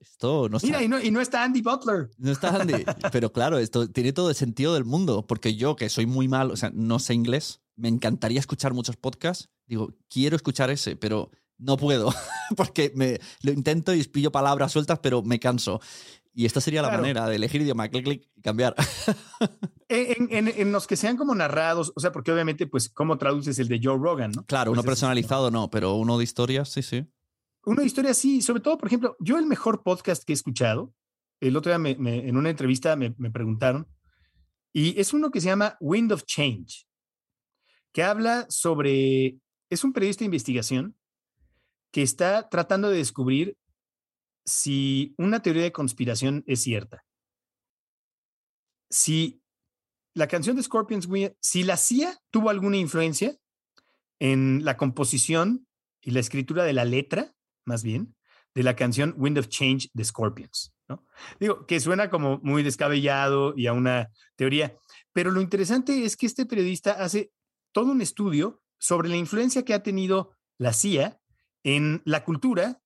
Esto, 0.00 0.48
no 0.48 0.56
está. 0.56 0.66
Mira, 0.66 0.82
y 0.82 0.88
no, 0.88 1.00
y 1.00 1.10
no, 1.10 1.20
está 1.20 1.44
Andy 1.44 1.60
Butler. 1.60 2.10
No 2.16 2.32
está 2.32 2.48
Andy. 2.60 2.84
Pero 3.12 3.32
claro, 3.32 3.58
esto 3.58 3.88
tiene 3.90 4.12
todo 4.12 4.30
el 4.30 4.36
sentido 4.36 4.74
del 4.74 4.84
mundo. 4.84 5.26
Porque 5.26 5.54
yo, 5.54 5.76
que 5.76 5.88
soy 5.88 6.06
muy 6.06 6.28
mal, 6.28 6.50
o 6.50 6.56
sea, 6.56 6.70
no 6.74 6.98
sé 6.98 7.14
inglés, 7.14 7.60
me 7.76 7.88
encantaría 7.88 8.40
escuchar 8.40 8.72
muchos 8.72 8.96
podcasts. 8.96 9.50
Digo, 9.66 9.94
quiero 10.08 10.36
escuchar 10.36 10.70
ese, 10.70 10.96
pero 10.96 11.30
no 11.58 11.76
puedo. 11.76 12.12
Porque 12.56 12.92
me, 12.94 13.18
lo 13.42 13.52
intento 13.52 13.94
y 13.94 14.04
pillo 14.04 14.30
palabras 14.30 14.72
sueltas, 14.72 14.98
pero 15.00 15.22
me 15.22 15.38
canso. 15.40 15.80
Y 16.32 16.44
esta 16.44 16.60
sería 16.60 16.82
la 16.82 16.90
manera 16.90 17.26
de 17.28 17.36
elegir 17.36 17.62
idioma, 17.62 17.88
clic, 17.88 18.04
clic 18.04 18.28
y 18.36 18.42
cambiar. 18.42 18.74
En, 19.88 20.72
los 20.72 20.88
que 20.88 20.96
sean 20.96 21.16
como 21.16 21.32
narrados, 21.36 21.92
o 21.94 22.00
sea, 22.00 22.10
porque 22.10 22.32
obviamente, 22.32 22.66
pues, 22.66 22.88
¿cómo 22.88 23.18
traduces 23.18 23.56
el 23.60 23.68
de 23.68 23.78
Joe 23.80 23.96
Rogan? 23.96 24.32
¿no? 24.32 24.44
Claro, 24.44 24.72
uno 24.72 24.82
pues 24.82 24.90
personalizado 24.94 25.52
no, 25.52 25.70
pero 25.70 25.94
uno 25.94 26.18
de 26.18 26.24
historias, 26.24 26.70
sí, 26.70 26.82
sí. 26.82 27.06
Uno 27.64 27.82
de 27.82 27.86
historias, 27.86 28.18
sí. 28.18 28.42
Sobre 28.42 28.60
todo, 28.60 28.78
por 28.78 28.88
ejemplo, 28.88 29.16
yo 29.20 29.38
el 29.38 29.46
mejor 29.46 29.84
podcast 29.84 30.24
que 30.24 30.32
he 30.32 30.34
escuchado, 30.34 30.92
el 31.38 31.56
otro 31.56 31.70
día 31.70 31.88
en 31.88 32.36
una 32.36 32.50
entrevista 32.50 32.96
me, 32.96 33.14
me 33.16 33.30
preguntaron, 33.30 33.86
y 34.72 35.00
es 35.00 35.12
uno 35.12 35.30
que 35.30 35.40
se 35.40 35.46
llama 35.46 35.76
Wind 35.78 36.10
of 36.10 36.24
Change, 36.24 36.88
que 37.92 38.02
habla 38.02 38.44
sobre, 38.48 39.38
es 39.70 39.84
un 39.84 39.92
periodista 39.92 40.20
de 40.20 40.26
investigación 40.26 40.96
que 41.96 42.02
está 42.02 42.50
tratando 42.50 42.90
de 42.90 42.98
descubrir 42.98 43.56
si 44.44 45.14
una 45.16 45.40
teoría 45.40 45.62
de 45.62 45.72
conspiración 45.72 46.44
es 46.46 46.60
cierta, 46.60 47.06
si 48.90 49.40
la 50.12 50.28
canción 50.28 50.56
de 50.56 50.62
Scorpions, 50.62 51.08
si 51.40 51.62
la 51.62 51.78
CIA 51.78 52.18
tuvo 52.30 52.50
alguna 52.50 52.76
influencia 52.76 53.34
en 54.18 54.62
la 54.62 54.76
composición 54.76 55.66
y 56.02 56.10
la 56.10 56.20
escritura 56.20 56.64
de 56.64 56.74
la 56.74 56.84
letra, 56.84 57.34
más 57.64 57.82
bien, 57.82 58.14
de 58.54 58.62
la 58.62 58.76
canción 58.76 59.14
Wind 59.16 59.38
of 59.38 59.48
Change 59.48 59.88
de 59.94 60.04
Scorpions, 60.04 60.74
¿no? 60.90 61.06
Digo, 61.40 61.64
que 61.64 61.80
suena 61.80 62.10
como 62.10 62.40
muy 62.42 62.62
descabellado 62.62 63.54
y 63.56 63.68
a 63.68 63.72
una 63.72 64.10
teoría, 64.34 64.76
pero 65.14 65.30
lo 65.30 65.40
interesante 65.40 66.04
es 66.04 66.18
que 66.18 66.26
este 66.26 66.44
periodista 66.44 67.02
hace 67.02 67.32
todo 67.72 67.90
un 67.90 68.02
estudio 68.02 68.60
sobre 68.78 69.08
la 69.08 69.16
influencia 69.16 69.64
que 69.64 69.72
ha 69.72 69.82
tenido 69.82 70.36
la 70.58 70.74
CIA 70.74 71.18
en 71.66 72.00
la 72.04 72.22
cultura 72.22 72.80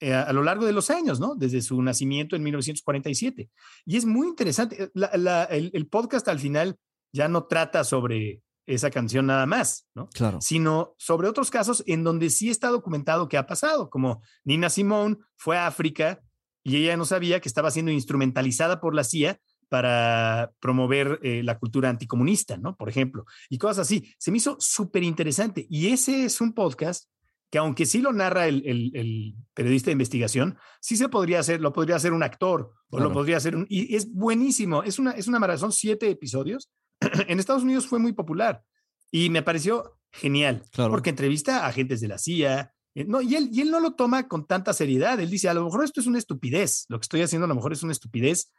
eh, 0.00 0.12
a 0.12 0.32
lo 0.32 0.42
largo 0.42 0.66
de 0.66 0.72
los 0.72 0.90
años, 0.90 1.20
¿no? 1.20 1.36
Desde 1.36 1.62
su 1.62 1.80
nacimiento 1.80 2.34
en 2.34 2.42
1947. 2.42 3.48
Y 3.86 3.96
es 3.96 4.04
muy 4.04 4.26
interesante. 4.26 4.82
Eh, 4.82 5.70
el, 5.72 5.86
podcast 5.86 6.26
al 6.26 6.40
final 6.40 6.76
ya 7.12 7.28
no 7.28 7.44
trata 7.44 7.84
sobre 7.84 8.42
esa 8.66 8.90
canción 8.90 9.26
nada 9.26 9.46
más, 9.46 9.86
¿no? 9.94 10.08
Claro. 10.08 10.40
Sino 10.40 10.96
sobre 10.98 11.28
otros 11.28 11.52
casos 11.52 11.84
en 11.86 12.02
donde 12.02 12.28
sí 12.30 12.50
está 12.50 12.68
documentado 12.68 13.28
que 13.28 13.38
ha 13.38 13.46
pasado, 13.46 13.90
como 13.90 14.20
Nina 14.44 14.70
Simone 14.70 15.18
fue 15.36 15.56
a 15.56 15.68
África 15.68 16.20
y 16.64 16.76
ella 16.78 16.96
no 16.96 17.04
sabía 17.04 17.40
que 17.40 17.48
estaba 17.48 17.70
siendo 17.70 17.92
instrumentalizada 17.92 18.80
por 18.80 18.92
la 18.92 19.04
CIA 19.04 19.38
para 19.68 20.52
promover 20.58 21.20
eh, 21.22 21.42
la 21.44 21.60
cultura 21.60 21.90
anticomunista, 21.90 22.56
¿no? 22.56 22.74
Por 22.76 22.88
ejemplo, 22.88 23.24
y 23.48 23.58
cosas 23.58 23.86
así. 23.86 24.12
Se 24.18 24.32
me 24.32 24.38
hizo 24.38 24.56
súper 24.58 25.04
interesante. 25.04 25.64
Y 25.70 25.92
ese 25.92 26.24
es 26.24 26.40
un 26.40 26.54
podcast 26.54 27.08
que 27.50 27.58
aunque 27.58 27.86
sí 27.86 28.00
lo 28.00 28.12
narra 28.12 28.46
el, 28.48 29.34
periodista 29.54 29.86
de 29.86 29.92
investigación, 29.92 30.58
sí 30.80 30.96
se 30.96 31.08
podría 31.08 31.40
hacer, 31.40 31.60
lo 31.60 31.72
podría 31.72 31.96
hacer 31.96 32.12
un 32.12 32.22
actor 32.22 32.72
o 32.90 33.00
lo 33.00 33.12
podría 33.12 33.36
hacer 33.36 33.56
un... 33.56 33.66
Y 33.68 33.94
es 33.94 34.12
buenísimo, 34.12 34.82
es 34.82 34.98
una, 34.98 35.12
es 35.12 35.28
una 35.28 35.38
maratón, 35.38 35.72
siete 35.72 36.10
episodios. 36.10 36.70
en 37.00 37.38
Estados 37.38 37.62
Unidos 37.62 37.86
fue 37.86 37.98
muy 37.98 38.12
popular 38.12 38.62
y 39.10 39.30
me 39.30 39.42
pareció 39.42 39.98
genial, 40.12 40.62
porque 40.74 41.10
entrevista 41.10 41.64
a 41.64 41.68
agentes 41.68 42.00
de 42.00 42.08
la 42.08 42.18
CIA. 42.18 42.72
Eh, 42.94 43.04
no, 43.04 43.20
y, 43.20 43.34
él, 43.36 43.50
y 43.52 43.60
él 43.60 43.70
no 43.70 43.80
lo 43.80 43.94
toma 43.94 44.28
con 44.28 44.46
tanta 44.46 44.72
seriedad. 44.72 45.20
Él 45.20 45.30
dice, 45.30 45.48
a 45.48 45.54
lo 45.54 45.64
mejor 45.64 45.84
esto 45.84 46.00
es 46.00 46.06
una 46.06 46.18
estupidez, 46.18 46.86
lo 46.88 46.98
que 46.98 47.04
estoy 47.04 47.22
haciendo 47.22 47.44
a 47.44 47.48
lo 47.48 47.54
mejor 47.54 47.72
es 47.72 47.82
una 47.82 47.92
estupidez, 47.92 48.52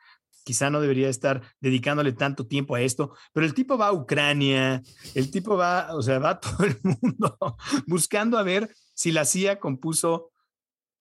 quizá 0.48 0.70
no 0.70 0.80
debería 0.80 1.10
estar 1.10 1.42
dedicándole 1.60 2.14
tanto 2.14 2.48
tiempo 2.48 2.74
a 2.74 2.82
esto, 2.82 3.12
pero 3.34 3.46
el 3.46 3.54
tipo 3.54 3.78
va 3.78 3.88
a 3.88 3.92
Ucrania, 3.92 4.82
el 5.14 5.30
tipo 5.30 5.58
va, 5.58 5.94
o 5.94 6.02
sea, 6.02 6.20
va 6.20 6.30
a 6.30 6.40
todo 6.40 6.64
el 6.64 6.78
mundo 6.82 7.38
buscando 7.86 8.38
a 8.38 8.44
ver 8.44 8.74
si 8.94 9.12
la 9.12 9.26
CIA 9.26 9.60
compuso 9.60 10.32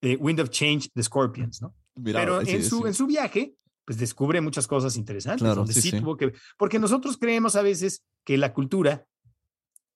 eh, 0.03 0.17
Wind 0.17 0.41
of 0.41 0.51
Change 0.51 0.91
de 0.93 1.03
Scorpions, 1.05 1.63
¿no? 1.63 1.77
pero 2.03 2.41
en, 2.41 2.65
su, 2.65 2.87
en 2.89 2.93
su 2.93 3.07
viaje, 3.07 3.55
pues 3.85 3.99
descubre 3.99 4.41
muchas 4.41 4.67
cosas 4.67 4.97
interesantes, 4.97 5.43
claro, 5.43 5.61
donde 5.61 5.75
sí, 5.75 5.93
tuvo 5.93 6.17
que, 6.17 6.33
porque 6.59 6.81
nosotros 6.81 7.17
creemos 7.17 7.55
a 7.55 7.63
veces 7.63 8.03
que 8.25 8.37
la 8.37 8.53
cultura 8.53 9.07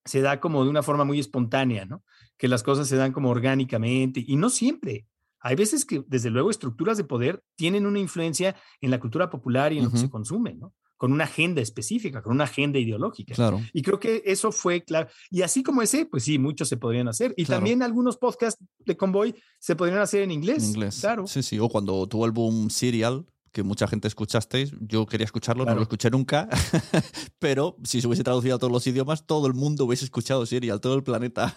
se 0.04 0.20
da 0.20 0.38
como 0.38 0.62
de 0.62 0.70
una 0.70 0.84
forma 0.84 1.02
muy 1.02 1.18
espontánea, 1.18 1.86
¿no? 1.86 2.04
Que 2.38 2.46
las 2.46 2.62
cosas 2.62 2.86
se 2.86 2.94
dan 2.94 3.12
como 3.12 3.30
orgánicamente 3.30 4.24
y 4.24 4.36
no 4.36 4.48
siempre. 4.48 5.06
Hay 5.40 5.56
veces 5.56 5.84
que, 5.84 6.04
desde 6.06 6.30
luego, 6.30 6.50
estructuras 6.50 6.96
de 6.96 7.04
poder 7.04 7.42
tienen 7.56 7.86
una 7.86 7.98
influencia 7.98 8.56
en 8.80 8.90
la 8.90 9.00
cultura 9.00 9.30
popular 9.30 9.72
y 9.72 9.78
en 9.78 9.84
lo 9.84 9.90
que 9.90 9.98
se 9.98 10.10
consume, 10.10 10.54
¿no? 10.54 10.74
Con 10.96 11.12
una 11.12 11.24
agenda 11.24 11.62
específica, 11.62 12.22
con 12.22 12.32
una 12.32 12.44
agenda 12.44 12.78
ideológica. 12.78 13.34
Claro. 13.34 13.60
Y 13.72 13.80
creo 13.80 13.98
que 13.98 14.22
eso 14.26 14.52
fue 14.52 14.84
claro. 14.84 15.08
Y 15.30 15.40
así 15.40 15.62
como 15.62 15.80
ese, 15.80 16.04
pues 16.04 16.24
sí, 16.24 16.38
muchos 16.38 16.68
se 16.68 16.76
podrían 16.76 17.08
hacer. 17.08 17.32
Y 17.38 17.46
también 17.46 17.82
algunos 17.82 18.18
podcasts 18.18 18.62
de 18.80 18.96
Convoy 18.98 19.34
se 19.58 19.76
podrían 19.76 20.00
hacer 20.00 20.22
en 20.22 20.30
inglés. 20.30 20.62
En 20.62 20.70
inglés. 20.70 21.00
Claro. 21.00 21.26
Sí, 21.26 21.42
sí. 21.42 21.58
O 21.58 21.70
cuando 21.70 22.06
tuvo 22.06 22.26
el 22.26 22.32
boom 22.32 22.68
Serial, 22.68 23.24
que 23.52 23.62
mucha 23.62 23.88
gente 23.88 24.08
escuchasteis. 24.08 24.72
Yo 24.80 25.06
quería 25.06 25.24
escucharlo, 25.24 25.64
no 25.64 25.74
lo 25.74 25.82
escuché 25.82 26.10
nunca, 26.10 26.48
pero 27.38 27.76
si 27.82 28.00
se 28.00 28.06
hubiese 28.06 28.24
traducido 28.24 28.56
a 28.56 28.58
todos 28.58 28.72
los 28.72 28.86
idiomas, 28.86 29.26
todo 29.26 29.46
el 29.46 29.54
mundo 29.54 29.86
hubiese 29.86 30.04
escuchado 30.04 30.44
Serial, 30.46 30.80
todo 30.80 30.94
el 30.94 31.02
planeta. 31.02 31.56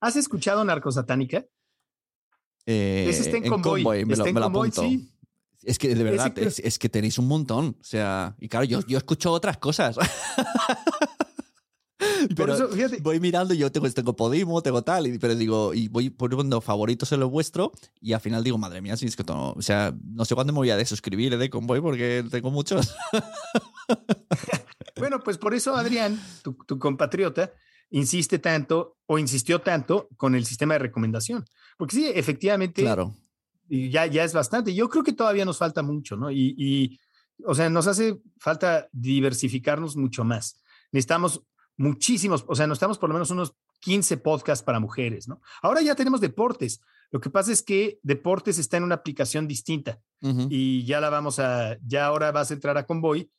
¿Has 0.00 0.16
escuchado 0.16 0.64
Narcosatánica? 0.64 1.46
Eh, 2.66 3.06
Ese 3.08 3.22
está 3.22 3.36
en 3.36 3.48
Convoy. 3.48 3.84
me, 4.04 4.12
Está 4.12 4.24
lo, 4.24 4.28
en 4.28 4.34
me 4.34 4.40
lo 4.40 4.46
Convoy, 4.46 4.68
apunto. 4.68 4.82
sí. 4.82 5.08
Es 5.62 5.78
que 5.78 5.94
de 5.94 6.04
verdad, 6.04 6.36
es, 6.38 6.58
es 6.60 6.78
que 6.78 6.88
tenéis 6.88 7.18
un 7.18 7.26
montón. 7.26 7.76
O 7.80 7.84
sea, 7.84 8.36
y 8.38 8.48
claro, 8.48 8.64
yo, 8.66 8.80
yo 8.86 8.98
escucho 8.98 9.32
otras 9.32 9.58
cosas. 9.58 9.96
Pero 12.36 12.54
eso, 12.54 12.68
voy 13.02 13.20
mirando 13.20 13.54
y 13.54 13.58
yo 13.58 13.70
tengo, 13.72 13.88
tengo 13.90 14.14
Podimo, 14.16 14.60
tengo 14.62 14.82
tal, 14.82 15.06
y, 15.06 15.18
pero 15.18 15.34
digo, 15.34 15.72
y 15.72 15.88
voy 15.88 16.10
poniendo 16.10 16.60
favoritos 16.60 17.10
en 17.12 17.20
lo 17.20 17.30
vuestro, 17.30 17.72
y 18.00 18.12
al 18.12 18.20
final 18.20 18.42
digo, 18.42 18.58
madre 18.58 18.82
mía, 18.82 18.96
si 18.96 19.06
es 19.06 19.16
que 19.16 19.22
no, 19.24 19.52
o 19.52 19.62
sea, 19.62 19.94
no 20.04 20.24
sé 20.24 20.34
cuándo 20.34 20.52
me 20.52 20.58
voy 20.58 20.70
a 20.70 20.76
desuscribir 20.76 21.38
de 21.38 21.50
Convoy 21.50 21.80
porque 21.80 22.24
tengo 22.30 22.50
muchos. 22.50 22.94
Bueno, 24.98 25.20
pues 25.22 25.36
por 25.36 25.52
eso 25.52 25.76
Adrián, 25.76 26.18
tu, 26.42 26.54
tu 26.66 26.78
compatriota, 26.78 27.52
insiste 27.90 28.38
tanto 28.38 28.96
o 29.06 29.18
insistió 29.18 29.60
tanto 29.60 30.08
con 30.16 30.34
el 30.34 30.44
sistema 30.44 30.74
de 30.74 30.80
recomendación. 30.80 31.44
Porque 31.78 31.96
sí, 31.96 32.06
efectivamente, 32.14 32.82
Claro. 32.82 33.14
ya, 33.68 34.06
ya 34.06 34.24
es 34.24 34.32
bastante. 34.32 34.74
Yo 34.74 34.88
creo 34.88 35.04
que 35.04 35.12
todavía 35.12 35.44
nos 35.44 35.58
falta 35.58 35.82
mucho, 35.82 36.16
¿no? 36.16 36.30
Y, 36.30 36.54
y, 36.56 36.98
o 37.44 37.54
sea, 37.54 37.68
nos 37.70 37.86
hace 37.86 38.20
falta 38.38 38.88
diversificarnos 38.92 39.96
mucho 39.96 40.24
más. 40.24 40.62
Necesitamos 40.92 41.42
muchísimos, 41.76 42.44
o 42.48 42.54
sea, 42.54 42.66
necesitamos 42.66 42.98
por 42.98 43.10
lo 43.10 43.14
menos 43.14 43.30
unos 43.30 43.54
15 43.80 44.16
podcasts 44.18 44.64
para 44.64 44.80
mujeres, 44.80 45.28
¿no? 45.28 45.40
Ahora 45.62 45.82
ya 45.82 45.94
tenemos 45.94 46.20
deportes. 46.20 46.80
Lo 47.10 47.20
que 47.20 47.30
pasa 47.30 47.52
es 47.52 47.62
que 47.62 48.00
deportes 48.02 48.58
está 48.58 48.78
en 48.78 48.82
una 48.84 48.96
aplicación 48.96 49.46
distinta 49.46 50.00
y 50.50 50.84
ya 50.86 51.00
la 51.00 51.08
vamos 51.10 51.38
a, 51.38 51.76
ya 51.86 52.06
ahora 52.06 52.32
vas 52.32 52.50
a 52.50 52.54
entrar 52.54 52.76
a 52.78 52.86
Convoy 52.86 53.30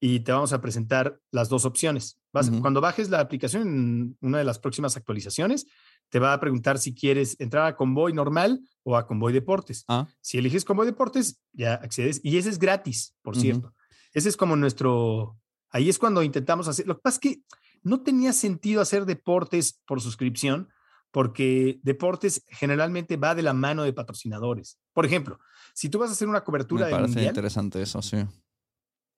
y 0.00 0.20
te 0.20 0.32
vamos 0.32 0.52
a 0.52 0.60
presentar 0.60 1.20
las 1.30 1.48
dos 1.48 1.64
opciones. 1.64 2.20
Vas-. 2.32 2.50
Cuando 2.60 2.80
bajes 2.80 3.10
la 3.10 3.20
aplicación 3.20 3.62
en 3.62 4.16
una 4.20 4.38
de 4.38 4.44
las 4.44 4.58
próximas 4.58 4.96
actualizaciones, 4.96 5.66
te 6.08 6.18
va 6.18 6.32
a 6.32 6.40
preguntar 6.40 6.78
si 6.78 6.94
quieres 6.94 7.36
entrar 7.40 7.66
a 7.66 7.76
Convoy 7.76 8.12
normal 8.12 8.60
o 8.84 8.96
a 8.96 9.06
Convoy 9.06 9.32
Deportes. 9.32 9.84
Ah, 9.88 10.06
Si 10.20 10.38
eliges 10.38 10.64
Convoy 10.64 10.86
Deportes, 10.86 11.40
ya 11.52 11.74
accedes 11.74 12.20
y 12.22 12.36
ese 12.38 12.50
es 12.50 12.58
gratis, 12.58 13.14
por 13.22 13.36
cierto. 13.36 13.74
Ese 14.12 14.28
es 14.28 14.36
como 14.36 14.56
nuestro, 14.56 15.38
ahí 15.70 15.88
es 15.88 15.98
cuando 15.98 16.22
intentamos 16.22 16.68
hacer, 16.68 16.86
lo 16.86 16.96
que 16.96 17.02
pasa 17.02 17.16
es 17.16 17.20
que 17.20 17.42
no 17.82 18.02
tenía 18.02 18.32
sentido 18.32 18.80
hacer 18.80 19.04
deportes 19.04 19.80
por 19.86 20.00
suscripción 20.00 20.68
porque 21.10 21.78
deportes 21.82 22.44
generalmente 22.48 23.16
va 23.16 23.34
de 23.34 23.42
la 23.42 23.52
mano 23.52 23.82
de 23.82 23.92
patrocinadores. 23.92 24.78
Por 24.92 25.06
ejemplo, 25.06 25.38
si 25.74 25.88
tú 25.88 25.98
vas 25.98 26.10
a 26.10 26.12
hacer 26.12 26.28
una 26.28 26.44
cobertura 26.44 26.86
me 26.86 26.92
parece 26.92 27.08
mundial, 27.08 27.26
interesante 27.26 27.82
eso, 27.82 28.02
sí. 28.02 28.18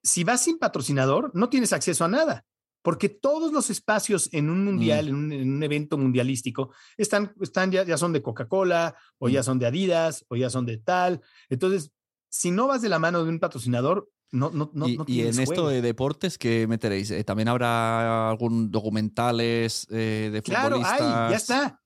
Si 0.03 0.25
vas 0.25 0.43
sin 0.45 0.59
patrocinador, 0.59 1.31
no 1.35 1.49
tienes 1.49 1.73
acceso 1.73 2.05
a 2.05 2.09
nada, 2.09 2.45
porque 2.83 3.09
todos 3.11 3.53
los 3.53 3.69
espacios 3.71 4.29
en 4.33 4.49
un 4.51 4.65
mundial, 4.65 5.07
Mm. 5.07 5.09
en, 5.09 5.15
un, 5.15 5.33
en 5.33 5.53
un 5.55 5.63
evento 5.63 5.99
mundialístico, 5.99 6.73
están, 6.97 7.33
están 7.41 7.71
ya, 7.71 7.85
ya 7.85 7.99
son 7.99 8.13
de 8.13 8.23
Coca-Cola, 8.23 8.95
o 9.19 9.29
Mm. 9.29 9.31
ya 9.31 9.43
son 9.43 9.59
de 9.59 9.67
Adidas, 9.67 10.25
o 10.29 10.37
ya 10.37 10.49
son 10.51 10.65
de 10.67 10.79
tal. 10.79 11.21
Entonces, 11.49 11.91
si 12.29 12.51
no 12.51 12.67
vas 12.69 12.81
de 12.83 12.89
la 12.89 12.99
mano 12.99 13.23
de 13.25 13.29
un 13.31 13.39
patrocinador, 13.39 14.09
no, 14.33 14.51
no, 14.51 14.71
no, 14.73 14.89
y, 14.89 14.97
no 14.97 15.05
y 15.09 15.23
en 15.23 15.29
esto 15.41 15.45
juego. 15.47 15.69
de 15.71 15.83
deportes, 15.83 16.39
¿qué 16.39 16.67
meteréis? 16.69 17.11
Eh, 17.11 17.25
¿También 17.25 17.49
habrá 17.49 18.31
algún 18.31 18.71
documentales 18.71 19.87
eh, 19.91 20.31
de 20.33 20.41
Claro, 20.43 20.77
futbolistas? 20.77 21.01
hay, 21.01 21.31
ya 21.33 21.37
está. 21.37 21.81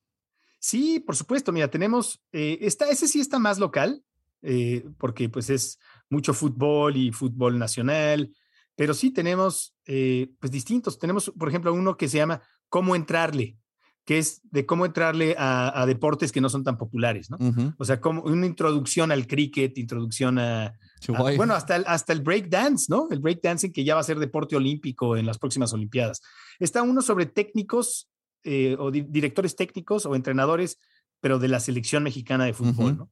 Sí, 0.59 1.01
por 1.01 1.17
supuesto. 1.17 1.53
Mira, 1.53 1.69
tenemos, 1.71 2.21
eh, 2.33 2.59
está, 2.61 2.89
ese 2.91 3.09
sí 3.09 3.19
está 3.21 3.39
más 3.39 3.59
local, 3.59 4.03
eh, 4.43 4.85
porque 4.99 5.29
pues 5.31 5.49
es 5.51 5.79
mucho 6.11 6.35
fútbol 6.35 6.97
y 6.97 7.13
fútbol 7.13 7.59
nacional, 7.59 8.31
pero 8.77 8.95
sí 8.95 9.11
tenemos 9.11 9.75
eh, 9.87 10.31
pues 10.41 10.51
distintos. 10.51 10.99
Tenemos, 10.99 11.33
por 11.39 11.49
ejemplo, 11.49 11.73
uno 11.73 11.97
que 11.97 12.09
se 12.09 12.19
llama 12.19 12.43
Cómo 12.69 12.97
entrarle, 12.97 13.57
que 14.05 14.19
es 14.19 14.41
de 14.51 14.67
cómo 14.67 14.85
entrarle 14.85 15.35
a, 15.39 15.81
a 15.81 15.87
deportes 15.87 16.31
que 16.31 16.41
no 16.41 16.49
son 16.51 16.63
tan 16.65 16.77
populares, 16.77 17.31
¿no? 17.31 17.39
O 17.79 17.85
sea, 17.85 18.01
como 18.01 18.23
una 18.23 18.45
introducción 18.47 19.11
al 19.13 19.27
cricket, 19.27 19.79
introducción 19.79 20.39
a, 20.39 20.75
guay. 21.09 21.37
bueno, 21.39 21.55
hasta 21.55 21.77
el, 21.77 21.85
hasta 21.87 22.13
el 22.13 22.21
break 22.21 22.49
dance, 22.49 22.87
¿no? 22.91 23.09
El 23.11 23.21
break 23.21 23.41
dancing 23.43 23.71
que 23.73 23.83
ya 23.85 23.95
va 23.95 24.01
a 24.01 24.05
ser 24.05 24.19
deporte 24.19 24.57
olímpico 24.57 25.17
en 25.17 25.25
las 25.25 25.39
próximas 25.39 25.73
Olimpiadas. 25.73 26.21
Está 26.59 26.83
uno 26.83 27.01
sobre 27.01 27.27
técnicos 27.27 28.11
eh, 28.43 28.77
o 28.79 28.91
di- 28.91 29.07
directores 29.09 29.57
técnicos 29.57 30.05
o 30.05 30.15
entrenadores, 30.15 30.79
pero 31.21 31.39
de 31.39 31.49
la 31.49 31.61
selección 31.61 32.03
mexicana 32.03 32.45
de 32.45 32.53
fútbol. 32.53 32.99
¿no? 32.99 33.11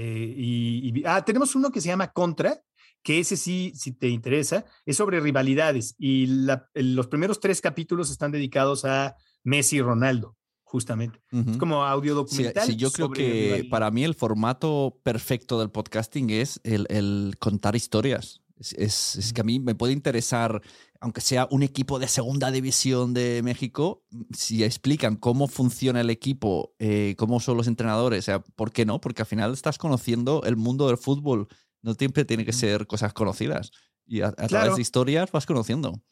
Eh, 0.00 0.32
y, 0.36 1.00
y- 1.00 1.02
ah, 1.06 1.24
tenemos 1.24 1.56
uno 1.56 1.72
que 1.72 1.80
se 1.80 1.88
llama 1.88 2.12
Contra, 2.12 2.60
que 3.02 3.18
ese 3.18 3.36
sí, 3.36 3.72
si 3.74 3.92
te 3.92 4.08
interesa, 4.08 4.64
es 4.86 4.96
sobre 4.96 5.18
rivalidades. 5.20 5.94
Y 5.98 6.26
la- 6.26 6.68
los 6.74 7.08
primeros 7.08 7.40
tres 7.40 7.60
capítulos 7.60 8.10
están 8.10 8.30
dedicados 8.30 8.84
a 8.84 9.16
Messi 9.42 9.76
y 9.78 9.80
Ronaldo, 9.82 10.36
justamente. 10.62 11.20
Ujú. 11.32 11.50
Es 11.52 11.56
como 11.56 11.84
audio 11.84 12.12
Sí, 12.12 12.16
documental. 12.16 12.66
sí, 12.66 12.76
yo 12.76 12.90
creo 12.92 13.10
que 13.10 13.22
rivalidades. 13.22 13.64
para 13.70 13.90
mí 13.90 14.04
el 14.04 14.14
formato 14.14 15.00
perfecto 15.02 15.58
del 15.58 15.70
podcasting 15.70 16.30
es 16.30 16.60
el, 16.64 16.86
el 16.90 17.34
contar 17.40 17.74
historias. 17.74 18.40
Es, 18.58 18.72
es- 18.74 19.16
es 19.16 19.32
que 19.32 19.40
a 19.40 19.44
mí 19.44 19.60
me 19.60 19.74
puede 19.74 19.92
interesar, 19.92 20.60
aunque 21.00 21.20
sea 21.20 21.46
un 21.50 21.62
equipo 21.62 21.98
de 21.98 22.08
segunda 22.08 22.50
división 22.50 23.14
de 23.14 23.40
México, 23.42 24.04
si 24.32 24.64
explican 24.64 25.16
cómo 25.16 25.46
funciona 25.48 26.00
el 26.00 26.10
equipo, 26.10 26.74
eh, 26.78 27.14
cómo 27.18 27.40
son 27.40 27.56
los 27.56 27.66
entrenadores, 27.68 28.20
o 28.20 28.26
sea, 28.26 28.40
¿por 28.40 28.72
qué 28.72 28.84
no? 28.84 29.00
Porque 29.00 29.22
al 29.22 29.26
final 29.28 29.52
estás 29.52 29.78
conociendo 29.78 30.42
el 30.44 30.56
mundo 30.56 30.88
del 30.88 30.98
fútbol. 30.98 31.46
No 31.82 31.94
siempre 31.94 32.24
tiene 32.24 32.44
que 32.44 32.52
ser 32.52 32.86
cosas 32.88 33.12
conocidas. 33.12 33.70
Y 34.06 34.22
a, 34.22 34.28
a 34.28 34.48
través 34.48 34.74
de 34.76 34.82
historias 34.82 35.30
vas 35.30 35.46
conociendo. 35.46 36.02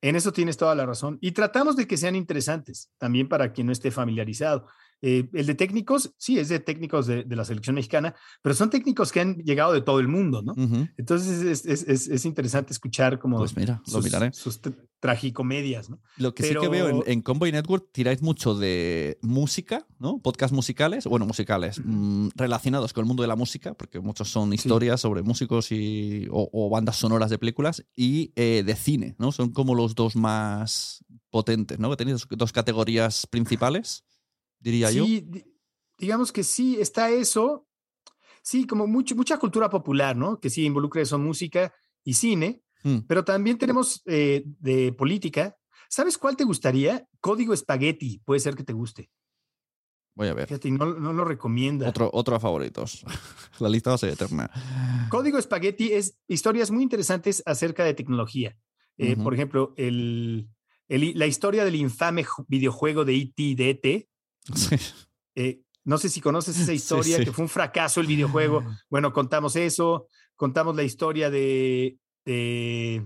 En 0.00 0.16
eso 0.16 0.32
tienes 0.32 0.56
toda 0.56 0.74
la 0.74 0.84
razón. 0.86 1.18
Y 1.20 1.32
tratamos 1.32 1.76
de 1.76 1.86
que 1.86 1.96
sean 1.96 2.14
interesantes, 2.16 2.90
también 2.98 3.28
para 3.28 3.52
quien 3.52 3.66
no 3.66 3.72
esté 3.72 3.90
familiarizado. 3.90 4.66
Eh, 5.02 5.28
el 5.32 5.46
de 5.46 5.54
técnicos, 5.56 6.14
sí, 6.16 6.38
es 6.38 6.48
de 6.48 6.60
técnicos 6.60 7.06
de, 7.08 7.24
de 7.24 7.36
la 7.36 7.44
selección 7.44 7.74
mexicana, 7.74 8.14
pero 8.40 8.54
son 8.54 8.70
técnicos 8.70 9.10
que 9.10 9.20
han 9.20 9.34
llegado 9.38 9.72
de 9.72 9.82
todo 9.82 9.98
el 10.00 10.06
mundo, 10.08 10.42
¿no? 10.42 10.54
Entonces 10.96 11.42
es, 11.42 11.66
es- 11.66 11.88
es- 11.88 12.08
es 12.08 12.24
interesante 12.24 12.72
escuchar 12.72 13.18
como 13.18 13.38
Pues 13.38 13.56
mira, 13.56 13.82
lo 13.86 13.92
sus, 13.92 14.04
miraré. 14.04 14.32
sus 14.32 14.62
tr- 14.62 14.76
tragicomedias, 15.00 15.90
¿no? 15.90 16.00
Lo 16.16 16.34
que 16.34 16.44
sí 16.44 16.54
que 16.54 16.68
veo 16.68 16.88
en, 16.88 17.02
en 17.06 17.20
Convoy 17.22 17.50
Network 17.52 17.88
tiráis 17.92 18.22
mucho 18.22 18.54
de 18.54 19.18
música, 19.22 19.86
¿no? 19.98 20.20
Podcast 20.20 20.54
musicales, 20.54 21.06
bueno, 21.06 21.26
musicales, 21.26 21.80
mm, 21.84 22.28
relacionados 22.36 22.92
con 22.92 23.02
el 23.02 23.08
mundo 23.08 23.22
de 23.22 23.28
la 23.28 23.36
música, 23.36 23.74
porque 23.74 24.00
muchos 24.00 24.28
son 24.30 24.52
historias 24.52 25.00
sobre 25.00 25.22
músicos 25.22 25.72
y, 25.72 26.26
o, 26.30 26.48
o 26.52 26.70
bandas 26.70 26.96
sonoras 26.96 27.30
de 27.30 27.38
películas, 27.38 27.84
y 27.96 28.32
eh, 28.36 28.62
de 28.64 28.76
cine, 28.76 29.16
¿no? 29.18 29.32
Son 29.32 29.50
como 29.50 29.74
los 29.74 29.94
dos 29.94 30.16
más 30.16 31.04
potentes, 31.30 31.78
¿no? 31.78 31.90
Que 31.90 31.96
tenéis 31.96 32.18
dos, 32.20 32.28
dos 32.38 32.52
categorías 32.52 33.26
principales, 33.26 34.04
diría 34.62 34.90
yo. 34.90 35.04
Sí, 35.04 35.20
di- 35.28 35.44
digamos 35.98 36.32
que 36.32 36.42
sí, 36.44 36.78
está 36.80 37.10
eso. 37.10 37.66
Sí, 38.42 38.66
como 38.66 38.86
mucho, 38.86 39.14
mucha 39.14 39.38
cultura 39.38 39.68
popular, 39.70 40.16
¿no? 40.16 40.40
Que 40.40 40.50
sí 40.50 40.64
involucra 40.64 41.02
eso, 41.02 41.18
música 41.18 41.72
y 42.04 42.14
cine, 42.14 42.62
Mm. 42.84 42.98
pero 43.06 43.24
también 43.24 43.58
tenemos 43.58 44.02
eh, 44.06 44.42
de 44.44 44.92
política. 44.92 45.56
¿Sabes 45.88 46.18
cuál 46.18 46.36
te 46.36 46.42
gustaría? 46.44 47.06
Código 47.20 47.52
Espagueti, 47.54 48.20
puede 48.24 48.40
ser 48.40 48.56
que 48.56 48.64
te 48.64 48.72
guste. 48.72 49.10
Voy 50.14 50.28
a 50.28 50.34
ver. 50.34 50.48
Fíjate, 50.48 50.70
no, 50.70 50.86
no 50.94 51.12
lo 51.12 51.24
recomienda. 51.24 51.88
Otro, 51.88 52.10
otro 52.12 52.34
a 52.36 52.40
favoritos. 52.40 53.04
la 53.60 53.68
lista 53.68 53.90
va 53.90 53.94
a 53.94 53.98
ser 53.98 54.10
eterna. 54.10 54.50
Código 55.10 55.38
Espagueti 55.38 55.92
es 55.92 56.18
historias 56.28 56.70
muy 56.70 56.82
interesantes 56.82 57.42
acerca 57.46 57.84
de 57.84 57.94
tecnología. 57.94 58.56
Eh. 58.98 59.16
Por 59.16 59.32
ejemplo, 59.34 59.72
el, 59.76 60.48
el- 60.88 61.16
la 61.18 61.26
historia 61.26 61.64
del 61.64 61.76
infame 61.76 62.24
ju- 62.24 62.44
videojuego 62.48 63.04
de 63.04 63.14
E.T. 63.16 63.54
de 63.54 63.70
E.T. 63.70 64.08
Sí. 64.54 64.76
Eh, 65.34 65.60
no 65.84 65.98
sé 65.98 66.08
si 66.08 66.20
conoces 66.20 66.58
esa 66.58 66.72
historia, 66.72 67.18
sí. 67.18 67.24
que 67.24 67.32
fue 67.32 67.44
un 67.44 67.48
fracaso 67.48 68.00
el 68.00 68.06
videojuego. 68.06 68.64
Bueno, 68.90 69.12
contamos 69.12 69.56
eso, 69.56 70.06
contamos 70.36 70.76
la 70.76 70.82
historia 70.82 71.30
de, 71.30 71.96
de- 72.24 73.04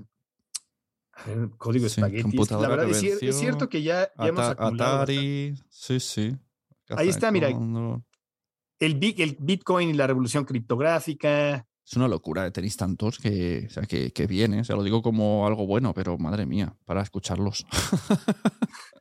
a 1.12 1.24
ver, 1.24 1.48
Código 1.56 1.88
Sí, 1.88 2.00
Espagueti. 2.00 2.36
La 2.50 2.68
verdad 2.68 2.90
es, 2.90 3.02
cier- 3.02 3.18
es 3.22 3.38
cierto 3.38 3.68
que 3.68 3.82
ya, 3.82 4.10
ya 4.18 4.26
hemos 4.26 4.44
acumulado 4.48 4.98
bastante. 4.98 5.12
Atari, 5.14 5.54
sí, 5.70 6.00
sí. 6.00 6.36
Ahí 6.90 7.08
está, 7.08 7.30
mira. 7.30 7.50
Cóndor. 7.50 8.02
el, 8.78 8.94
Big- 8.96 9.20
el 9.22 9.36
Bitcoin 9.40 9.88
y 9.90 9.92
la 9.94 10.06
revolución 10.06 10.44
criptográfica. 10.44 11.66
Es 11.88 11.92
una 11.96 12.08
locura, 12.08 12.50
tenéis 12.50 12.76
tantos 12.76 13.18
que, 13.18 13.66
o 13.68 13.70
sea, 13.70 13.84
que, 13.84 14.12
que 14.12 14.26
viene. 14.26 14.60
O 14.60 14.64
sea, 14.64 14.76
lo 14.76 14.82
digo 14.82 15.00
como 15.02 15.46
algo 15.46 15.66
bueno, 15.66 15.94
pero 15.94 16.18
madre 16.18 16.44
mía, 16.44 16.76
para 16.84 17.00
escucharlos. 17.00 17.64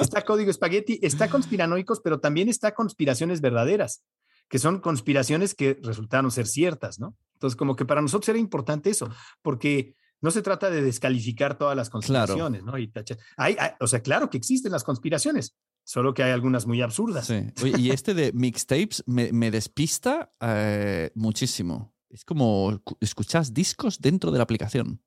Está 0.00 0.22
Código 0.22 0.50
Espagueti, 0.50 0.98
está 1.02 1.28
conspiranoicos, 1.28 2.00
pero 2.00 2.20
también 2.20 2.48
está 2.48 2.74
conspiraciones 2.74 3.40
verdaderas, 3.40 4.02
que 4.48 4.58
son 4.58 4.80
conspiraciones 4.80 5.54
que 5.54 5.78
resultaron 5.82 6.30
ser 6.30 6.46
ciertas, 6.46 6.98
¿no? 6.98 7.16
Entonces, 7.34 7.56
como 7.56 7.76
que 7.76 7.84
para 7.84 8.00
nosotros 8.02 8.28
era 8.30 8.38
importante 8.38 8.90
eso, 8.90 9.10
porque 9.42 9.94
no 10.22 10.30
se 10.30 10.40
trata 10.42 10.70
de 10.70 10.80
descalificar 10.82 11.58
todas 11.58 11.76
las 11.76 11.90
conspiraciones, 11.90 12.62
¿no? 12.64 12.78
Y 12.78 12.88
tachar- 12.88 13.18
hay- 13.36 13.56
hay- 13.58 13.72
o 13.80 13.86
sea, 13.86 14.00
claro 14.00 14.30
que 14.30 14.38
existen 14.38 14.72
las 14.72 14.82
conspiraciones, 14.84 15.54
solo 15.84 16.14
que 16.14 16.22
hay 16.22 16.32
algunas 16.32 16.66
muy 16.66 16.80
absurdas. 16.80 17.26
Sí. 17.26 17.42
Oye, 17.62 17.74
y 17.78 17.90
este 17.90 18.14
de 18.14 18.32
mixtapes 18.32 19.04
me, 19.06 19.30
me 19.32 19.50
despista 19.50 20.32
eh, 20.40 21.10
muchísimo. 21.14 21.94
Es 22.08 22.24
como 22.24 22.80
escuchas 23.00 23.52
discos 23.52 24.00
dentro 24.00 24.30
de 24.30 24.38
la 24.38 24.44
aplicación. 24.44 25.02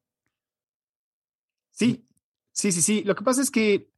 Sí, 1.72 2.06
sí, 2.52 2.72
sí, 2.72 2.82
sí. 2.82 3.04
Lo 3.04 3.16
que 3.16 3.24
pasa 3.24 3.42
es 3.42 3.50
que 3.52 3.92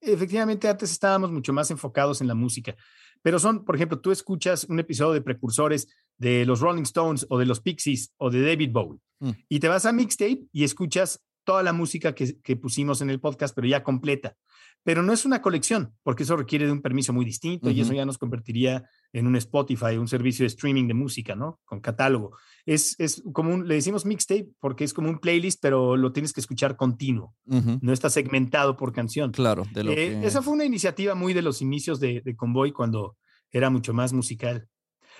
efectivamente 0.00 0.68
antes 0.68 0.90
estábamos 0.90 1.30
mucho 1.30 1.52
más 1.52 1.70
enfocados 1.70 2.20
en 2.20 2.28
la 2.28 2.34
música, 2.34 2.76
pero 3.22 3.38
son, 3.38 3.64
por 3.64 3.76
ejemplo, 3.76 4.00
tú 4.00 4.12
escuchas 4.12 4.64
un 4.64 4.78
episodio 4.78 5.12
de 5.12 5.22
precursores 5.22 5.88
de 6.16 6.44
los 6.46 6.60
Rolling 6.60 6.82
Stones 6.82 7.26
o 7.28 7.38
de 7.38 7.46
los 7.46 7.60
Pixies 7.60 8.12
o 8.16 8.30
de 8.30 8.42
David 8.42 8.70
Bowie 8.72 9.00
mm. 9.20 9.30
y 9.48 9.60
te 9.60 9.68
vas 9.68 9.86
a 9.86 9.92
mixtape 9.92 10.44
y 10.52 10.64
escuchas 10.64 11.22
toda 11.44 11.62
la 11.62 11.72
música 11.72 12.14
que, 12.14 12.38
que, 12.40 12.56
pusimos 12.56 13.00
en 13.00 13.10
el 13.10 13.20
podcast, 13.20 13.54
pero 13.54 13.66
ya 13.66 13.82
completa 13.82 14.36
pero 14.82 15.02
no 15.02 15.12
es 15.12 15.24
una 15.24 15.42
colección, 15.42 15.94
porque 16.02 16.22
eso 16.22 16.36
requiere 16.36 16.66
de 16.66 16.72
un 16.72 16.80
permiso 16.80 17.12
muy 17.12 17.24
distinto 17.24 17.70
y 17.70 17.80
eso 17.80 17.92
ya 17.92 18.06
nos 18.06 18.18
convertiría 18.18 18.84
en 19.12 19.26
un 19.26 19.36
Spotify, 19.36 19.96
un 19.98 20.08
servicio 20.08 20.44
de 20.44 20.48
streaming 20.48 20.88
de 20.88 20.94
música, 20.94 21.34
¿no? 21.34 21.60
Con 21.64 21.80
catálogo. 21.80 22.36
Es, 22.64 22.98
es 22.98 23.22
como 23.32 23.52
un, 23.52 23.68
le 23.68 23.74
decimos 23.74 24.06
mixtape 24.06 24.48
porque 24.58 24.84
es 24.84 24.94
como 24.94 25.10
un 25.10 25.18
playlist, 25.18 25.60
pero 25.60 25.96
lo 25.96 26.12
tienes 26.12 26.32
que 26.32 26.40
escuchar 26.40 26.76
continuo. 26.76 27.34
No 27.44 27.92
está 27.92 28.08
segmentado 28.08 28.76
por 28.76 28.92
canción. 28.92 29.32
Claro. 29.32 29.66
De 29.72 29.84
lo 29.84 29.92
eh, 29.92 30.24
Esa 30.24 30.40
fue 30.42 30.54
una 30.54 30.64
iniciativa 30.64 31.14
muy 31.14 31.34
de 31.34 31.42
los 31.42 31.60
inicios 31.60 32.00
de, 32.00 32.22
de 32.24 32.36
Convoy 32.36 32.72
cuando 32.72 33.16
era 33.50 33.70
mucho 33.70 33.92
más 33.92 34.12
musical. 34.12 34.68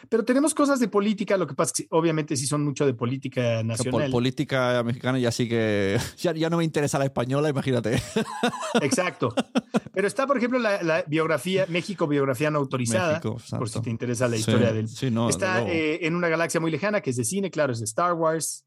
Pero 0.08 0.24
tenemos 0.24 0.54
cosas 0.54 0.80
de 0.80 0.88
política, 0.88 1.36
lo 1.36 1.46
que 1.46 1.54
pasa 1.54 1.72
es 1.74 1.82
que 1.82 1.86
obviamente 1.90 2.36
sí 2.36 2.46
son 2.46 2.64
mucho 2.64 2.86
de 2.86 2.94
política 2.94 3.62
nacional. 3.62 4.10
política 4.10 4.82
mexicana 4.82 5.18
ya 5.18 5.30
sí 5.30 5.48
que 5.48 5.98
ya, 6.18 6.32
ya, 6.32 6.50
no 6.50 6.58
me 6.58 6.64
interesa 6.64 6.98
la 6.98 7.04
española, 7.04 7.48
imagínate. 7.48 8.00
Exacto. 8.80 9.34
Pero 9.92 10.06
está, 10.06 10.26
por 10.26 10.38
ejemplo, 10.38 10.58
la, 10.58 11.04
biografía, 11.06 11.66
México 11.68 12.06
Biografía 12.06 12.50
No 12.50 12.58
Autorizada, 12.58 13.20
por 13.20 13.68
si 13.68 13.80
te 13.80 13.90
interesa 13.90 14.28
la 14.28 14.36
historia 14.36 14.72
del... 14.72 14.88
Sí, 14.88 15.10
no, 15.10 15.28
está 15.28 15.68
eh, 15.68 16.06
en 16.06 16.14
una 16.14 16.28
galaxia 16.28 16.60
muy 16.60 16.70
lejana, 16.70 17.00
que 17.00 17.10
es 17.10 17.16
de 17.16 17.24
cine, 17.24 17.50
claro, 17.50 17.72
es 17.72 17.80
de 17.80 17.84
Star 17.84 18.14
Wars. 18.14 18.64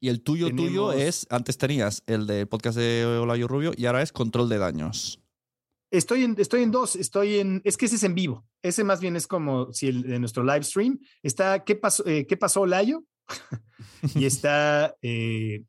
Y 0.00 0.08
el 0.08 0.22
tuyo, 0.22 0.54
tuyo 0.54 0.92
es, 0.92 1.26
antes 1.30 1.56
tenías 1.56 2.02
el 2.06 2.26
de 2.26 2.46
podcast 2.46 2.76
de 2.76 3.06
Olayo 3.06 3.48
Rubio 3.48 3.72
y 3.74 3.86
ahora 3.86 4.02
es 4.02 4.12
Control 4.12 4.48
de 4.48 4.58
Daños. 4.58 5.23
Estoy 5.94 6.24
en, 6.24 6.34
estoy 6.38 6.64
en 6.64 6.72
dos, 6.72 6.96
estoy 6.96 7.38
en, 7.38 7.62
es 7.64 7.76
que 7.76 7.86
ese 7.86 7.94
es 7.94 8.02
en 8.02 8.16
vivo, 8.16 8.44
ese 8.62 8.82
más 8.82 9.00
bien 9.00 9.14
es 9.14 9.28
como 9.28 9.72
si 9.72 9.86
el 9.86 10.02
de 10.02 10.18
nuestro 10.18 10.42
live 10.42 10.64
stream 10.64 10.98
está, 11.22 11.62
¿qué 11.62 11.76
pasó, 11.76 12.04
eh, 12.04 12.26
¿qué 12.26 12.36
pasó 12.36 12.66
Layo? 12.66 13.04
y 14.16 14.24
está 14.24 14.96
eh, 15.02 15.62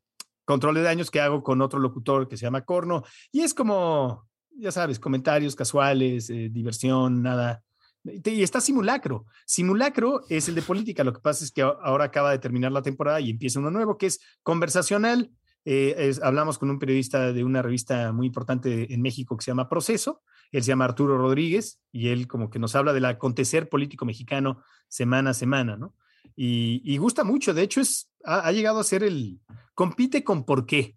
control 0.44 0.74
de 0.74 0.82
daños 0.82 1.12
que 1.12 1.20
hago 1.20 1.44
con 1.44 1.62
otro 1.62 1.78
locutor 1.78 2.28
que 2.28 2.36
se 2.36 2.42
llama 2.42 2.64
Corno, 2.64 3.04
y 3.30 3.42
es 3.42 3.54
como, 3.54 4.26
ya 4.50 4.72
sabes, 4.72 4.98
comentarios 4.98 5.54
casuales, 5.54 6.28
eh, 6.28 6.48
diversión, 6.50 7.22
nada. 7.22 7.62
Y 8.02 8.42
está 8.42 8.60
Simulacro. 8.60 9.26
Simulacro 9.46 10.22
es 10.28 10.48
el 10.48 10.56
de 10.56 10.62
política. 10.62 11.04
Lo 11.04 11.12
que 11.12 11.20
pasa 11.20 11.44
es 11.44 11.52
que 11.52 11.62
ahora 11.62 12.04
acaba 12.04 12.32
de 12.32 12.38
terminar 12.38 12.72
la 12.72 12.82
temporada 12.82 13.20
y 13.20 13.30
empieza 13.30 13.60
uno 13.60 13.70
nuevo 13.70 13.96
que 13.96 14.06
es 14.06 14.20
conversacional 14.42 15.30
eh, 15.68 16.14
hablamos 16.22 16.58
con 16.58 16.70
un 16.70 16.78
periodista 16.78 17.32
de 17.32 17.42
una 17.42 17.60
revista 17.60 18.12
muy 18.12 18.28
importante 18.28 18.94
en 18.94 19.02
México 19.02 19.36
que 19.36 19.42
se 19.42 19.50
llama 19.50 19.68
Proceso, 19.68 20.22
él 20.52 20.62
se 20.62 20.68
llama 20.68 20.84
Arturo 20.84 21.18
Rodríguez 21.18 21.80
y 21.90 22.08
él 22.08 22.28
como 22.28 22.50
que 22.50 22.60
nos 22.60 22.76
habla 22.76 22.92
del 22.92 23.04
acontecer 23.04 23.68
político 23.68 24.04
mexicano 24.04 24.62
semana 24.86 25.30
a 25.30 25.34
semana, 25.34 25.76
¿no? 25.76 25.96
Y, 26.36 26.96
gusta 26.98 27.24
mucho, 27.24 27.52
de 27.52 27.62
hecho 27.62 27.80
es, 27.80 28.10
ha, 28.24 28.52
llegado 28.52 28.78
a 28.78 28.84
ser 28.84 29.02
el, 29.02 29.40
compite 29.74 30.22
con 30.22 30.44
por 30.44 30.66
qué. 30.66 30.96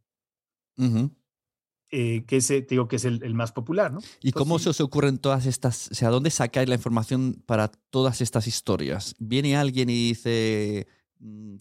Eh, 1.91 2.23
que 2.27 2.37
ese, 2.37 2.61
digo 2.61 2.87
que 2.87 2.97
es 2.97 3.05
el, 3.05 3.33
más 3.33 3.51
popular, 3.51 3.91
¿no? 3.91 4.01
¿Y 4.21 4.33
cómo 4.33 4.59
se 4.59 4.69
os 4.69 4.81
ocurren 4.81 5.17
todas 5.17 5.47
estas, 5.47 5.89
o 5.91 5.95
sea, 5.95 6.09
dónde 6.09 6.29
sacáis 6.29 6.69
la 6.69 6.75
información 6.75 7.41
para 7.47 7.69
todas 7.69 8.21
estas 8.21 8.45
historias? 8.45 9.15
¿Viene 9.17 9.57
alguien 9.57 9.89
y 9.89 10.09
dice, 10.09 10.87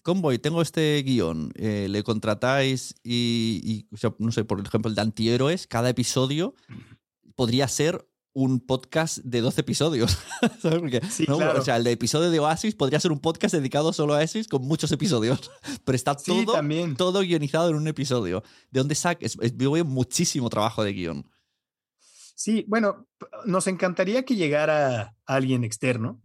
Convoy, 0.02 0.38
tengo 0.38 0.62
este 0.62 1.02
guion, 1.02 1.52
eh, 1.56 1.88
le 1.88 2.02
contratáis 2.04 2.94
y, 3.02 3.88
no 4.18 4.30
sé, 4.30 4.44
por 4.44 4.60
ejemplo, 4.60 4.88
el 4.88 4.94
de 4.94 5.00
antihéroes, 5.02 5.66
cada 5.66 5.88
episodio 5.88 6.54
podría 7.34 7.66
ser 7.66 8.08
un 8.32 8.60
podcast 8.60 9.18
de 9.18 9.40
12 9.40 9.60
episodios. 9.60 10.18
O 11.28 11.62
sea, 11.62 11.76
el 11.76 11.84
de 11.84 11.90
episodio 11.90 12.30
de 12.30 12.38
Oasis 12.38 12.76
podría 12.76 13.00
ser 13.00 13.10
un 13.10 13.18
podcast 13.18 13.52
dedicado 13.52 13.92
solo 13.92 14.14
a 14.14 14.18
Oasis 14.18 14.46
con 14.46 14.62
muchos 14.62 14.92
episodios. 14.92 15.50
Pero 15.84 15.96
está 15.96 16.14
todo, 16.14 16.54
todo 16.96 17.20
guionizado 17.20 17.70
en 17.70 17.76
un 17.76 17.88
episodio. 17.88 18.44
¿De 18.70 18.78
dónde 18.78 18.94
saques? 18.94 19.36
Veo 19.36 19.84
muchísimo 19.84 20.48
trabajo 20.50 20.84
de 20.84 20.92
guion. 20.92 21.30
Sí, 22.36 22.64
bueno, 22.68 23.08
nos 23.44 23.66
encantaría 23.66 24.24
que 24.24 24.36
llegara 24.36 25.16
alguien 25.26 25.64
externo 25.64 26.22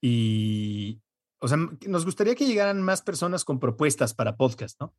y, 0.00 1.00
o 1.42 1.48
sea, 1.48 1.58
nos 1.88 2.04
gustaría 2.04 2.36
que 2.36 2.46
llegaran 2.46 2.80
más 2.82 3.02
personas 3.02 3.44
con 3.44 3.58
propuestas 3.58 4.14
para 4.14 4.36
podcast, 4.36 4.80
¿no? 4.80 4.94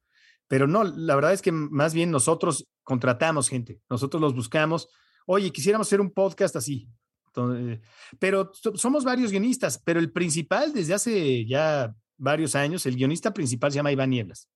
Pero 0.50 0.68
no, 0.68 0.84
la 0.84 1.16
verdad 1.16 1.32
es 1.32 1.42
que 1.42 1.54
más 1.54 1.94
bien 1.94 2.12
nosotros 2.12 2.68
contratamos 2.84 3.48
gente, 3.48 3.80
nosotros 3.90 4.22
los 4.22 4.36
buscamos. 4.36 4.90
Oye, 5.26 5.52
quisiéramos 5.54 5.88
hacer 5.88 6.02
un 6.02 6.12
podcast 6.12 6.58
así. 6.58 6.90
pero 8.20 8.52
somos 8.76 9.06
varios 9.06 9.32
guionistas, 9.32 9.82
pero 9.86 10.02
el 10.02 10.12
principal 10.12 10.74
desde 10.74 10.94
hace 10.94 11.46
ya 11.46 11.96
varios 12.18 12.56
años, 12.56 12.86
el 12.86 12.98
guionista 12.98 13.34
principal 13.34 13.72
se 13.72 13.78
llama 13.78 13.94
Iván 13.94 14.10
Nieblas 14.10 14.50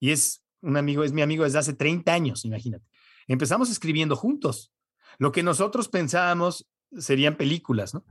y 0.00 0.12
es 0.12 0.42
un 0.62 0.78
amigo, 0.78 1.04
es 1.04 1.12
mi 1.12 1.20
amigo 1.20 1.44
desde 1.44 1.58
hace 1.58 1.74
30 1.74 2.10
años, 2.10 2.46
imagínate. 2.46 2.86
Empezamos 3.28 3.70
escribiendo 3.70 4.16
juntos. 4.16 4.72
Lo 5.18 5.30
que 5.30 5.42
nosotros 5.42 5.88
pensábamos 5.88 6.66
serían 6.96 7.36
películas, 7.36 7.92
¿no? 7.92 8.02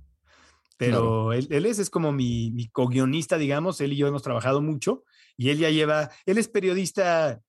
Pero 0.77 1.33
él, 1.33 1.65
es, 1.65 1.79
es 1.79 1.89
como 1.89 2.11
mi, 2.11 2.51
mi 2.51 2.67
co-guionista, 2.67 3.37
digamos, 3.37 3.79
él 3.81 3.93
y 3.93 3.97
yo 3.97 4.07
hemos 4.07 4.23
trabajado 4.23 4.61
mucho 4.61 5.03
y 5.37 5.49
él 5.49 5.59
ya 5.59 5.69
lleva, 5.69 6.09
él 6.25 6.37
es 6.37 6.47
periodista, 6.47 7.39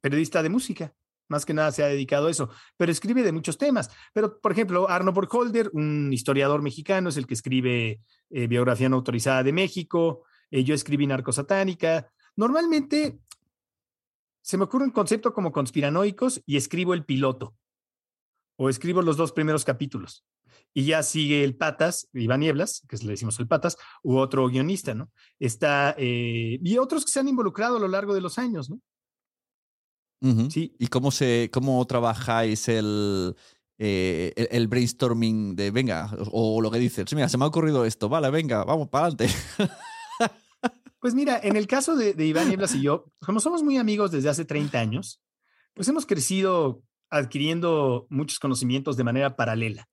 periodista 0.00 0.42
de 0.42 0.48
música, 0.48 0.94
más 1.28 1.46
que 1.46 1.54
nada 1.54 1.72
se 1.72 1.82
ha 1.82 1.86
dedicado 1.86 2.26
a 2.26 2.30
eso, 2.30 2.50
pero 2.76 2.92
escribe 2.92 3.22
de 3.22 3.32
muchos 3.32 3.56
temas. 3.56 3.90
Pero, 4.12 4.40
por 4.40 4.52
ejemplo, 4.52 4.88
Arno 4.88 5.12
Borgholder, 5.12 5.70
un 5.72 6.12
historiador 6.12 6.60
mexicano, 6.60 7.08
es 7.08 7.16
el 7.16 7.26
que 7.26 7.34
escribe 7.34 8.00
eh, 8.30 8.46
biografía 8.46 8.88
no 8.88 8.96
autorizada 8.96 9.42
de 9.42 9.52
México, 9.52 10.24
eh, 10.50 10.64
yo 10.64 10.74
escribí 10.74 11.06
Narcosatánica. 11.06 12.12
Normalmente 12.36 13.18
se 14.42 14.58
me 14.58 14.64
ocurre 14.64 14.84
un 14.84 14.90
concepto 14.90 15.32
como 15.32 15.52
conspiranoicos 15.52 16.42
y 16.44 16.56
escribo 16.56 16.94
el 16.94 17.04
piloto 17.04 17.54
o 18.56 18.68
escribo 18.68 19.00
los 19.00 19.16
dos 19.16 19.32
primeros 19.32 19.64
capítulos 19.64 20.26
y 20.74 20.84
ya 20.84 21.02
sigue 21.02 21.44
el 21.44 21.56
Patas, 21.56 22.08
Iván 22.12 22.40
Nieblas, 22.40 22.82
que 22.88 22.96
le 22.98 23.12
decimos 23.12 23.38
el 23.38 23.48
Patas, 23.48 23.76
u 24.02 24.16
otro 24.16 24.48
guionista, 24.48 24.94
¿no? 24.94 25.10
Está, 25.38 25.94
eh, 25.98 26.58
y 26.62 26.78
otros 26.78 27.04
que 27.04 27.10
se 27.10 27.20
han 27.20 27.28
involucrado 27.28 27.76
a 27.76 27.80
lo 27.80 27.88
largo 27.88 28.14
de 28.14 28.20
los 28.20 28.38
años, 28.38 28.70
¿no? 28.70 28.80
Sí. 30.50 30.76
¿Y 30.78 30.86
cómo, 30.86 31.10
se, 31.10 31.50
cómo 31.52 31.84
trabajáis 31.84 32.68
el, 32.68 33.34
eh, 33.78 34.32
el, 34.52 34.68
brainstorming 34.68 35.56
de, 35.56 35.72
venga, 35.72 36.16
o, 36.30 36.60
lo 36.60 36.70
que 36.70 36.78
dices, 36.78 37.12
mira, 37.12 37.28
se 37.28 37.36
me 37.36 37.44
ha 37.44 37.48
ocurrido 37.48 37.84
esto, 37.84 38.08
vale, 38.08 38.30
venga, 38.30 38.64
vamos 38.64 38.88
para 38.88 39.06
adelante? 39.06 39.34
Pues 41.00 41.14
mira, 41.14 41.40
en 41.42 41.56
el 41.56 41.66
caso 41.66 41.96
de, 41.96 42.14
de 42.14 42.26
Iván 42.26 42.48
Nieblas 42.48 42.76
y 42.76 42.80
yo, 42.80 43.06
como 43.26 43.40
somos 43.40 43.64
muy 43.64 43.76
amigos 43.76 44.12
desde 44.12 44.28
hace 44.28 44.44
30 44.44 44.78
años, 44.78 45.20
pues 45.74 45.88
hemos 45.88 46.06
crecido 46.06 46.84
adquiriendo 47.10 48.06
muchos 48.08 48.38
conocimientos 48.38 48.96
de 48.96 49.04
manera 49.04 49.36
paralela. 49.36 49.88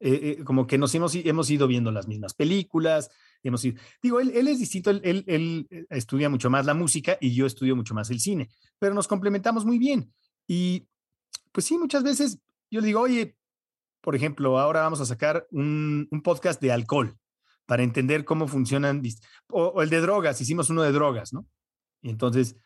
Eh, 0.00 0.36
eh, 0.38 0.44
como 0.44 0.66
que 0.66 0.78
nos 0.78 0.94
hemos, 0.94 1.14
hemos 1.16 1.50
ido 1.50 1.66
viendo 1.66 1.90
las 1.90 2.06
mismas 2.06 2.32
películas, 2.32 3.10
hemos 3.42 3.64
ido, 3.64 3.80
digo, 4.00 4.20
él, 4.20 4.30
él 4.32 4.46
es 4.46 4.60
distinto, 4.60 4.90
él, 4.90 5.24
él, 5.26 5.66
eh, 5.70 5.86
estudia 5.90 6.28
mucho 6.28 6.50
más 6.50 6.66
la 6.66 6.74
música 6.74 7.18
y 7.20 7.34
yo 7.34 7.46
estudio 7.46 7.74
mucho 7.74 7.94
más 7.94 8.08
el 8.10 8.20
cine, 8.20 8.48
pero 8.78 8.94
nos 8.94 9.08
complementamos 9.08 9.64
muy 9.64 9.78
bien. 9.78 10.12
Y 10.46 10.86
pues 11.50 11.66
sí, 11.66 11.76
muchas 11.76 12.04
veces 12.04 12.38
yo 12.70 12.80
le 12.80 12.86
digo, 12.86 13.00
oye, 13.00 13.36
por 14.00 14.14
ejemplo, 14.14 14.58
ahora 14.60 14.82
vamos 14.82 15.00
a 15.00 15.06
sacar 15.06 15.48
un, 15.50 16.06
un 16.12 16.22
podcast 16.22 16.60
de 16.62 16.70
alcohol 16.70 17.18
para 17.66 17.82
entender 17.82 18.24
cómo 18.24 18.46
funcionan, 18.46 19.02
o, 19.50 19.82
el 19.82 19.90
de 19.90 20.00
drogas, 20.00 20.40
hicimos 20.40 20.70
uno 20.70 20.82
de 20.82 20.92
drogas, 20.92 21.32
¿no? 21.32 21.44
Y 22.00 22.10
entonces, 22.10 22.56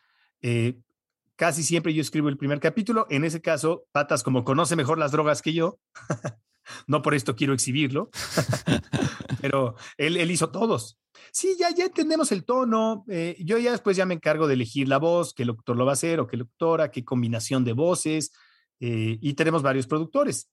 casi 1.35 1.63
siempre 1.63 1.93
yo 1.93 2.01
escribo 2.01 2.29
el 2.29 2.37
primer 2.37 2.59
capítulo, 2.59 3.07
en 3.09 3.25
ese 3.25 3.41
caso, 3.41 3.85
Patas, 3.91 4.21
como 4.21 4.45
conoce 4.45 4.75
mejor 4.75 4.99
las 4.99 5.11
drogas 5.11 5.41
que 5.41 5.53
yo, 5.53 5.79
no 6.87 7.01
por 7.01 7.13
esto 7.13 7.35
quiero 7.35 7.53
exhibirlo, 7.53 8.09
pero 9.41 9.75
él, 9.97 10.17
él, 10.17 10.31
hizo 10.31 10.49
todos. 10.49 10.99
Sí, 11.31 11.55
ya, 11.59 11.69
ya 11.71 11.85
entendemos 11.85 12.31
el 12.31 12.45
tono. 12.45 13.05
Eh, 13.07 13.35
yo 13.39 13.57
ya 13.57 13.71
después 13.71 13.97
ya 13.97 14.05
me 14.05 14.13
encargo 14.13 14.47
de 14.47 14.53
elegir 14.55 14.87
la 14.87 14.97
voz, 14.97 15.33
qué 15.33 15.45
locutor 15.45 15.77
lo 15.77 15.85
va 15.85 15.91
a 15.91 15.93
hacer 15.93 16.19
o 16.19 16.27
qué 16.27 16.37
locutora, 16.37 16.91
qué 16.91 17.03
combinación 17.03 17.63
de 17.63 17.73
voces. 17.73 18.31
Eh, 18.79 19.17
y 19.21 19.33
tenemos 19.33 19.61
varios 19.61 19.87
productores, 19.87 20.49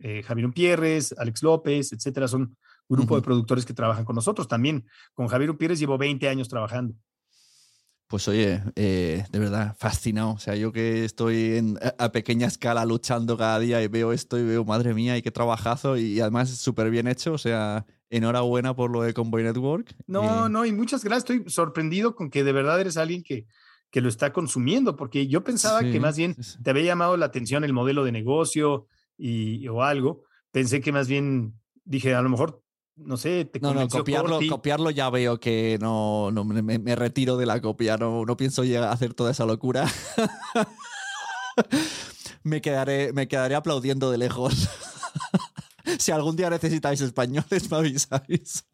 eh, 0.00 0.22
Javier 0.22 0.46
Umpierres, 0.46 1.14
Alex 1.18 1.42
López, 1.42 1.92
etcétera. 1.92 2.28
Son 2.28 2.42
un 2.42 2.96
grupo 2.96 3.16
de 3.16 3.22
productores 3.22 3.64
que 3.64 3.74
trabajan 3.74 4.04
con 4.04 4.16
nosotros. 4.16 4.48
También 4.48 4.86
con 5.12 5.26
Javier 5.28 5.50
Umpierres 5.50 5.78
llevo 5.78 5.98
20 5.98 6.28
años 6.28 6.48
trabajando. 6.48 6.94
Pues 8.06 8.28
oye, 8.28 8.62
eh, 8.76 9.24
de 9.30 9.38
verdad, 9.38 9.74
fascinado. 9.78 10.32
O 10.32 10.38
sea, 10.38 10.54
yo 10.56 10.72
que 10.72 11.04
estoy 11.04 11.56
en, 11.56 11.78
a 11.98 12.12
pequeña 12.12 12.46
escala 12.46 12.84
luchando 12.84 13.36
cada 13.36 13.58
día 13.58 13.82
y 13.82 13.88
veo 13.88 14.12
esto 14.12 14.38
y 14.38 14.44
veo, 14.44 14.64
madre 14.64 14.94
mía, 14.94 15.16
y 15.16 15.22
qué 15.22 15.30
trabajazo 15.30 15.96
y, 15.96 16.20
además 16.20 16.50
súper 16.50 16.90
bien 16.90 17.08
hecho. 17.08 17.32
O 17.32 17.38
sea, 17.38 17.86
enhorabuena 18.10 18.74
por 18.76 18.90
lo 18.90 19.02
de 19.02 19.14
Convoy 19.14 19.42
Network. 19.42 19.94
No, 20.06 20.46
Eh, 20.46 20.50
no, 20.50 20.64
y 20.66 20.72
muchas 20.72 21.02
gracias. 21.02 21.30
Estoy 21.30 21.50
sorprendido 21.50 22.14
con 22.14 22.30
que 22.30 22.44
de 22.44 22.52
verdad 22.52 22.80
eres 22.80 22.96
alguien 22.98 23.22
que, 23.22 23.46
que 23.90 24.00
lo 24.00 24.08
está 24.08 24.32
consumiendo, 24.32 24.96
porque 24.96 25.26
yo 25.26 25.42
pensaba 25.42 25.80
Sí, 25.80 25.90
que 25.90 26.00
más 26.00 26.16
bien 26.16 26.36
sí. 26.42 26.62
te 26.62 26.70
había 26.70 26.82
llamado 26.84 27.16
la 27.16 27.26
atención 27.26 27.64
el 27.64 27.72
modelo 27.72 28.04
de 28.04 28.12
negocio 28.12 28.86
y, 29.16 29.66
o 29.68 29.82
algo. 29.82 30.24
Pensé 30.52 30.80
que 30.80 30.92
más 30.92 31.08
bien 31.08 31.54
dije, 31.84 32.14
a 32.14 32.22
lo 32.22 32.28
mejor, 32.28 32.62
no 32.96 33.16
sé, 33.16 33.44
te 33.44 33.60
No, 33.60 33.74
no, 33.74 33.88
copiarlo, 33.88 34.30
Corti. 34.36 34.48
copiarlo 34.48 34.90
ya 34.90 35.10
veo 35.10 35.40
que 35.40 35.78
no, 35.80 36.30
no 36.30 36.44
me, 36.44 36.62
me- 36.62 36.78
me 36.78 36.94
retiro 36.96 37.36
de 37.36 37.46
la 37.46 37.60
copia, 37.60 37.96
no, 37.96 38.24
no 38.24 38.36
pienso 38.36 38.64
llegar 38.64 38.84
a 38.84 38.92
hacer 38.92 39.14
toda 39.14 39.30
esa 39.32 39.44
locura. 39.46 39.86
me, 42.42 42.60
quedaré, 42.60 43.12
me 43.12 43.28
quedaré 43.28 43.54
aplaudiendo 43.54 44.10
de 44.10 44.18
lejos. 44.18 44.68
si 45.98 46.12
algún 46.12 46.36
día 46.36 46.50
necesitáis 46.50 47.00
españoles, 47.00 47.70
me 47.70 47.76
avisáis. 47.76 48.64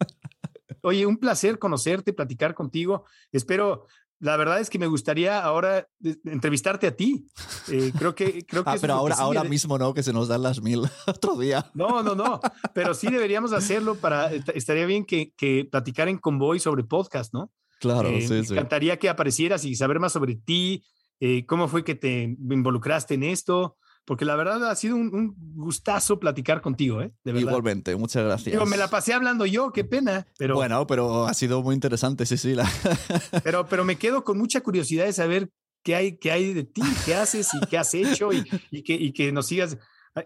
Oye, 0.82 1.06
un 1.06 1.18
placer 1.18 1.58
conocerte, 1.58 2.12
platicar 2.12 2.54
contigo. 2.54 3.04
Espero, 3.32 3.86
la 4.20 4.36
verdad 4.36 4.60
es 4.60 4.70
que 4.70 4.78
me 4.78 4.86
gustaría 4.86 5.42
ahora 5.42 5.88
entrevistarte 6.24 6.86
a 6.86 6.94
ti. 6.96 7.26
Eh, 7.68 7.90
creo 7.98 8.14
que, 8.14 8.44
creo 8.46 8.62
que 8.64 8.70
Ah, 8.70 8.76
pero 8.80 8.94
que 8.94 8.98
ahora, 8.98 9.14
sí 9.16 9.22
ahora 9.22 9.40
debe- 9.42 9.50
mismo 9.50 9.78
no, 9.78 9.92
que 9.94 10.02
se 10.02 10.12
nos 10.12 10.28
dan 10.28 10.42
las 10.42 10.60
mil. 10.62 10.82
Otro 11.06 11.36
día. 11.36 11.70
No, 11.74 12.02
no, 12.02 12.14
no. 12.14 12.40
Pero 12.74 12.94
sí 12.94 13.08
deberíamos 13.10 13.52
hacerlo 13.52 13.94
para. 13.96 14.30
est- 14.32 14.50
Estaría 14.54 14.86
bien 14.86 15.04
que, 15.04 15.32
que 15.36 15.66
platicar 15.70 16.08
en 16.08 16.18
convoy 16.18 16.60
sobre 16.60 16.84
podcast, 16.84 17.32
¿no? 17.34 17.50
Claro, 17.80 18.08
Eh, 18.08 18.12
me 18.12 18.20
sí, 18.22 18.44
sí. 18.44 18.52
encantaría 18.52 18.98
que 18.98 19.08
aparecieras 19.08 19.64
y 19.64 19.74
saber 19.74 20.00
más 20.00 20.12
sobre 20.12 20.36
ti, 20.36 20.84
eh, 21.18 21.46
cómo 21.46 21.66
fue 21.68 21.82
que 21.82 21.94
te 21.94 22.36
involucraste 22.50 23.14
en 23.14 23.22
esto, 23.24 23.76
porque 24.10 24.24
la 24.24 24.34
verdad 24.34 24.68
ha 24.68 24.74
sido 24.74 24.96
un, 24.96 25.14
un 25.14 25.36
gustazo 25.54 26.18
platicar 26.18 26.60
contigo, 26.60 27.00
¿eh? 27.00 27.12
De 27.22 27.30
verdad. 27.32 27.46
Igualmente, 27.46 27.94
muchas 27.94 28.24
gracias. 28.24 28.52
Digo, 28.52 28.66
me 28.66 28.76
la 28.76 28.88
pasé 28.88 29.12
hablando 29.12 29.46
yo, 29.46 29.70
qué 29.70 29.84
pena, 29.84 30.26
pero, 30.36 30.56
Bueno, 30.56 30.84
pero 30.88 31.28
ha 31.28 31.34
sido 31.34 31.62
muy 31.62 31.76
interesante, 31.76 32.26
sí, 32.26 32.36
sí. 32.36 32.54
la- 32.56 32.68
pero, 33.44 33.66
pero 33.68 33.84
me 33.84 33.94
quedo 33.98 34.24
con 34.24 34.36
mucha 34.36 34.62
curiosidad 34.62 35.04
de 35.04 35.12
saber 35.12 35.50
qué 35.84 35.94
hay, 35.94 36.18
qué 36.18 36.32
hay 36.32 36.52
de 36.54 36.64
ti, 36.64 36.82
qué 37.06 37.14
haces 37.14 37.54
y 37.54 37.60
qué 37.68 37.78
has 37.78 37.94
hecho 37.94 38.32
y, 38.32 38.42
y 38.72 38.82
que, 38.82 38.94
y 38.94 39.12
que 39.12 39.30
nos 39.30 39.46
sigas. 39.46 39.78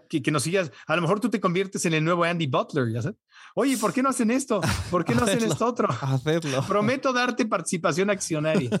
Que, 0.09 0.21
que 0.23 0.31
nos 0.31 0.41
sigas, 0.43 0.71
a 0.87 0.95
lo 0.95 1.01
mejor 1.03 1.19
tú 1.19 1.29
te 1.29 1.39
conviertes 1.39 1.85
en 1.85 1.93
el 1.93 2.03
nuevo 2.03 2.23
Andy 2.23 2.47
Butler, 2.47 2.91
¿ya 2.91 3.03
sabes? 3.03 3.17
Oye, 3.53 3.77
¿por 3.77 3.93
qué 3.93 4.01
no 4.01 4.09
hacen 4.09 4.31
esto? 4.31 4.59
¿Por 4.89 5.05
qué 5.05 5.13
no 5.13 5.23
hacen 5.23 5.43
esto 5.43 5.65
otro? 5.67 5.87
Hacerlo. 6.01 6.63
Prometo 6.67 7.13
darte 7.13 7.45
participación 7.45 8.09
accionaria. 8.09 8.69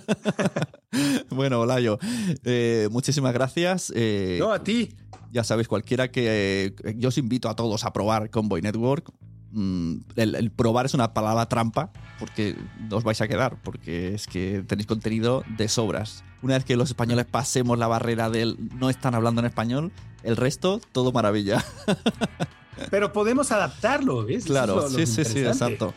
Bueno, 1.29 1.59
Olayo, 1.61 1.99
eh, 2.45 2.87
muchísimas 2.89 3.33
gracias. 3.33 3.91
eh, 3.95 4.37
No, 4.39 4.53
a 4.53 4.63
ti. 4.63 4.95
Ya 5.31 5.43
sabéis, 5.43 5.67
cualquiera 5.67 6.09
que. 6.09 6.73
eh, 6.85 6.95
yo 6.97 7.09
os 7.09 7.17
invito 7.17 7.49
a 7.49 7.55
todos 7.55 7.83
a 7.83 7.91
probar 7.91 8.29
Convoy 8.29 8.61
Network. 8.61 9.11
Mm, 9.57 9.99
el, 10.17 10.35
el 10.35 10.51
probar 10.51 10.85
es 10.85 10.93
una 10.93 11.13
palabra 11.13 11.47
trampa, 11.47 11.89
porque 12.19 12.57
no 12.89 12.97
os 12.97 13.03
vais 13.05 13.21
a 13.21 13.27
quedar, 13.29 13.55
porque 13.63 14.13
es 14.13 14.27
que 14.27 14.63
tenéis 14.67 14.85
contenido 14.85 15.43
de 15.57 15.69
sobras. 15.69 16.23
Una 16.41 16.55
vez 16.55 16.65
que 16.65 16.75
los 16.75 16.89
españoles 16.89 17.25
pasemos 17.25 17.79
la 17.79 17.87
barrera 17.87 18.29
del 18.29 18.57
no 18.77 18.89
están 18.89 19.15
hablando 19.15 19.39
en 19.39 19.47
español, 19.47 19.91
el 20.23 20.35
resto, 20.35 20.81
todo 20.91 21.11
maravilla. 21.13 21.63
Pero 22.91 23.13
podemos 23.13 23.51
adaptarlo, 23.53 24.25
¿ves? 24.25 24.43
Claro, 24.43 24.75
lo- 24.75 24.89
sí, 24.89 25.05
sí, 25.05 25.23
sí, 25.23 25.39
exacto. 25.39 25.93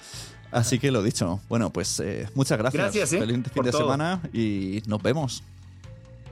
Así 0.52 0.78
que 0.78 0.90
lo 0.92 1.02
dicho. 1.02 1.40
Bueno, 1.48 1.70
pues 1.70 1.98
eh, 2.00 2.28
muchas 2.34 2.56
gracias. 2.58 2.82
Gracias, 2.82 3.12
¿eh? 3.12 3.18
Feliz 3.18 3.34
fin 3.34 3.52
por 3.54 3.64
de 3.64 3.70
todo. 3.72 3.82
semana 3.82 4.22
y 4.32 4.82
nos 4.86 5.02
vemos. 5.02 5.42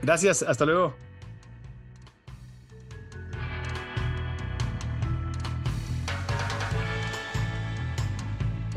Gracias, 0.01 0.43
hasta 0.43 0.63
luego. 0.65 0.95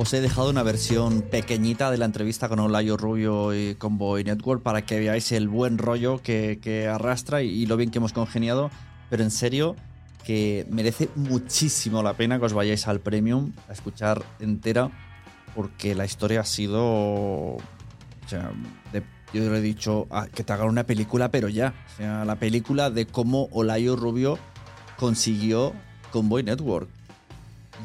Os 0.02 0.14
he 0.14 0.22
dejado 0.22 0.48
una 0.48 0.62
versión 0.62 1.20
pequeñita 1.20 1.90
de 1.90 1.98
la 1.98 2.06
entrevista 2.06 2.48
con 2.48 2.58
Olayo 2.58 2.96
Rubio 2.96 3.52
y 3.54 3.74
Convoy 3.74 4.24
Network 4.24 4.62
para 4.62 4.80
que 4.86 4.98
veáis 4.98 5.30
el 5.30 5.46
buen 5.46 5.76
rollo 5.76 6.22
que, 6.22 6.88
arrastra 6.90 7.42
y, 7.42 7.50
y 7.50 7.66
lo 7.66 7.76
bien 7.76 7.90
que 7.90 7.98
hemos 7.98 8.14
congeniado. 8.14 8.70
Pero 9.10 9.24
en 9.24 9.30
serio, 9.30 9.76
que 10.24 10.66
merece 10.70 11.10
muchísimo 11.16 12.02
la 12.02 12.14
pena 12.14 12.38
que 12.38 12.46
os 12.46 12.54
vayáis 12.54 12.88
al 12.88 13.00
Premium 13.00 13.52
a 13.68 13.72
escuchar 13.74 14.24
entera, 14.38 14.90
porque 15.54 15.94
la 15.94 16.06
historia 16.06 16.40
ha 16.40 16.46
sido. 16.46 16.80
O 16.82 17.58
sea, 18.26 18.52
de- 18.94 19.02
yo 19.34 19.50
le 19.50 19.58
he 19.58 19.60
dicho 19.60 20.06
ah, 20.10 20.28
que 20.34 20.44
te 20.44 20.52
hagan 20.54 20.68
una 20.68 20.84
película, 20.84 21.30
pero 21.30 21.50
ya. 21.50 21.74
O 21.92 21.96
sea, 21.98 22.24
la 22.24 22.36
película 22.36 22.88
de 22.88 23.04
cómo 23.04 23.50
Olayo 23.52 23.96
Rubio 23.96 24.38
consiguió 24.96 25.74
Convoy 26.10 26.42
Network 26.42 26.88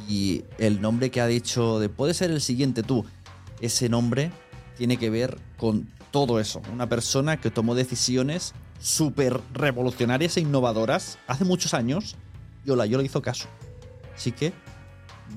y 0.08 0.44
el 0.58 0.82
nombre 0.82 1.12
que 1.12 1.22
ha 1.22 1.28
dicho 1.28 1.80
de 1.80 1.90
puede 1.90 2.14
ser 2.14 2.32
el 2.32 2.42
siguiente 2.42 2.84
tú, 2.84 3.06
ese 3.62 3.90
nombre 3.90 4.32
tiene 4.78 4.98
que 4.98 5.10
ver 5.10 5.38
con 5.58 5.88
todo 6.12 6.40
eso. 6.40 6.62
Una 6.72 6.88
persona 6.88 7.38
que 7.38 7.52
tomó 7.52 7.76
decisiones 7.76 8.54
súper 8.80 9.40
revolucionarias 9.54 10.38
e 10.38 10.42
innovadoras 10.42 11.18
hace 11.28 11.46
muchos 11.46 11.74
años 11.74 12.16
y 12.66 12.72
Olayo 12.72 12.98
le 12.98 13.06
hizo 13.06 13.22
caso. 13.22 13.48
Así 14.16 14.32
que 14.32 14.54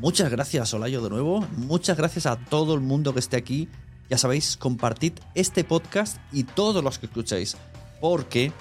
muchas 0.00 0.30
gracias 0.30 0.72
Olayo 0.74 1.02
de 1.02 1.10
nuevo, 1.10 1.46
muchas 1.56 1.96
gracias 1.96 2.26
a 2.26 2.36
todo 2.36 2.74
el 2.74 2.80
mundo 2.80 3.12
que 3.12 3.20
esté 3.20 3.36
aquí. 3.36 3.68
Ya 4.10 4.18
sabéis, 4.18 4.56
compartid 4.56 5.14
este 5.34 5.64
podcast 5.64 6.18
y 6.32 6.44
todos 6.44 6.82
los 6.82 6.98
que 6.98 7.06
escuchéis, 7.06 7.56
porque 8.00 8.52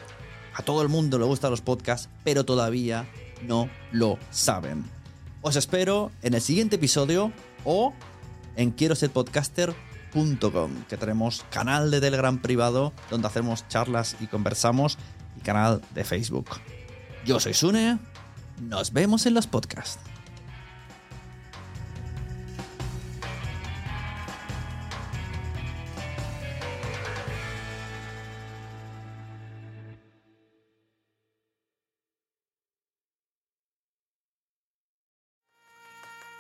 a 0.53 0.61
todo 0.61 0.81
el 0.81 0.89
mundo 0.89 1.17
le 1.17 1.25
gustan 1.25 1.51
los 1.51 1.61
podcasts, 1.61 2.09
pero 2.23 2.43
todavía 2.43 3.07
no 3.47 3.69
lo 3.91 4.17
saben. 4.29 4.96
Os 5.47 5.55
espero 5.55 6.11
en 6.23 6.33
el 6.33 6.41
siguiente 6.41 6.75
episodio 6.75 7.31
o 7.63 7.93
en 8.57 8.71
quiero 8.71 8.95
ser 8.95 9.11
podcaster.com, 9.11 10.71
que 10.89 10.97
tenemos 10.97 11.45
canal 11.49 11.89
de 11.89 12.01
Telegram 12.01 12.37
privado 12.37 12.91
donde 13.09 13.27
hacemos 13.27 13.65
charlas 13.69 14.17
y 14.19 14.27
conversamos 14.27 14.97
y 15.37 15.39
canal 15.39 15.81
de 15.95 16.03
Facebook. 16.03 16.49
Yo 17.25 17.39
soy 17.39 17.53
Sune, 17.53 17.97
nos 18.59 18.91
vemos 18.91 19.25
en 19.25 19.35
los 19.35 19.47
podcasts. 19.47 20.16